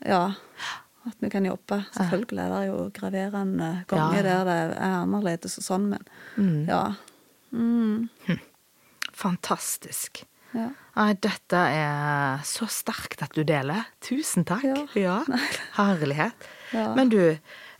ja, 0.04 0.32
at 1.06 1.14
vi 1.20 1.28
kan 1.30 1.44
jobbe. 1.44 1.84
Selvfølgelig 1.94 2.42
er 2.42 2.50
det 2.50 2.66
jo 2.68 2.90
graverende 2.96 3.84
ganger 3.88 4.16
Ja, 4.16 4.22
der 4.22 4.44
det 4.44 4.78
er 4.80 4.96
annerledes 5.04 5.58
og 5.60 5.64
sånn, 5.64 5.88
men 5.92 6.66
ja. 6.68 6.94
Mm, 7.52 8.08
Fantastisk. 9.20 10.24
ja. 10.56 10.70
Dette 11.22 11.56
er 11.56 12.40
så 12.44 12.66
sterkt 12.68 13.22
at 13.24 13.32
du 13.36 13.44
deler. 13.46 13.86
Tusen 14.04 14.44
takk. 14.48 14.66
Ja. 14.98 15.20
Herlighet. 15.78 16.48
Ja. 16.74 16.90
Men 16.98 17.08
du, 17.12 17.20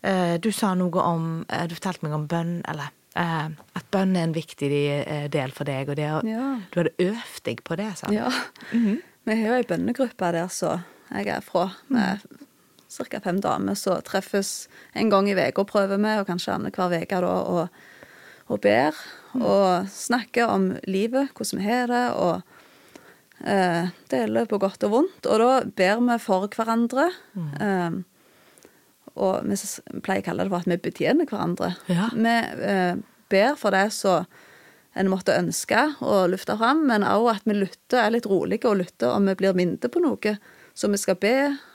eh, 0.02 0.36
du 0.40 0.48
sa 0.54 0.72
noe 0.78 1.02
om 1.04 1.26
eh, 1.48 1.66
Du 1.68 1.74
fortalte 1.76 2.06
meg 2.06 2.14
om 2.16 2.24
bønn, 2.30 2.54
eller 2.70 2.88
eh, 3.18 3.50
at 3.76 3.88
bønn 3.92 4.14
er 4.16 4.28
en 4.28 4.34
viktig 4.36 4.70
del 5.34 5.52
for 5.56 5.68
deg, 5.68 5.90
og 5.92 5.98
det, 6.00 6.08
Ja. 6.30 6.46
du 6.70 6.80
hadde 6.80 6.94
øvd 7.10 7.42
deg 7.50 7.64
på 7.66 7.76
det, 7.76 7.90
sa 7.98 8.08
du? 8.08 8.14
Ja. 8.14 8.30
Vi 9.28 9.36
har 9.36 9.46
jo 9.50 9.58
ei 9.58 9.66
bønnegruppe 9.68 10.32
der 10.32 10.48
så 10.48 10.78
jeg 11.10 11.26
er 11.34 11.42
fra, 11.44 11.66
med 11.90 12.22
ca. 12.90 13.18
fem 13.20 13.40
damer 13.42 13.74
som 13.78 14.00
treffes 14.06 14.68
en 14.94 15.10
gang 15.10 15.28
i 15.28 15.34
uka 15.34 15.64
prøver 15.66 15.98
med, 15.98 16.20
og 16.22 16.26
kanskje 16.30 16.54
annenhver 16.54 16.94
uke 17.02 17.20
da, 17.26 17.26
og, 17.26 17.68
og 18.50 18.62
ber. 18.64 18.96
Og 19.38 19.86
snakker 19.92 20.50
om 20.50 20.72
livet, 20.90 21.30
hvordan 21.36 21.60
vi 21.60 21.68
har 21.68 21.90
det, 21.90 22.04
og 22.18 23.46
eh, 23.46 23.90
deler 24.10 24.48
på 24.50 24.58
godt 24.62 24.86
og 24.88 24.94
vondt. 24.96 25.28
Og 25.30 25.42
da 25.42 25.50
ber 25.64 26.02
vi 26.08 26.18
for 26.22 26.48
hverandre. 26.50 27.08
Eh, 27.62 28.00
og 29.20 29.46
vi 29.46 29.58
pleier 30.04 30.22
å 30.22 30.26
kalle 30.26 30.46
det 30.46 30.52
for 30.52 30.62
at 30.62 30.70
vi 30.70 30.80
betjener 30.82 31.30
hverandre. 31.30 31.74
Ja. 31.90 32.10
Vi 32.14 32.36
eh, 32.74 32.94
ber 33.30 33.58
for 33.60 33.76
det 33.76 33.88
som 33.94 34.26
en 34.98 35.10
måtte 35.10 35.36
ønske 35.38 35.84
å 36.02 36.24
lufte 36.26 36.56
fram, 36.58 36.82
men 36.88 37.06
også 37.06 37.36
at 37.36 37.44
vi 37.46 37.60
lytter, 37.60 38.00
er 38.02 38.14
litt 38.16 38.26
rolige 38.26 38.66
og 38.66 38.80
lytter 38.80 39.14
om 39.14 39.28
vi 39.30 39.36
blir 39.38 39.54
minnet 39.54 39.86
på 39.86 40.02
noe 40.02 40.34
som 40.74 40.90
vi 40.90 40.98
skal 40.98 41.18
be 41.20 41.34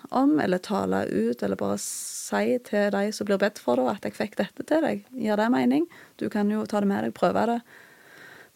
om, 0.09 0.39
eller 0.39 0.61
tale 0.63 1.05
ut, 1.09 1.43
eller 1.43 1.59
bare 1.59 1.77
si 1.81 2.57
til 2.65 2.89
de 2.93 3.11
som 3.15 3.27
blir 3.27 3.39
bedt 3.41 3.61
for 3.61 3.79
det, 3.79 3.87
at 3.97 4.07
jeg 4.07 4.17
fikk 4.17 4.39
dette 4.41 4.65
til 4.67 4.85
deg. 4.85 5.05
Gir 5.13 5.39
det 5.39 5.49
mening? 5.53 5.87
Du 6.21 6.27
kan 6.33 6.49
jo 6.51 6.65
ta 6.69 6.81
det 6.83 6.89
med 6.91 7.05
deg, 7.05 7.15
prøve 7.17 7.45
det 7.51 7.59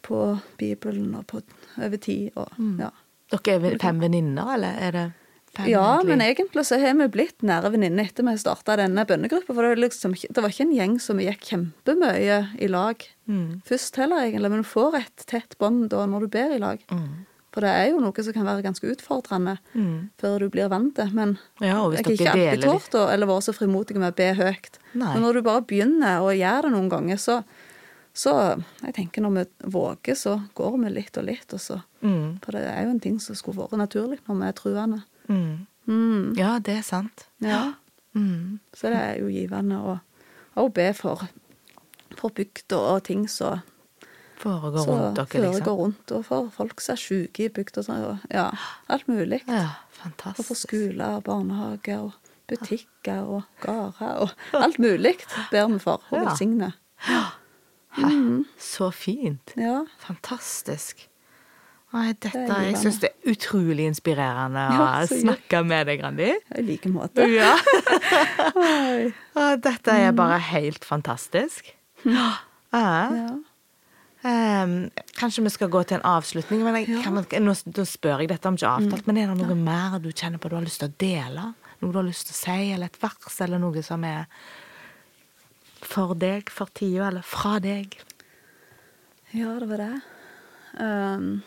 på 0.06 0.20
Bibelen 0.60 1.14
og 1.18 1.26
på, 1.30 1.42
over 1.78 2.00
tid. 2.00 2.30
Og, 2.40 2.60
ja. 2.80 2.90
Dere 3.30 3.72
er 3.72 3.80
fem 3.82 4.00
venninner, 4.02 4.54
eller 4.56 4.78
er 4.82 4.96
det 4.96 5.06
fem? 5.54 5.68
Ja, 5.70 5.84
egentlig? 5.98 6.10
men 6.10 6.24
egentlig 6.24 6.66
så 6.66 6.80
har 6.82 6.96
vi 6.98 7.08
blitt 7.12 7.44
nære 7.46 7.72
venninner 7.74 8.08
etter 8.08 8.26
vi 8.26 8.36
starta 8.40 8.78
denne 8.80 9.04
bønnegruppa. 9.06 9.52
For 9.54 9.62
det, 9.62 9.74
var 9.74 9.82
liksom, 9.84 10.16
det 10.18 10.44
var 10.44 10.52
ikke 10.52 10.66
en 10.66 10.76
gjeng 10.76 10.98
som 11.02 11.22
gikk 11.22 11.48
kjempemye 11.52 12.42
i 12.58 12.70
lag 12.70 13.06
først 13.68 14.00
heller, 14.00 14.24
egentlig. 14.26 14.50
Men 14.50 14.64
du 14.64 14.70
får 14.70 15.00
et 15.04 15.26
tett 15.30 15.58
bånd 15.62 15.90
da 15.92 16.06
når 16.10 16.26
du 16.26 16.32
ber 16.34 16.56
i 16.56 16.62
lag. 16.62 16.80
For 17.52 17.60
det 17.66 17.70
er 17.70 17.88
jo 17.90 17.98
noe 18.00 18.22
som 18.22 18.32
kan 18.32 18.44
være 18.46 18.62
ganske 18.62 18.86
utfordrende 18.92 19.56
før 20.20 20.38
du 20.38 20.48
blir 20.50 20.68
vant 20.70 20.94
til. 20.94 21.10
Men 21.12 21.38
Ja, 21.60 21.66
jeg 21.90 22.04
har 22.04 22.12
ikke 22.12 22.30
alltid 22.30 22.62
tort 22.62 22.90
å- 23.00 23.08
eller 23.12 23.26
vært 23.26 23.42
så 23.48 23.52
frimodig 23.56 23.96
med 23.96 24.12
å 24.12 24.16
be 24.16 24.34
høyt. 24.34 24.78
Nei. 24.94 25.14
Men 25.14 25.22
når 25.22 25.32
du 25.34 25.42
bare 25.42 25.62
begynner 25.62 26.20
å 26.22 26.30
gjøre 26.30 26.62
det 26.62 26.72
noen 26.72 26.88
ganger, 26.90 27.16
så, 27.16 27.44
Så 28.12 28.32
jeg 28.82 28.92
tenker 28.94 29.22
når 29.22 29.30
vi 29.34 29.70
våger, 29.70 30.14
så 30.18 30.32
går 30.54 30.78
vi 30.82 30.90
litt 30.90 31.16
og 31.16 31.24
litt. 31.24 31.52
Og 31.54 31.60
så, 31.60 31.82
Mm. 32.02 32.40
For 32.42 32.52
det 32.52 32.62
er 32.66 32.82
jo 32.84 32.90
en 32.90 32.98
ting 33.00 33.18
som 33.20 33.34
skulle 33.36 33.56
vært 33.56 33.78
naturlig 33.78 34.18
når 34.28 34.36
vi 34.40 34.46
er 34.48 34.52
truende. 34.52 35.02
Mm. 35.28 35.66
Mm. 35.86 36.36
Ja, 36.36 36.58
det 36.58 36.78
er 36.78 36.82
sant. 36.82 37.26
Ja. 37.40 37.74
Mm. 38.14 38.58
Så 38.74 38.90
det 38.90 38.96
er 38.98 39.18
jo 39.20 39.28
givende 39.28 39.78
å, 39.78 40.00
å 40.56 40.68
be 40.74 40.92
for, 40.92 41.20
for 42.16 42.30
bygda 42.30 42.76
og 42.96 43.04
ting 43.04 43.28
som 43.28 43.62
Foregår 44.40 44.84
så 44.84 44.94
rundt 44.96 45.16
dere, 45.18 45.42
liksom? 45.42 45.52
foregår 45.64 45.76
rundt, 45.82 46.12
og 46.16 46.24
for 46.24 46.48
folk 46.54 46.80
som 46.80 46.94
er 46.96 47.00
syke 47.02 47.44
i 47.44 47.48
bygda. 47.52 47.84
Ja, 48.32 48.46
alt 48.88 49.08
mulig. 49.08 49.42
Ja, 49.48 49.66
Og 49.66 49.92
for 49.92 50.02
fantastisk. 50.08 50.68
skoler 50.68 51.20
barnehager 51.20 52.06
og 52.06 52.12
butikker 52.48 53.20
og 53.20 53.42
gårder 53.60 54.24
og 54.24 54.30
alt 54.54 54.78
mulig 54.78 55.14
ber 55.50 55.68
vi 55.68 55.78
for 55.78 56.02
og 56.10 56.72
Ja. 57.08 57.22
Mm. 57.98 58.44
Så 58.58 58.90
fint. 58.94 59.52
Ja. 59.56 59.80
Fantastisk. 59.98 61.06
Nei, 61.90 62.12
dette, 62.22 62.38
jeg 62.46 62.76
syns 62.78 63.00
det 63.02 63.08
er 63.10 63.32
utrolig 63.32 63.88
inspirerende 63.90 64.62
å 64.62 64.74
ja, 64.78 65.06
snakke 65.10 65.64
med 65.66 65.88
deg, 65.90 66.04
Randi. 66.04 66.28
I 66.54 66.62
like 66.62 66.86
måte. 66.92 67.26
Ja. 67.26 67.56
Dette 69.66 69.96
er 69.98 70.14
bare 70.14 70.38
helt 70.52 70.86
fantastisk. 70.86 71.72
Ja. 72.06 72.28
Ja. 72.70 73.32
Ehm, 74.22 74.90
kanskje 75.16 75.42
vi 75.46 75.50
skal 75.54 75.70
gå 75.72 75.80
til 75.88 75.96
en 75.96 76.02
avslutning, 76.10 76.62
men 76.64 76.74
jeg, 76.76 76.88
Ja. 76.88 77.02
kan, 77.02 77.14
man- 77.14 77.24
nå, 77.24 77.54
nå 77.54 77.84
spør 77.88 78.18
jeg 78.20 78.28
dette 78.28 78.46
om 78.46 78.56
ikke 78.56 78.68
avtalt, 78.68 79.06
men 79.06 79.16
er 79.16 79.26
det 79.34 79.38
noe 79.46 79.54
mer 79.56 79.98
du 79.98 80.10
kjenner 80.12 80.38
på 80.38 80.50
du 80.50 80.56
har 80.56 80.62
lyst 80.64 80.80
til 80.80 80.88
å 80.90 80.96
dele? 80.98 81.54
Noe 81.80 81.92
du 81.92 81.98
har 81.98 82.04
lyst 82.04 82.26
til 82.28 82.34
å 82.34 82.40
si, 82.44 82.72
eller 82.72 82.86
et 82.86 82.98
vers, 83.00 83.40
eller 83.40 83.58
noe 83.58 83.82
som 83.82 84.04
er 84.04 84.26
for 85.80 86.14
deg, 86.14 86.50
for 86.50 86.66
tida, 86.66 87.08
eller 87.08 87.22
fra 87.22 87.58
deg? 87.58 87.96
Ja, 89.32 89.58
det 89.58 89.68
var 89.68 89.76
det. 89.78 90.02
Um, 90.78 91.42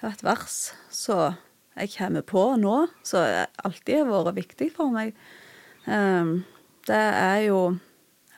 har 0.00 0.10
et 0.12 0.22
vers 0.24 0.72
så 0.90 1.36
jeg 1.76 1.90
kommer 1.98 2.22
på 2.22 2.56
nå, 2.58 2.88
som 3.02 3.20
alltid 3.64 4.06
har 4.06 4.24
vært 4.24 4.34
viktig 4.36 4.72
for 4.72 4.90
meg. 4.94 5.14
Um, 5.86 6.44
det 6.86 6.94
er 6.96 7.46
jo 7.48 7.78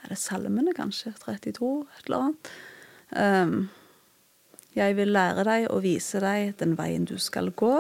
Er 0.07 0.15
det 0.15 0.21
salmene, 0.23 0.71
kanskje? 0.77 1.11
32, 1.19 1.71
et 1.99 2.07
eller 2.07 2.23
annet. 2.29 2.51
Um, 3.17 3.57
jeg 4.77 4.95
vil 4.99 5.11
lære 5.11 5.43
deg 5.49 5.67
og 5.73 5.83
vise 5.83 6.21
deg 6.23 6.53
den 6.61 6.77
veien 6.79 7.07
du 7.09 7.17
skal 7.23 7.51
gå. 7.59 7.73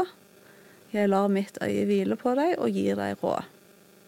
Jeg 0.95 1.11
lar 1.13 1.29
mitt 1.31 1.59
øye 1.63 1.85
hvile 1.87 2.17
på 2.19 2.33
deg 2.39 2.57
og 2.59 2.73
gir 2.75 2.99
deg 2.99 3.21
råd. 3.23 3.47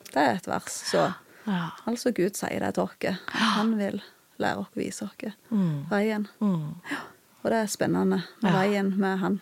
Det 0.09 0.23
er 0.25 0.35
et 0.41 0.49
vers. 0.51 0.79
Så 0.91 1.07
Ja. 1.49 1.71
altså 1.87 2.11
Gud 2.13 2.35
sier 2.37 2.61
det 2.61 2.75
til 2.75 2.83
oss. 2.83 3.21
Han 3.55 3.77
vil 3.79 4.03
lære 4.39 4.59
oss 4.65 4.73
og 4.75 4.81
vise 4.83 5.05
oss 5.05 5.35
veien. 5.91 6.27
Mm. 6.41 6.75
Og 7.45 7.51
det 7.53 7.59
er 7.63 7.69
spennende 7.71 8.23
veien 8.43 8.89
med 8.99 9.19
han. 9.21 9.41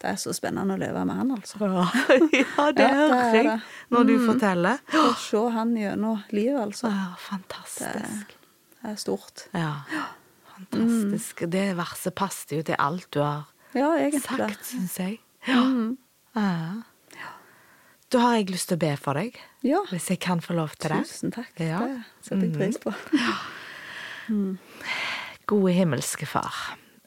Det 0.00 0.08
er 0.10 0.16
så 0.18 0.32
spennende 0.34 0.74
å 0.74 0.80
leve 0.80 1.04
med 1.06 1.16
han, 1.20 1.30
altså. 1.36 1.60
ja, 1.62 1.84
det 2.26 2.40
Ja, 2.40 2.64
det 2.72 2.88
hører 2.88 3.20
er 3.20 3.34
jeg 3.38 3.60
når 3.92 4.06
du 4.08 4.14
forteller. 4.26 4.80
Å 4.96 5.04
se 5.20 5.42
han 5.54 5.74
gjennom 5.78 6.22
livet, 6.34 6.58
altså. 6.64 6.90
Ja, 6.90 7.10
Det 7.14 7.22
fantastisk. 7.28 8.34
er 8.82 8.96
stort. 8.98 9.44
Ja, 9.54 9.72
fantastisk. 10.56 11.44
Det 11.52 11.66
verset 11.78 12.14
passer 12.18 12.56
jo 12.60 12.62
til 12.66 12.80
alt 12.80 13.06
du 13.14 13.20
har 13.22 13.44
Ja, 13.76 13.92
sagt, 14.24 14.64
syns 14.66 14.96
jeg. 14.98 15.20
Ja. 15.46 15.60
ja. 16.34 17.28
Da 18.10 18.18
har 18.24 18.34
jeg 18.40 18.48
lyst 18.50 18.72
til 18.72 18.74
å 18.80 18.82
be 18.82 18.96
for 18.98 19.14
deg, 19.14 19.36
Ja. 19.62 19.84
hvis 19.92 20.08
jeg 20.10 20.18
kan 20.24 20.40
få 20.42 20.56
lov 20.58 20.72
til 20.80 20.90
det. 20.96 21.04
Tusen 21.06 21.30
takk. 21.30 21.52
Ja. 21.62 21.78
Det 21.78 22.26
setter 22.26 22.48
jeg 22.48 22.56
pris 22.58 22.80
på. 22.82 22.90
Gode 25.50 25.72
himmelske 25.74 26.26
Far, 26.26 26.54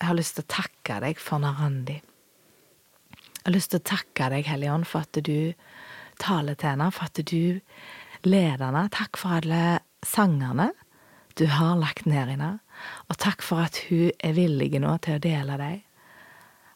jeg 0.04 0.10
har 0.10 0.18
lyst 0.20 0.36
til 0.36 0.44
å 0.44 0.52
takke 0.52 1.00
deg 1.00 1.20
for 1.24 1.40
Narandi. 1.40 1.96
Jeg 1.96 3.46
har 3.46 3.54
lyst 3.56 3.72
til 3.72 3.80
å 3.80 3.88
takke 3.88 4.28
deg, 4.34 4.50
Hellige 4.52 4.74
Ånd, 4.76 4.88
for 4.88 5.08
at 5.08 5.20
du 5.24 5.54
taler 6.20 6.58
til 6.60 6.74
henne, 6.74 6.90
for 6.92 7.08
at 7.08 7.22
du 7.24 7.62
leder 8.28 8.66
henne. 8.66 8.84
Takk 8.92 9.20
for 9.20 9.40
alle 9.40 9.80
sangerne 10.04 10.74
du 11.40 11.46
har 11.48 11.80
lagt 11.80 12.04
ned 12.06 12.28
i 12.28 12.36
henne, 12.36 12.52
og 13.08 13.18
takk 13.24 13.42
for 13.48 13.64
at 13.64 13.80
hun 13.88 14.12
er 14.20 14.36
villig 14.36 14.76
nå 14.84 14.92
til 15.02 15.18
å 15.18 15.24
dele. 15.24 15.72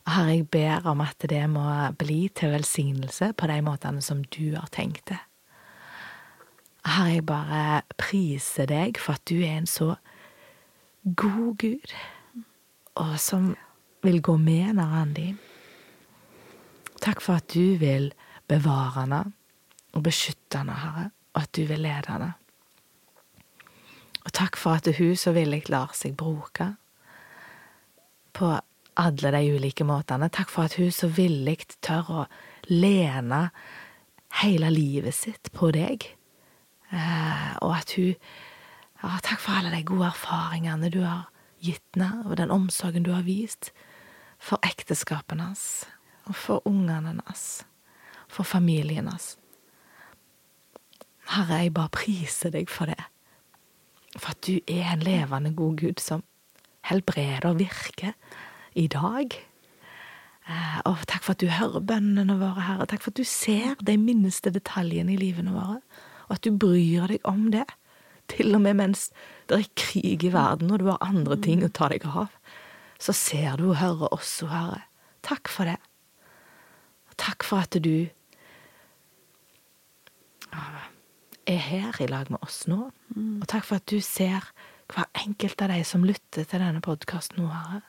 Og 0.08 0.12
Herre, 0.16 0.38
jeg 0.38 0.48
ber 0.56 0.88
om 0.88 1.04
at 1.04 1.28
det 1.30 1.44
må 1.52 1.68
bli 2.00 2.30
til 2.32 2.56
velsignelse 2.56 3.34
på 3.36 3.52
de 3.52 3.60
måtene 3.66 4.02
som 4.02 4.24
du 4.24 4.56
har 4.56 4.72
tenkt 4.72 5.12
det. 5.12 5.20
Herre, 6.88 7.18
jeg 7.20 7.28
bare 7.28 7.64
priser 8.00 8.72
deg 8.72 9.04
for 9.04 9.20
at 9.20 9.28
du 9.28 9.42
er 9.42 9.60
en 9.60 9.68
så 9.68 9.98
god 11.04 11.58
Gud, 11.60 11.92
og 12.98 13.20
som 13.22 13.52
vil 14.06 14.22
gå 14.22 14.38
med 14.41 14.78
Narandi. 14.78 15.32
Takk 17.02 17.22
for 17.22 17.39
at 17.41 17.50
du 17.54 17.78
vil 17.82 18.12
bevare 18.50 19.04
henne 19.04 19.22
og 19.93 20.04
beskytte 20.06 20.62
henne, 20.62 20.76
Herre, 20.82 21.10
og 21.34 21.41
at 21.43 21.54
du 21.56 21.64
vil 21.70 21.84
lede 21.86 22.12
henne. 22.12 22.34
Og 24.26 24.34
takk 24.36 24.58
for 24.60 24.76
at 24.76 24.89
hun 24.98 25.16
så 25.16 25.32
villig 25.36 25.70
lar 25.72 25.93
seg 25.95 26.18
bruke 26.20 26.74
på 28.36 28.50
alle 28.98 29.32
de 29.32 29.54
ulike 29.56 29.86
måtene. 29.88 30.30
Takk 30.34 30.52
for 30.52 30.68
at 30.68 30.76
hun 30.82 30.91
så 30.91 31.08
villig 31.08 31.62
tør 31.86 32.12
å 32.12 32.26
lene 32.68 33.48
hele 34.41 34.72
livet 34.74 35.16
sitt 35.16 35.52
på 35.56 35.72
deg. 35.72 36.10
Eh, 36.91 37.50
og 37.62 37.72
at 37.78 37.95
hun 37.95 38.14
ja, 38.98 39.18
Takk 39.22 39.41
for 39.43 39.60
alle 39.60 39.72
de 39.76 39.84
gode 39.86 40.08
erfaringene 40.10 40.89
du 40.89 41.04
har 41.06 41.28
gitt 41.64 41.84
henne, 41.95 42.24
og 42.26 42.38
den 42.38 42.51
omsorgen 42.51 43.05
du 43.05 43.12
har 43.16 43.26
vist 43.28 43.72
for 44.39 44.62
ekteskapet 44.66 45.41
hans, 45.41 45.86
og 46.26 46.36
for 46.36 46.68
ungene 46.68 47.18
hans, 47.26 47.66
for 48.28 48.43
familien 48.43 49.08
hans. 49.08 49.38
Herre, 51.28 51.64
jeg 51.64 51.74
bare 51.76 51.91
priser 51.91 52.53
deg 52.53 52.70
for 52.72 52.88
det. 52.88 52.99
For 54.18 54.32
at 54.32 54.41
du 54.47 54.60
er 54.72 54.93
en 54.93 55.03
levende 55.03 55.51
god 55.55 55.78
Gud 55.82 56.01
som 56.01 56.24
helbreder 56.88 57.49
og 57.49 57.60
virker 57.60 58.14
i 58.76 58.88
dag. 58.88 59.36
Eh, 60.47 60.80
Og 60.86 61.03
takk 61.08 61.24
for 61.24 61.36
at 61.36 61.41
du 61.43 61.47
hører 61.51 61.84
bønnene 61.84 62.38
våre, 62.39 62.62
Herre. 62.62 62.88
Takk 62.88 63.03
for 63.03 63.12
at 63.12 63.20
du 63.20 63.28
ser 63.28 63.76
de 63.84 63.97
minste 63.97 64.53
detaljene 64.53 65.14
i 65.14 65.20
livene 65.20 65.51
våre, 65.51 65.82
og 66.30 66.38
at 66.38 66.43
du 66.43 66.55
bryr 66.58 67.08
deg 67.12 67.20
om 67.28 67.51
det. 67.51 67.66
Til 68.32 68.55
og 68.55 68.62
med 68.62 68.74
mens 68.80 69.12
det 69.48 69.58
er 69.58 69.76
krig 69.80 70.26
i 70.28 70.34
verden, 70.34 70.72
og 70.72 70.82
du 70.82 70.89
har 70.91 71.04
andre 71.04 71.38
ting 71.39 71.64
å 71.66 71.72
ta 71.72 71.89
deg 71.91 72.06
av, 72.08 72.32
så 73.00 73.14
ser 73.16 73.60
du 73.60 73.70
og 73.72 73.80
hører 73.82 74.14
oss, 74.14 74.38
o 74.43 74.50
Herre. 74.52 74.84
Takk 75.26 75.52
for 75.52 75.70
det. 75.70 75.78
Takk 77.18 77.45
for 77.45 77.66
at 77.66 77.78
du 77.84 78.08
er 81.48 81.62
her 81.64 81.98
i 82.04 82.08
lag 82.10 82.30
med 82.32 82.41
oss 82.43 82.66
nå. 82.70 82.89
Og 83.16 83.45
takk 83.50 83.66
for 83.68 83.80
at 83.80 83.88
du 83.89 84.00
ser 84.04 84.52
hver 84.91 85.08
enkelt 85.20 85.62
av 85.64 85.72
de 85.74 85.82
som 85.88 86.06
lytter 86.08 86.48
til 86.48 86.64
denne 86.64 86.84
podkasten 86.84 87.41
nå, 87.41 87.50
Herre. 87.52 87.84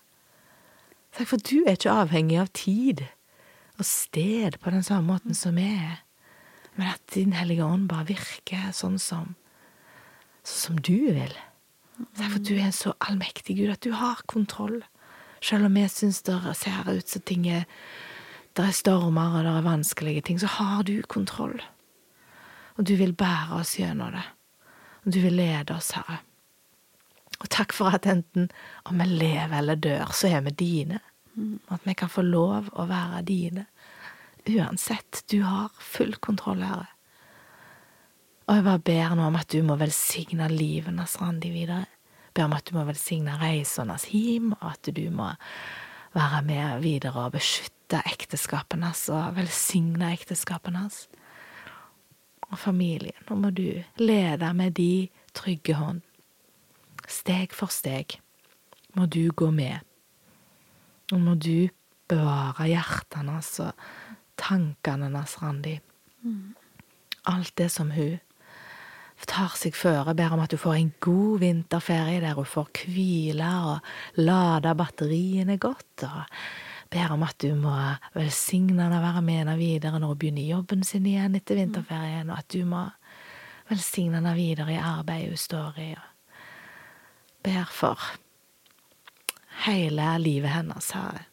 Takk 1.16 1.30
for 1.30 1.40
at 1.40 1.48
du 1.50 1.62
er 1.64 1.78
ikke 1.78 1.94
avhengig 2.04 2.38
av 2.40 2.50
tid 2.54 3.04
og 3.78 3.86
sted 3.86 4.58
på 4.62 4.72
den 4.74 4.84
samme 4.86 5.14
måten 5.14 5.36
som 5.38 5.56
vi 5.58 5.66
er, 5.70 6.00
men 6.78 6.92
at 6.92 7.02
Din 7.14 7.34
Hellige 7.34 7.66
Ånd 7.66 7.88
bare 7.90 8.08
virker 8.10 8.70
sånn 8.74 8.98
som, 9.02 9.34
sånn 10.42 10.78
som 10.78 10.82
du 10.82 11.10
vil. 11.14 11.34
For 11.98 12.38
du 12.38 12.54
er 12.56 12.68
en 12.68 12.76
så 12.76 12.94
allmektig 13.02 13.56
Gud, 13.58 13.72
at 13.72 13.82
du 13.82 13.92
har 13.96 14.22
kontroll. 14.30 14.82
Selv 15.42 15.66
om 15.66 15.74
vi 15.74 15.86
syns 15.90 16.22
det 16.26 16.38
ser 16.58 16.86
ut 16.90 17.08
som 17.08 17.22
ting 17.22 17.46
er 17.48 17.66
Det 18.56 18.64
er 18.64 18.74
stormer 18.74 19.36
og 19.38 19.44
det 19.46 19.50
er 19.54 19.66
vanskelige 19.66 20.22
ting, 20.26 20.38
så 20.40 20.48
har 20.50 20.82
du 20.82 21.02
kontroll. 21.06 21.60
Og 22.74 22.84
du 22.84 22.96
vil 22.98 23.12
bære 23.14 23.60
oss 23.60 23.76
gjennom 23.78 24.10
det. 24.16 24.24
Og 25.04 25.12
du 25.14 25.20
vil 25.20 25.36
lede 25.38 25.76
oss, 25.76 25.92
Herre. 25.94 26.18
Og 27.38 27.46
takk 27.54 27.72
for 27.76 27.94
at 27.94 28.06
enten 28.10 28.48
om 28.84 28.98
vi 28.98 29.06
lever 29.06 29.54
eller 29.60 29.78
dør, 29.78 30.10
så 30.10 30.32
er 30.32 30.42
vi 30.48 30.50
dine. 30.58 30.98
At 31.70 31.86
vi 31.86 31.94
kan 31.94 32.10
få 32.10 32.24
lov 32.26 32.72
å 32.74 32.88
være 32.90 33.22
dine. 33.22 33.66
Uansett. 34.48 35.22
Du 35.30 35.42
har 35.42 35.70
full 35.78 36.16
kontroll, 36.18 36.64
Herre. 36.66 36.88
Og 38.48 38.56
jeg 38.56 38.64
bare 38.64 38.80
ber 38.80 39.12
nå 39.12 39.26
om 39.28 39.36
at 39.36 39.50
du 39.52 39.60
må 39.60 39.76
velsigne 39.76 40.46
livenes 40.48 41.18
Randi 41.20 41.50
videre. 41.52 41.84
Ber 42.32 42.46
om 42.46 42.54
at 42.56 42.64
du 42.70 42.78
må 42.78 42.84
velsigne 42.88 43.34
reisernes 43.36 44.06
hjem, 44.08 44.54
og 44.56 44.70
at 44.70 44.88
du 44.96 45.02
må 45.12 45.26
være 46.14 46.40
med 46.46 46.80
videre 46.80 47.26
og 47.26 47.34
beskytte 47.36 48.00
ekteskapene 48.08 48.88
hans 48.88 49.02
og 49.12 49.36
velsigne 49.36 50.14
ekteskapene 50.16 50.80
hans. 50.86 51.02
Og 52.48 52.56
familien. 52.56 53.18
Nå 53.28 53.36
må 53.36 53.50
du 53.52 53.82
lede 54.00 54.52
med 54.56 54.78
de 54.78 55.08
trygge 55.36 55.76
hånd. 55.76 56.00
Steg 57.08 57.52
for 57.56 57.68
steg 57.72 58.16
må 58.96 59.04
du 59.12 59.28
gå 59.28 59.50
med. 59.52 59.84
Nå 61.12 61.18
må 61.20 61.34
du 61.36 61.68
bevare 62.08 62.70
hjertene 62.70 63.36
hans 63.36 63.52
og 63.60 63.84
tankene 64.40 65.12
hans, 65.12 65.36
Randi. 65.42 65.76
Alt 67.28 67.52
det 67.60 67.68
som 67.74 67.92
hun 67.92 68.16
tar 69.26 69.54
seg 69.58 69.74
føre. 69.74 70.14
Ber 70.14 70.34
om 70.36 70.42
at 70.44 70.52
du 70.52 70.58
får 70.60 70.76
en 70.78 70.92
god 71.02 71.40
vinterferie 71.42 72.20
der 72.22 72.38
hun 72.38 72.46
får 72.46 72.68
hvile 72.86 73.48
og 73.72 74.20
lade 74.22 74.74
batteriene 74.78 75.58
godt. 75.58 76.04
og 76.06 76.22
Ber 76.90 77.12
om 77.12 77.24
at 77.26 77.36
du 77.42 77.52
må 77.58 77.74
velsigne 78.14 78.82
henne 78.82 79.00
og 79.00 79.04
være 79.04 79.22
med 79.22 79.42
henne 79.42 79.56
videre 79.58 79.98
når 79.98 80.14
hun 80.14 80.20
begynner 80.22 80.46
jobben 80.46 80.84
sin 80.86 81.06
igjen 81.06 81.34
etter 81.36 81.58
vinterferien, 81.58 82.30
og 82.30 82.38
at 82.38 82.48
du 82.54 82.62
må 82.64 82.86
velsigne 83.68 84.20
henne 84.20 84.36
videre 84.38 84.72
i 84.72 84.80
arbeidet 84.80 85.34
hun 85.34 85.42
står 85.42 85.82
i. 85.82 85.90
og 85.98 87.44
Ber 87.44 87.68
for 87.72 88.00
hele 89.66 90.06
livet 90.22 90.54
hennes, 90.54 90.90
Herre. 90.94 91.26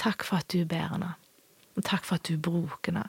Takk 0.00 0.24
for 0.24 0.40
at 0.40 0.48
du 0.48 0.64
ber 0.64 0.88
henne. 0.94 1.14
Og 1.76 1.84
takk 1.84 2.04
for 2.08 2.16
at 2.16 2.26
du 2.26 2.40
bruker 2.40 2.90
henne. 2.90 3.06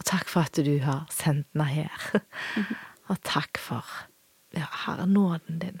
Og 0.00 0.04
takk 0.08 0.28
for 0.28 0.48
at 0.48 0.56
du 0.56 0.78
har 0.82 1.06
sendt 1.12 1.46
henne 1.52 1.68
her. 1.70 2.10
Og 3.12 3.20
takk 3.26 3.58
for, 3.60 3.84
ja, 4.56 4.66
Herre, 4.84 5.06
nåden 5.06 5.58
din. 5.60 5.80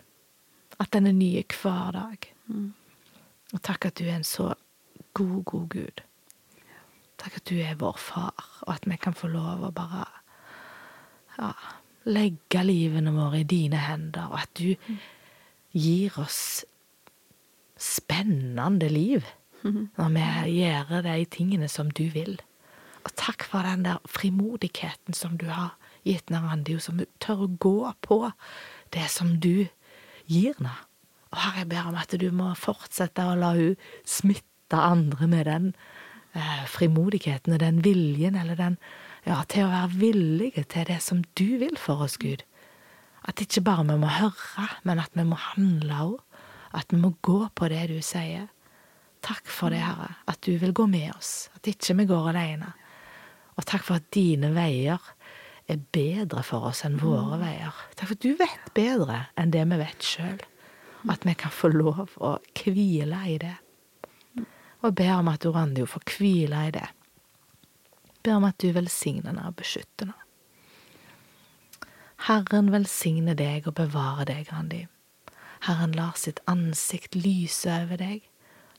At 0.80 0.92
den 0.92 1.06
er 1.06 1.12
ny 1.16 1.30
hver 1.62 1.92
dag. 1.94 2.34
Og 3.54 3.62
takk 3.62 3.86
at 3.86 3.98
du 3.98 4.04
er 4.04 4.16
en 4.16 4.26
så 4.26 4.54
god, 5.14 5.44
god 5.44 5.68
Gud. 5.68 6.02
Takk 7.18 7.36
at 7.36 7.48
du 7.48 7.56
er 7.62 7.78
vår 7.78 7.96
far, 7.96 8.60
og 8.66 8.74
at 8.74 8.86
vi 8.90 8.96
kan 8.96 9.14
få 9.14 9.30
lov 9.30 9.62
å 9.64 9.72
bare 9.72 10.04
ja, 11.38 11.52
legge 12.04 12.64
livene 12.66 13.14
våre 13.14 13.40
i 13.40 13.48
dine 13.48 13.78
hender, 13.80 14.28
og 14.28 14.42
at 14.42 14.50
du 14.58 14.74
gir 15.72 16.18
oss 16.20 16.64
spennende 17.80 18.88
liv 18.88 19.24
når 19.64 20.10
vi 20.12 20.58
gjør 20.58 21.00
de 21.06 21.24
tingene 21.24 21.68
som 21.72 21.88
du 21.90 22.04
vil. 22.12 22.36
Og 23.04 23.14
takk 23.16 23.46
for 23.48 23.64
den 23.64 23.86
der 23.86 24.02
frimodigheten 24.04 25.16
som 25.16 25.38
du 25.40 25.46
har 25.48 25.72
gitt 26.04 26.32
Narandi, 26.32 26.76
som 26.80 27.00
tør 27.22 27.46
å 27.46 27.52
gå 27.60 27.78
på 28.04 28.20
det 28.94 29.06
som 29.12 29.36
du 29.40 29.66
gir 30.30 30.54
henne. 30.58 30.74
Og 31.34 31.40
Herre, 31.42 31.64
jeg 31.64 31.70
ber 31.72 31.90
om 31.90 31.98
at 31.98 32.14
du 32.20 32.28
må 32.30 32.52
fortsette 32.58 33.24
å 33.26 33.36
la 33.38 33.54
hun 33.56 33.78
smitte 34.06 34.78
andre 34.78 35.26
med 35.30 35.48
den 35.50 35.70
eh, 36.36 36.62
frimodigheten 36.70 37.56
og 37.56 37.62
den 37.62 37.80
viljen, 37.84 38.38
eller 38.38 38.58
den 38.58 38.78
ja, 39.24 39.40
til 39.48 39.66
å 39.66 39.72
være 39.72 39.98
villige 39.98 40.66
til 40.70 40.86
det 40.88 41.00
som 41.02 41.24
du 41.38 41.56
vil 41.62 41.74
for 41.80 42.04
oss, 42.06 42.18
Gud. 42.20 42.44
At 43.24 43.40
ikke 43.40 43.64
bare 43.64 43.86
vi 43.88 43.96
må 43.98 44.10
høre, 44.12 44.68
men 44.84 45.00
at 45.00 45.14
vi 45.16 45.24
må 45.26 45.38
handle 45.40 46.00
òg. 46.06 46.16
At 46.74 46.90
vi 46.92 46.98
må 47.00 47.14
gå 47.24 47.38
på 47.54 47.68
det 47.70 47.86
du 47.92 47.98
sier. 48.04 48.48
Takk 49.24 49.48
for 49.48 49.72
det, 49.72 49.80
Herre, 49.80 50.10
at 50.28 50.40
du 50.44 50.52
vil 50.60 50.74
gå 50.76 50.84
med 50.90 51.14
oss, 51.14 51.48
at 51.56 51.70
ikke 51.70 51.96
vi 51.96 52.08
går 52.10 52.32
alene. 52.34 52.74
Og 53.54 53.64
takk 53.64 53.86
for 53.86 54.02
at 54.02 54.10
dine 54.12 54.50
veier 54.52 55.00
er 55.68 55.80
bedre 55.96 56.42
for 56.44 56.68
oss 56.70 56.84
enn 56.86 56.98
våre 57.00 57.38
veier. 57.40 57.76
Takk 57.96 58.10
for 58.10 58.16
at 58.18 58.24
du 58.24 58.34
vet 58.40 58.72
bedre 58.76 59.20
enn 59.40 59.54
det 59.54 59.64
vi 59.70 59.78
vet 59.80 60.04
sjøl. 60.04 60.42
At 61.10 61.24
vi 61.28 61.34
kan 61.36 61.52
få 61.52 61.68
lov 61.72 62.16
å 62.16 62.36
hvile 62.56 63.20
i 63.28 63.38
det. 63.40 63.56
Og 64.84 64.94
ber 64.96 65.14
om 65.18 65.30
at 65.32 65.44
Orandio 65.48 65.86
får 65.88 66.04
hvile 66.16 66.66
i 66.68 66.74
det. 66.76 66.86
Ber 68.24 68.38
om 68.38 68.48
at 68.48 68.60
du 68.60 68.70
velsigner 68.72 69.32
henne 69.32 69.48
og 69.48 69.56
beskytter 69.60 70.12
henne. 70.12 70.20
Herren 72.24 72.70
velsigne 72.72 73.34
deg 73.36 73.66
og 73.68 73.74
bevare 73.76 74.24
deg, 74.30 74.48
Randi. 74.48 74.86
Herren 75.66 75.92
lar 75.92 76.16
sitt 76.16 76.40
ansikt 76.48 77.18
lyse 77.18 77.68
over 77.68 78.00
deg. 78.00 78.24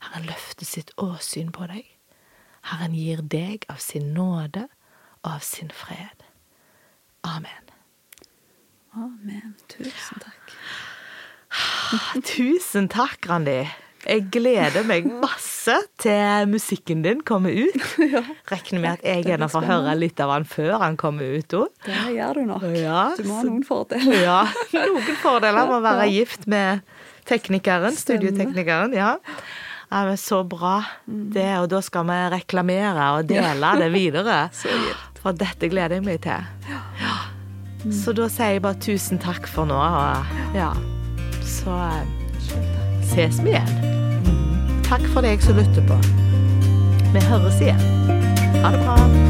Herren 0.02 0.26
løfter 0.26 0.66
sitt 0.66 0.90
åsyn 0.98 1.52
på 1.54 1.68
deg. 1.70 1.86
Herren 2.66 2.96
gir 2.98 3.22
deg 3.22 3.68
av 3.70 3.78
sin 3.82 4.10
nåde 4.16 4.66
og 5.22 5.36
av 5.36 5.44
sin 5.46 5.70
fred. 5.70 6.25
Amen. 7.26 7.64
Amen. 8.96 9.56
Tusen 9.68 10.22
takk. 10.22 10.54
Tusen 12.24 12.88
takk, 12.92 13.26
Randi. 13.28 13.64
Jeg 14.06 14.28
gleder 14.30 14.84
meg 14.86 15.08
masse 15.18 15.74
til 15.98 16.46
musikken 16.46 17.00
din 17.02 17.24
kommer 17.26 17.50
ut. 17.50 17.86
Regner 18.52 18.82
med 18.82 18.90
at 18.92 19.06
jeg 19.06 19.24
gjerne 19.26 19.48
får 19.50 19.66
høre 19.66 19.96
litt 19.98 20.20
av 20.22 20.30
han 20.30 20.46
før 20.46 20.76
han 20.84 20.98
kommer 21.00 21.26
ut 21.40 21.56
òg. 21.58 21.72
Det 21.88 22.14
gjør 22.14 22.38
du 22.38 22.42
nok. 22.52 22.66
Ja, 22.78 23.02
du 23.18 23.24
må 23.26 23.40
ha 23.40 23.46
noen 23.48 23.64
fordeler. 23.66 24.20
Ja, 24.22 24.40
noen 24.76 25.18
fordeler 25.24 25.66
med 25.66 25.78
å 25.80 25.82
være 25.88 26.06
gift 26.12 26.46
med 26.50 26.84
teknikeren, 27.26 27.98
studioteknikeren. 27.98 28.94
Ja. 28.94 29.16
ja, 29.90 30.04
men 30.06 30.22
Så 30.22 30.44
bra. 30.46 30.78
Det, 31.06 31.48
og 31.64 31.66
da 31.74 31.82
skal 31.82 32.06
vi 32.06 32.20
reklamere 32.36 33.10
og 33.18 33.26
dele 33.34 33.74
det 33.82 33.90
videre. 33.96 34.44
Så 34.60 34.70
gitt. 34.70 35.15
For 35.26 35.34
dette 35.34 35.66
gleder 35.66 35.96
jeg 35.96 36.04
meg 36.06 36.20
til. 36.22 36.44
Ja. 36.70 37.14
Så 37.90 38.12
da 38.14 38.28
sier 38.30 38.52
jeg 38.54 38.62
bare 38.62 38.78
tusen 38.78 39.18
takk 39.18 39.48
for 39.50 39.66
nå. 39.66 39.74
Og 39.74 40.54
ja, 40.54 40.70
så 41.42 41.74
eh, 41.88 42.54
ses 43.10 43.42
vi 43.42 43.56
igjen. 43.56 44.82
Takk 44.86 45.02
for 45.10 45.26
deg 45.26 45.42
som 45.42 45.58
lytter 45.58 45.82
på. 45.90 45.98
Vi 47.10 47.26
høres 47.26 47.58
igjen. 47.58 47.88
Ha 48.62 48.70
det 48.70 48.84
bra. 48.86 49.25